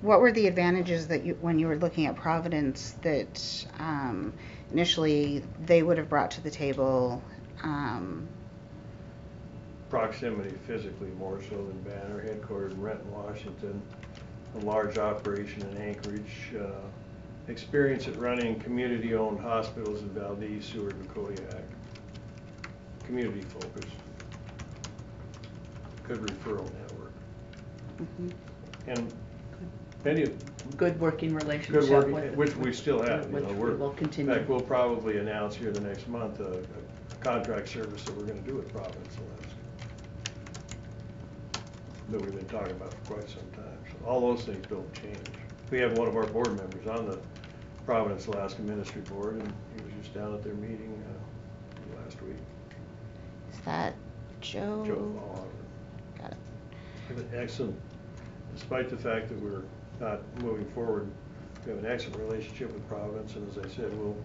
what 0.01 0.21
were 0.21 0.33
the 0.33 0.47
advantages 0.47 1.09
that 1.09 1.25
you, 1.25 1.37
when 1.41 1.59
you 1.59 1.67
were 1.67 1.77
looking 1.77 2.07
at 2.07 2.17
Providence, 2.17 2.93
that 3.03 3.67
um, 3.79 4.33
initially 4.73 5.43
they 5.67 5.83
would 5.83 5.99
have 5.99 6.09
brought 6.09 6.31
to 6.33 6.41
the 6.41 6.51
table? 6.51 7.23
Um, 7.62 8.29
proximity 9.88 10.55
physically 10.66 11.11
more 11.19 11.40
so 11.42 11.57
than 11.57 11.81
Banner, 11.83 12.23
headquartered 12.25 12.73
in 12.73 12.83
Renton, 12.83 13.11
Washington, 13.12 13.81
a 14.57 14.64
large 14.64 14.99
operation 14.99 15.62
in 15.62 15.77
Anchorage, 15.79 16.53
uh, 16.59 16.71
experience 17.49 18.09
at 18.09 18.16
running 18.16 18.59
community-owned 18.61 19.38
hospitals 19.40 20.03
in 20.03 20.09
Valdez, 20.11 20.64
Seward, 20.64 20.95
and 20.95 21.09
Kodiak. 21.14 21.62
Community 23.05 23.42
focused. 23.42 23.87
Good 26.03 26.19
referral 26.19 26.69
network. 26.75 27.12
mhm. 28.01 28.33
And 28.88 29.12
many 30.05 30.23
of, 30.25 30.77
Good 30.77 30.99
working 30.99 31.33
relationship 31.35 31.83
good 31.83 31.90
work, 31.90 32.07
with. 32.09 32.35
which 32.35 32.57
we 32.57 32.73
still 32.73 33.01
have, 33.03 33.27
you 33.27 33.35
Which 33.35 33.45
know, 33.45 33.51
we 33.53 33.55
we're. 33.55 33.77
will 33.77 33.90
continue. 33.90 34.33
In 34.33 34.38
fact, 34.38 34.49
we'll 34.49 34.61
probably 34.61 35.19
announce 35.19 35.55
here 35.55 35.71
the 35.71 35.81
next 35.81 36.09
month 36.09 36.40
a, 36.40 36.55
a 36.55 36.62
contract 37.27 37.69
service 37.69 38.05
that 38.05 38.17
we're 38.17 38.23
gonna 38.23 38.41
do 38.43 38.55
with 38.55 38.73
Providence, 38.73 39.17
Alaska. 39.17 39.59
That 42.11 42.21
we've 42.21 42.37
been 42.37 42.47
talking 42.47 42.71
about 42.71 42.95
for 42.95 43.15
quite 43.15 43.29
some 43.29 43.51
time, 43.53 43.79
so 43.91 44.07
all 44.07 44.21
those 44.21 44.45
things 44.45 44.65
don't 44.69 44.95
change. 44.95 45.19
We 45.73 45.81
have 45.81 45.99
one 45.99 46.07
of 46.07 46.15
our 46.15 46.27
board 46.27 46.57
members 46.57 46.87
on 46.87 47.11
the 47.11 47.19
Providence, 47.85 48.29
Alaska 48.29 48.62
Ministry 48.62 49.01
Board, 49.03 49.41
and 49.41 49.53
he 49.75 49.83
was 49.83 49.93
just 50.01 50.15
down 50.15 50.35
at 50.35 50.45
their 50.45 50.55
meeting, 50.55 51.03
uh, 51.05 52.01
last 52.01 52.23
week. 52.23 52.37
Is 53.53 53.59
that 53.65 53.95
Joe? 54.41 54.85
Joe. 54.87 55.49
Got 56.19 56.31
it. 56.31 56.37
We 57.09 57.17
have 57.17 57.25
an 57.25 57.31
excellent, 57.35 57.77
despite 58.55 58.89
the 58.89 58.97
fact 58.97 59.31
that 59.31 59.41
we're 59.41 59.65
not 59.99 60.21
moving 60.45 60.67
forward, 60.67 61.11
we 61.65 61.73
have 61.73 61.83
an 61.83 61.91
excellent 61.91 62.21
relationship 62.21 62.73
with 62.73 62.87
Providence, 62.89 63.35
and 63.35 63.51
as 63.51 63.59
I 63.59 63.69
said, 63.69 63.93
we'll 63.99 64.17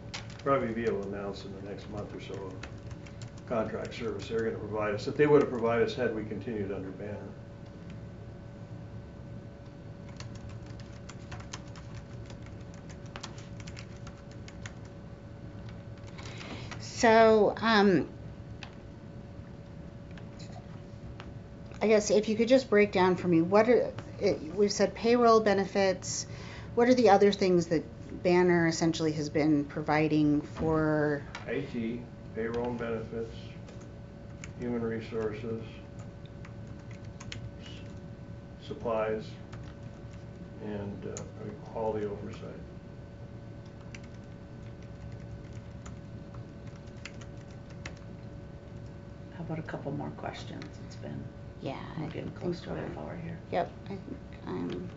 probably 0.43 0.71
be 0.71 0.83
able 0.83 1.01
to 1.01 1.07
announce 1.07 1.45
in 1.45 1.55
the 1.55 1.67
next 1.67 1.89
month 1.89 2.13
or 2.13 2.21
so 2.21 2.53
contract 3.51 3.93
service 3.93 4.29
they're 4.29 4.39
going 4.39 4.53
to 4.53 4.59
provide 4.59 4.95
us 4.95 5.03
that 5.03 5.17
they 5.17 5.27
would 5.27 5.41
have 5.41 5.51
provided 5.51 5.85
us 5.85 5.93
had 5.93 6.15
we 6.15 6.23
continued 6.23 6.71
under 6.71 6.89
Banner. 6.91 7.17
So, 16.79 17.53
um, 17.57 18.07
I 21.81 21.87
guess 21.87 22.09
if 22.09 22.29
you 22.29 22.37
could 22.37 22.47
just 22.47 22.69
break 22.69 22.93
down 22.93 23.17
for 23.17 23.27
me, 23.27 23.41
what 23.41 23.67
are 23.67 23.91
we've 24.55 24.71
said 24.71 24.93
payroll 24.95 25.39
benefits. 25.39 26.25
What 26.75 26.87
are 26.87 26.93
the 26.93 27.09
other 27.09 27.31
things 27.31 27.67
that 27.67 27.83
Banner 28.23 28.67
essentially 28.67 29.11
has 29.13 29.29
been 29.29 29.65
providing 29.65 30.41
for? 30.41 31.23
IT, 31.47 31.99
payroll 32.35 32.67
and 32.69 32.79
benefits, 32.79 33.35
human 34.59 34.81
resources, 34.81 35.61
s- 37.61 37.67
supplies, 38.67 39.25
and 40.63 41.05
uh, 41.17 41.69
quality 41.71 42.05
oversight. 42.05 42.59
How 49.37 49.43
about 49.43 49.59
a 49.59 49.63
couple 49.63 49.91
more 49.91 50.11
questions? 50.11 50.63
It's 50.85 50.95
been, 50.97 51.23
yeah. 51.61 51.75
I 51.97 52.01
we're 52.01 52.07
getting 52.07 52.23
think 52.29 52.35
close 52.39 52.61
to 52.61 52.69
a 52.71 52.73
we're- 52.73 52.87
half 52.87 52.97
hour 52.97 53.19
here. 53.23 53.37
Yep, 53.51 53.71
I 53.85 53.87
think 53.89 54.01
I'm 54.47 54.89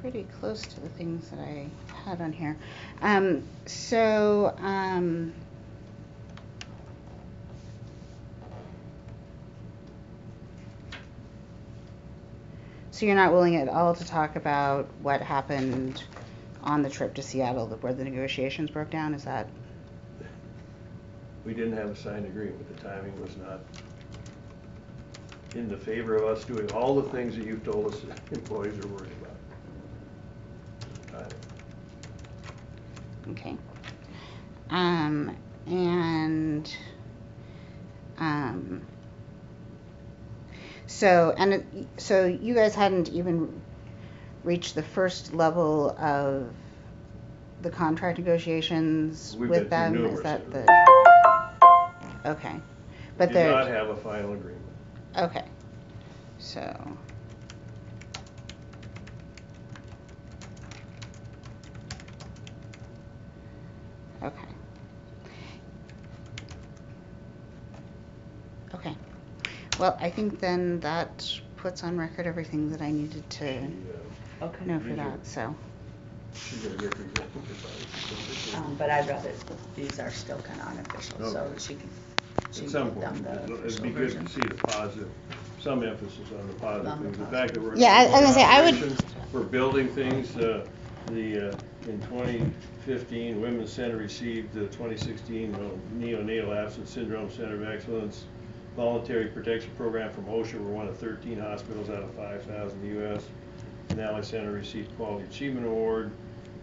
pretty 0.00 0.26
close 0.40 0.62
to 0.62 0.80
the 0.80 0.88
things 0.90 1.28
that 1.30 1.38
I 1.40 1.68
had 2.04 2.20
on 2.20 2.32
here. 2.32 2.56
Um, 3.02 3.42
so, 3.66 4.54
um, 4.58 5.32
so 13.02 13.06
you're 13.06 13.16
not 13.16 13.32
willing 13.32 13.56
at 13.56 13.68
all 13.68 13.96
to 13.96 14.04
talk 14.04 14.36
about 14.36 14.88
what 15.02 15.20
happened 15.20 16.04
on 16.62 16.82
the 16.82 16.88
trip 16.88 17.14
to 17.14 17.20
Seattle, 17.20 17.66
where 17.80 17.92
the 17.92 18.04
negotiations 18.04 18.70
broke 18.70 18.90
down? 18.90 19.12
Is 19.12 19.24
that? 19.24 19.48
We 21.44 21.52
didn't 21.52 21.72
have 21.72 21.88
a 21.88 21.96
signed 21.96 22.26
agreement, 22.26 22.58
but 22.58 22.76
the 22.76 22.88
timing 22.88 23.20
was 23.20 23.36
not 23.38 23.58
in 25.56 25.68
the 25.68 25.76
favor 25.76 26.14
of 26.14 26.26
us 26.26 26.44
doing 26.44 26.70
all 26.70 26.94
the 26.94 27.10
things 27.10 27.34
that 27.34 27.44
you've 27.44 27.64
told 27.64 27.92
us 27.92 27.98
that 28.02 28.20
employees 28.30 28.78
are 28.78 28.86
worried 28.86 29.10
about. 29.20 29.34
Timing. 33.26 33.30
Okay. 33.30 33.56
Um, 34.70 35.36
and, 35.66 36.72
um, 38.18 38.82
so, 40.86 41.34
and 41.36 41.54
it, 41.54 41.66
so 41.96 42.26
you 42.26 42.54
guys 42.54 42.74
hadn't 42.74 43.08
even 43.10 43.60
reached 44.44 44.74
the 44.74 44.82
first 44.82 45.32
level 45.32 45.90
of 45.98 46.52
the 47.62 47.70
contract 47.70 48.18
negotiations 48.18 49.36
We've 49.38 49.48
with 49.48 49.70
been 49.70 49.92
through 49.92 50.02
them? 50.02 50.14
Is 50.14 50.22
that 50.22 50.50
the, 50.50 50.66
okay. 52.26 52.60
But 53.16 53.32
they 53.32 53.44
Did 53.44 53.50
not 53.50 53.66
have 53.68 53.88
a 53.90 53.96
final 53.96 54.32
agreement. 54.32 54.62
okay. 55.16 55.44
So, 56.38 56.96
okay. 64.22 64.48
Okay. 68.74 68.96
Well, 69.82 69.98
I 70.00 70.10
think 70.10 70.38
then 70.38 70.78
that 70.78 71.28
puts 71.56 71.82
on 71.82 71.98
record 71.98 72.24
everything 72.24 72.70
that 72.70 72.80
I 72.80 72.92
needed 72.92 73.28
to 73.30 73.66
Okay. 74.40 74.64
know 74.64 74.78
for 74.78 74.94
that, 74.94 75.26
so. 75.26 75.52
She's 76.36 76.60
gonna 76.60 76.76
get 76.76 76.92
presented 76.92 77.20
Um, 78.54 78.76
but 78.78 78.90
I'd 78.90 79.08
rather, 79.08 79.32
these 79.74 79.98
are 79.98 80.12
still 80.12 80.38
kind 80.38 80.60
of 80.60 80.68
unofficial, 80.68 81.18
so 81.32 81.40
Okay. 81.40 81.58
she 81.58 81.74
can, 81.74 81.88
she 82.52 82.58
At 82.60 82.62
can 82.62 82.68
some 82.68 82.94
give 82.94 83.02
point, 83.02 83.24
the 83.24 83.42
it'd 83.42 83.50
official 83.58 83.82
be 83.82 83.88
good 83.90 83.98
version. 83.98 84.24
to 84.26 84.32
see 84.32 84.40
the 84.42 84.54
positive, 84.54 85.08
some 85.58 85.82
emphasis 85.82 86.28
on 86.40 86.46
the 86.46 86.54
positive 86.54 86.86
On 86.92 86.98
the 86.98 87.04
things. 87.10 87.18
The 87.18 87.26
fact 87.36 87.54
that 87.54 87.62
we're. 87.64 87.74
Yeah, 87.74 87.88
I- 87.88 88.02
I 88.04 88.04
was 88.04 88.20
gonna 88.20 88.32
say, 88.34 88.44
I 88.44 88.62
would- 88.70 89.02
We're 89.32 89.42
building 89.42 89.88
things, 89.88 90.36
uh, 90.36 90.64
the, 91.06 91.48
uh, 91.50 91.54
in 91.88 92.00
twenty 92.02 92.44
fifteen, 92.86 93.40
Women's 93.40 93.72
Center 93.72 93.96
received 93.96 94.54
the 94.54 94.66
twenty 94.68 94.96
sixteen 94.96 95.52
neonatal 95.98 96.56
absence 96.56 96.90
syndrome 96.92 97.28
Center 97.32 97.54
of 97.56 97.64
Excellence 97.68 98.26
Voluntary 98.76 99.26
Protection 99.26 99.70
Program 99.76 100.10
from 100.12 100.24
OSHA. 100.24 100.54
We're 100.54 100.70
one 100.72 100.88
of 100.88 100.96
thirteen 100.96 101.38
hospitals 101.38 101.90
out 101.90 102.02
of 102.02 102.10
five 102.14 102.42
thousand 102.44 102.82
US. 103.02 103.22
Denali 103.88 104.24
Center 104.24 104.52
received 104.52 104.94
Quality 104.96 105.24
Achievement 105.26 105.66
Award. 105.66 106.10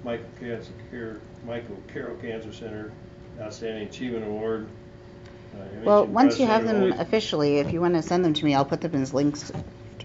Michael 0.03 0.25
Cancer 0.39 0.71
Care, 0.89 1.19
Michael 1.45 1.77
Carroll 1.93 2.15
Cancer 2.17 2.51
Center 2.53 2.91
Outstanding 3.39 3.87
Achievement 3.87 4.25
Award. 4.25 4.67
Uh, 5.53 5.63
Well, 5.83 6.05
once 6.05 6.39
you 6.39 6.45
have 6.47 6.61
them 6.63 6.77
President 6.77 6.93
only- 6.93 7.03
officially, 7.05 7.57
if 7.57 7.73
you 7.73 7.81
want 7.81 7.95
to 7.95 8.01
send 8.01 8.23
them 8.23 8.33
to 8.33 8.45
me, 8.45 8.55
I'll 8.55 8.65
put 8.65 8.81
them 8.81 8.95
as 9.01 9.13
links 9.13 9.51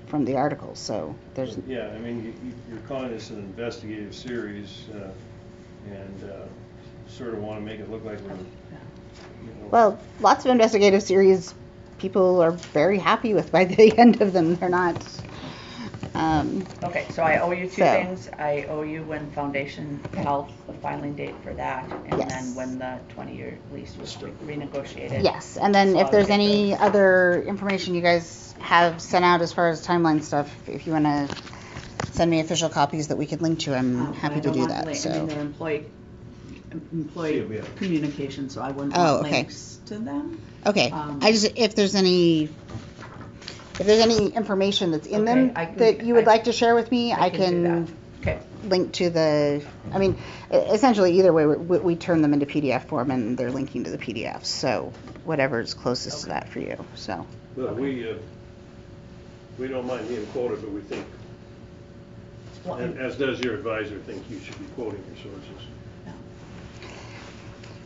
from 0.06 0.24
the 0.24 0.36
articles, 0.36 0.78
so 0.78 1.14
there's, 1.34 1.56
Yeah, 1.66 1.88
I 1.94 1.98
mean, 1.98 2.18
you, 2.24 2.28
you- 2.48 2.54
you're 2.70 2.80
calling 2.88 3.10
this 3.10 3.30
an 3.30 3.38
investigative 3.38 4.14
series, 4.14 4.86
uh, 4.94 5.08
and, 5.90 6.30
uh, 6.30 6.36
sort 7.08 7.34
of 7.34 7.42
wanna 7.42 7.60
make 7.60 7.80
it 7.80 7.90
look 7.90 8.04
like 8.04 8.18
we're, 8.20 8.34
you 8.36 9.50
know. 9.60 9.68
well, 9.70 9.98
lots 10.20 10.44
of 10.44 10.50
investigative 10.50 11.02
series 11.02 11.54
people 12.04 12.42
are 12.42 12.50
very 12.50 12.98
happy 12.98 13.32
with 13.32 13.50
by 13.50 13.64
the 13.76 13.96
end 13.98 14.20
of 14.20 14.34
them. 14.34 14.56
They're 14.56 14.68
not, 14.68 15.02
um, 16.14 16.66
Okay, 16.82 17.06
so 17.10 17.22
I 17.22 17.38
owe 17.38 17.50
you 17.52 17.64
two 17.64 17.80
So- 17.82 17.92
things. 17.92 18.28
I 18.38 18.66
owe 18.68 18.82
you 18.82 19.02
when 19.04 19.30
Foundation 19.30 20.00
Health, 20.14 20.50
the 20.66 20.74
filing 20.74 21.14
date 21.14 21.34
for 21.42 21.54
that, 21.54 21.90
and 22.10 22.18
Yes. 22.20 22.28
then 22.30 22.54
when 22.54 22.78
the 22.78 22.98
twenty-year 23.14 23.56
lease 23.72 23.96
was 23.98 24.10
re- 24.22 24.30
renegotiated. 24.46 25.24
yes. 25.24 25.56
And 25.56 25.74
then 25.74 25.92
So 25.92 26.00
if 26.00 26.10
there's 26.10 26.28
any 26.28 26.70
those. 26.72 26.80
other 26.82 27.42
information 27.42 27.94
you 27.94 28.02
guys 28.02 28.54
have 28.60 29.00
sent 29.00 29.24
out 29.24 29.40
as 29.40 29.52
far 29.54 29.70
as 29.70 29.86
timeline 29.86 30.22
stuff, 30.22 30.48
if 30.68 30.86
you 30.86 30.92
want 30.92 31.06
to 31.06 31.36
send 32.12 32.30
me 32.30 32.40
official 32.40 32.68
copies 32.68 33.08
that 33.08 33.16
we 33.16 33.24
could 33.24 33.40
link 33.40 33.60
to, 33.60 33.74
I'm 33.74 34.08
Um, 34.08 34.12
happy 34.12 34.34
I 34.34 34.40
to 34.40 34.42
don't 34.42 34.52
do 34.52 34.58
want 34.60 34.72
that, 34.72 34.84
link- 34.84 34.98
I 34.98 35.00
so. 35.00 35.10
mean, 35.10 35.26
they're 35.26 35.40
employee, 35.40 35.86
employee 36.92 37.62
communication, 37.76 38.50
so 38.50 38.60
I 38.60 38.70
wouldn't 38.72 38.92
Oh, 38.94 39.14
want 39.14 39.26
okay. 39.26 39.36
links 39.38 39.78
to 39.86 39.98
them. 39.98 40.38
Okay, 40.66 40.90
um, 40.90 41.20
I 41.22 41.32
just, 41.32 41.52
if 41.56 41.74
there's 41.74 41.94
any, 41.94 42.44
if 42.44 43.86
there's 43.86 44.00
any 44.00 44.28
information 44.28 44.92
that's 44.92 45.06
in 45.06 45.24
them 45.24 45.50
Okay, 45.50 45.60
I 45.60 45.64
can- 45.66 45.76
that 45.78 46.04
you 46.04 46.14
would 46.14 46.24
I- 46.24 46.32
like 46.32 46.44
to 46.44 46.52
share 46.52 46.74
with 46.74 46.90
me, 46.90 47.12
I 47.12 47.28
do 47.28 47.36
can 47.38 47.62
that. 47.84 47.92
Okay, 48.22 48.38
link 48.64 48.92
to 48.94 49.10
the, 49.10 49.62
I 49.92 49.98
mean, 49.98 50.16
e- 50.52 50.56
essentially 50.56 51.18
either 51.18 51.32
way, 51.32 51.44
we, 51.44 51.78
we 51.78 51.96
turn 51.96 52.22
them 52.22 52.32
into 52.32 52.46
PDF 52.46 52.86
form 52.86 53.10
and 53.10 53.36
they're 53.36 53.50
linking 53.50 53.84
to 53.84 53.90
the 53.90 53.98
PDFs, 53.98 54.46
so 54.46 54.92
whatever's 55.24 55.74
closest 55.74 56.22
to 56.24 56.30
Okay. 56.30 56.40
that 56.40 56.48
for 56.48 56.60
you, 56.60 56.82
so. 56.94 57.26
But 57.56 57.76
we, 57.76 58.08
uh, 58.10 58.14
we 59.58 59.68
don't 59.68 59.86
mind 59.86 60.08
being 60.08 60.24
quoted, 60.28 60.62
but 60.62 60.70
we 60.72 60.80
think, 60.80 61.04
Well, 62.64 62.76
and 62.76 62.98
as 62.98 63.16
does 63.16 63.40
your 63.40 63.54
advisor, 63.54 63.98
think 63.98 64.22
you 64.30 64.40
should 64.40 64.58
be 64.58 64.64
quoting 64.74 65.04
your 65.08 65.16
sources. 65.32 65.66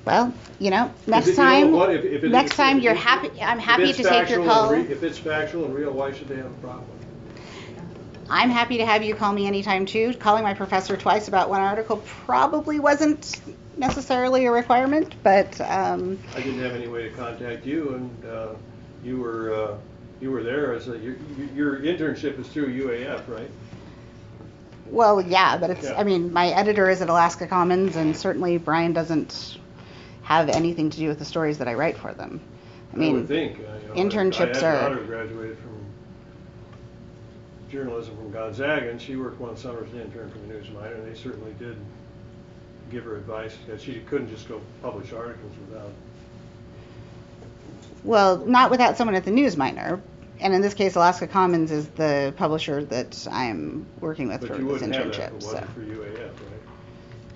Well, 0.09 0.33
you 0.59 0.71
know, 0.71 0.87
If 0.87 1.07
it- 1.07 1.11
next 1.11 1.27
you 1.27 1.33
know 1.35 1.43
time, 1.43 1.73
what, 1.73 1.91
if- 1.95 2.05
if 2.07 2.25
it- 2.25 2.31
next 2.31 2.53
if- 2.53 2.57
time 2.57 2.79
you're 2.81 2.95
if- 2.95 2.99
happy, 2.99 3.31
I'm 3.43 3.59
if 3.59 3.65
happy 3.65 3.83
it's 3.85 3.99
to 3.99 4.05
take 4.05 4.31
your 4.31 4.39
factual 4.41 4.43
and 4.45 4.51
call. 4.51 4.73
re- 4.73 4.81
If 4.91 5.03
it's 5.03 5.19
factual 5.19 5.67
and 5.67 5.75
real, 5.75 5.93
why 5.93 6.13
should 6.13 6.29
they 6.29 6.37
have 6.37 6.47
a 6.47 6.61
problem? 6.63 6.85
I'm 8.31 8.49
happy 8.49 8.79
to 8.79 8.87
have 8.87 9.03
you 9.03 9.15
call 9.15 9.33
me 9.35 9.47
anytime 9.47 9.85
too. 9.85 10.15
Calling 10.15 10.45
my 10.45 10.55
professor 10.55 10.97
twice 10.97 11.29
about 11.29 11.51
one 11.51 11.61
article 11.61 11.99
probably 12.25 12.81
wasn't 12.81 13.39
necessarily 13.77 14.47
a 14.47 14.51
requirement, 14.51 15.15
but, 15.23 15.61
um, 15.61 16.19
I 16.35 16.41
didn't 16.41 16.61
have 16.61 16.75
any 16.75 16.89
way 16.89 17.03
to 17.03 17.11
contact 17.11 17.67
you, 17.67 17.91
and 17.95 18.25
uh, 18.31 18.47
you 19.05 19.19
were, 19.19 19.53
uh, 19.55 19.75
you 20.23 20.31
were 20.31 20.43
there 20.43 20.73
as 20.73 20.89
a, 20.89 20.97
your 20.99 21.17
your 21.55 21.81
internship 21.81 22.41
is 22.41 22.49
through 22.49 22.69
UAF, 22.69 23.21
right? 23.29 23.51
Well, 24.91 25.21
yeah, 25.21 25.59
but 25.59 25.69
it's, 25.69 25.85
Yeah. 25.85 25.99
I 25.99 26.05
mean, 26.05 26.33
my 26.33 26.49
editor 26.49 26.89
is 26.89 27.03
at 27.03 27.11
Alaska 27.11 27.47
Commons, 27.47 27.95
and 27.97 28.17
certainly 28.17 28.57
Brian 28.57 28.95
doesn't 28.95 29.58
have 30.29 30.51
anything 30.51 30.91
to 30.91 30.99
do 30.99 31.09
with 31.09 31.19
the 31.19 31.25
stories 31.25 31.57
that 31.57 31.69
I 31.69 31.75
write 31.75 31.97
for 31.97 32.13
them. 32.13 32.39
I 32.93 32.97
I 32.97 32.99
mean, 32.99 33.15
would 33.15 33.29
think. 33.29 33.59
uh, 33.59 33.63
you 33.63 33.89
know, 33.89 33.95
I- 33.95 33.97
internships 33.97 34.63
I 34.63 34.67
are- 34.67 34.71
had 34.73 34.77
a 34.77 34.81
daughter 34.83 34.95
who 34.97 35.07
graduated 35.07 35.57
from 35.59 35.79
journalism 37.71 38.15
from 38.17 38.31
Gonzaga, 38.31 38.91
and 38.91 39.01
she 39.01 39.17
worked 39.17 39.41
one 39.41 39.57
summer 39.57 39.83
as 39.87 39.91
an 39.95 40.03
intern 40.03 40.31
for 40.31 40.39
the 40.39 40.47
News 40.49 40.67
Miner, 40.71 40.95
and 40.97 41.07
they 41.11 41.19
certainly 41.19 41.55
did 41.59 41.77
give 42.91 43.05
her 43.05 43.17
advice, 43.17 43.57
that 43.69 43.81
she 43.81 44.01
couldn't 44.01 44.29
just 44.29 44.49
go 44.49 44.61
publish 44.83 45.15
articles 45.15 45.53
without. 45.67 45.91
well, 48.05 48.37
not 48.39 48.71
without 48.71 48.97
someone 48.99 49.15
at 49.15 49.25
the 49.25 49.31
News 49.31 49.57
Miner. 49.57 50.01
And 50.41 50.55
in 50.55 50.61
this 50.63 50.75
case, 50.75 50.95
Alaska 50.95 51.27
Commons 51.27 51.71
is 51.73 51.89
the 51.89 52.33
publisher 52.37 52.85
that 52.85 53.27
I'm 53.31 53.87
working 54.01 54.29
with 54.29 54.41
But 54.43 54.51
for 54.51 54.57
this 54.57 54.65
wouldn't 54.65 54.95
have 54.95 55.07
that 55.13 55.33
if 55.33 55.33
internship. 55.33 55.37
it 55.37 55.43
So, 55.43 55.61
for 55.75 55.81
UAF, 55.81 56.19
right? 56.19 56.78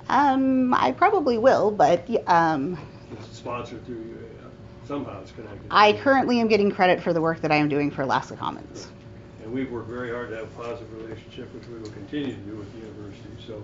Um, 0.08 0.74
I 0.74 0.92
probably 0.92 1.38
will, 1.38 1.70
but 1.70 2.08
um, 2.26 2.78
It's 3.12 3.36
sponsored 3.36 3.84
through. 3.86 4.18
Somehow 4.86 5.20
it's 5.22 5.30
connected. 5.30 5.60
I 5.70 5.92
currently 5.92 6.40
am 6.40 6.48
getting 6.48 6.70
credit 6.70 7.00
for 7.00 7.12
the 7.12 7.20
work 7.20 7.40
that 7.42 7.52
I 7.52 7.56
am 7.56 7.68
doing 7.68 7.90
for 7.90 8.02
Alaska 8.02 8.36
Commons. 8.36 8.88
And 9.42 9.52
we've 9.52 9.70
worked 9.70 9.88
very 9.88 10.10
hard 10.10 10.30
to 10.30 10.36
have 10.36 10.44
a 10.46 10.60
positive 10.60 10.92
relationship, 10.94 11.54
which 11.54 11.66
we 11.68 11.78
will 11.78 11.90
continue 11.90 12.34
to 12.34 12.40
do 12.40 12.56
with 12.56 12.72
the 12.72 12.80
university. 12.86 13.30
So 13.46 13.62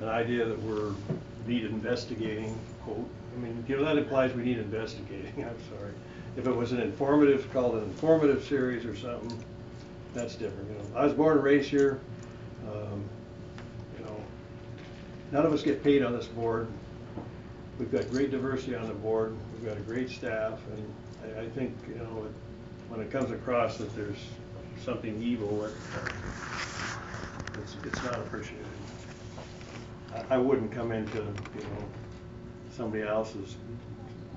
an 0.00 0.08
idea 0.08 0.46
that 0.46 0.60
we're 0.62 0.92
lead 1.46 1.66
investigating, 1.66 2.58
quote, 2.82 3.06
I 3.36 3.40
mean, 3.40 3.64
you 3.68 3.76
know, 3.76 3.84
that 3.84 3.98
implies 3.98 4.34
we 4.34 4.42
need 4.42 4.58
investigating, 4.58 5.32
I'm 5.44 5.78
sorry. 5.78 5.92
If 6.36 6.46
it 6.46 6.56
was 6.56 6.72
an 6.72 6.80
informative, 6.80 7.52
called 7.52 7.74
an 7.76 7.84
informative 7.84 8.42
series 8.44 8.84
or 8.84 8.96
something, 8.96 9.44
that's 10.14 10.34
different, 10.34 10.70
you 10.70 10.76
know. 10.76 10.98
I 10.98 11.04
was 11.04 11.12
born 11.12 11.36
and 11.36 11.44
raised 11.44 11.68
here, 11.68 12.00
um, 12.68 13.04
none 15.34 15.44
of 15.44 15.52
us 15.52 15.62
get 15.62 15.82
paid 15.82 16.00
on 16.04 16.12
this 16.12 16.26
board. 16.28 16.68
We've 17.76 17.90
got 17.90 18.08
great 18.08 18.30
diversity 18.30 18.76
on 18.76 18.86
the 18.86 18.94
board, 18.94 19.36
we've 19.52 19.68
got 19.68 19.76
a 19.76 19.80
great 19.80 20.08
staff, 20.08 20.60
and 20.70 21.36
I, 21.36 21.40
I 21.40 21.48
think, 21.48 21.76
you 21.88 21.96
know, 21.96 22.28
when 22.88 23.00
it 23.00 23.10
comes 23.10 23.32
across 23.32 23.76
that 23.78 23.92
there's 23.96 24.28
something 24.84 25.20
evil, 25.20 25.64
it, 25.64 25.72
it's, 27.58 27.76
it's 27.84 28.02
not 28.04 28.14
appreciated. 28.14 28.64
I, 30.14 30.36
I 30.36 30.38
wouldn't 30.38 30.70
come 30.70 30.92
into, 30.92 31.18
you 31.18 31.64
know, 31.64 31.84
somebody 32.70 33.02
else's 33.02 33.56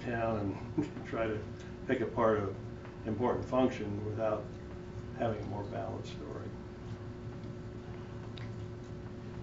town 0.03 0.57
and 0.75 0.89
try 1.07 1.27
to 1.27 1.37
pick 1.87 2.01
apart 2.01 2.39
an 2.39 2.55
important 3.05 3.45
function 3.45 4.03
without 4.03 4.43
having 5.19 5.39
a 5.43 5.45
more 5.45 5.63
balanced 5.65 6.13
story. 6.13 6.49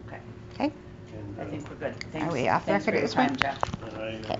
Okay, 0.08 0.20
I 1.38 1.42
uh, 1.42 1.44
think 1.44 1.68
we're 1.70 1.76
good. 1.76 1.96
Thanks, 2.12 2.32
we 2.32 2.48
off 2.48 2.66
the 2.66 2.72
thanks 2.72 2.84
for 2.84 2.92
record 2.92 2.96
at 2.96 3.00
your 3.00 3.08
this 3.08 3.14
point? 3.14 3.30
time, 3.30 3.36
Jeff. 3.36 3.62
and 3.82 3.96
I, 3.96 4.34
uh, 4.34 4.36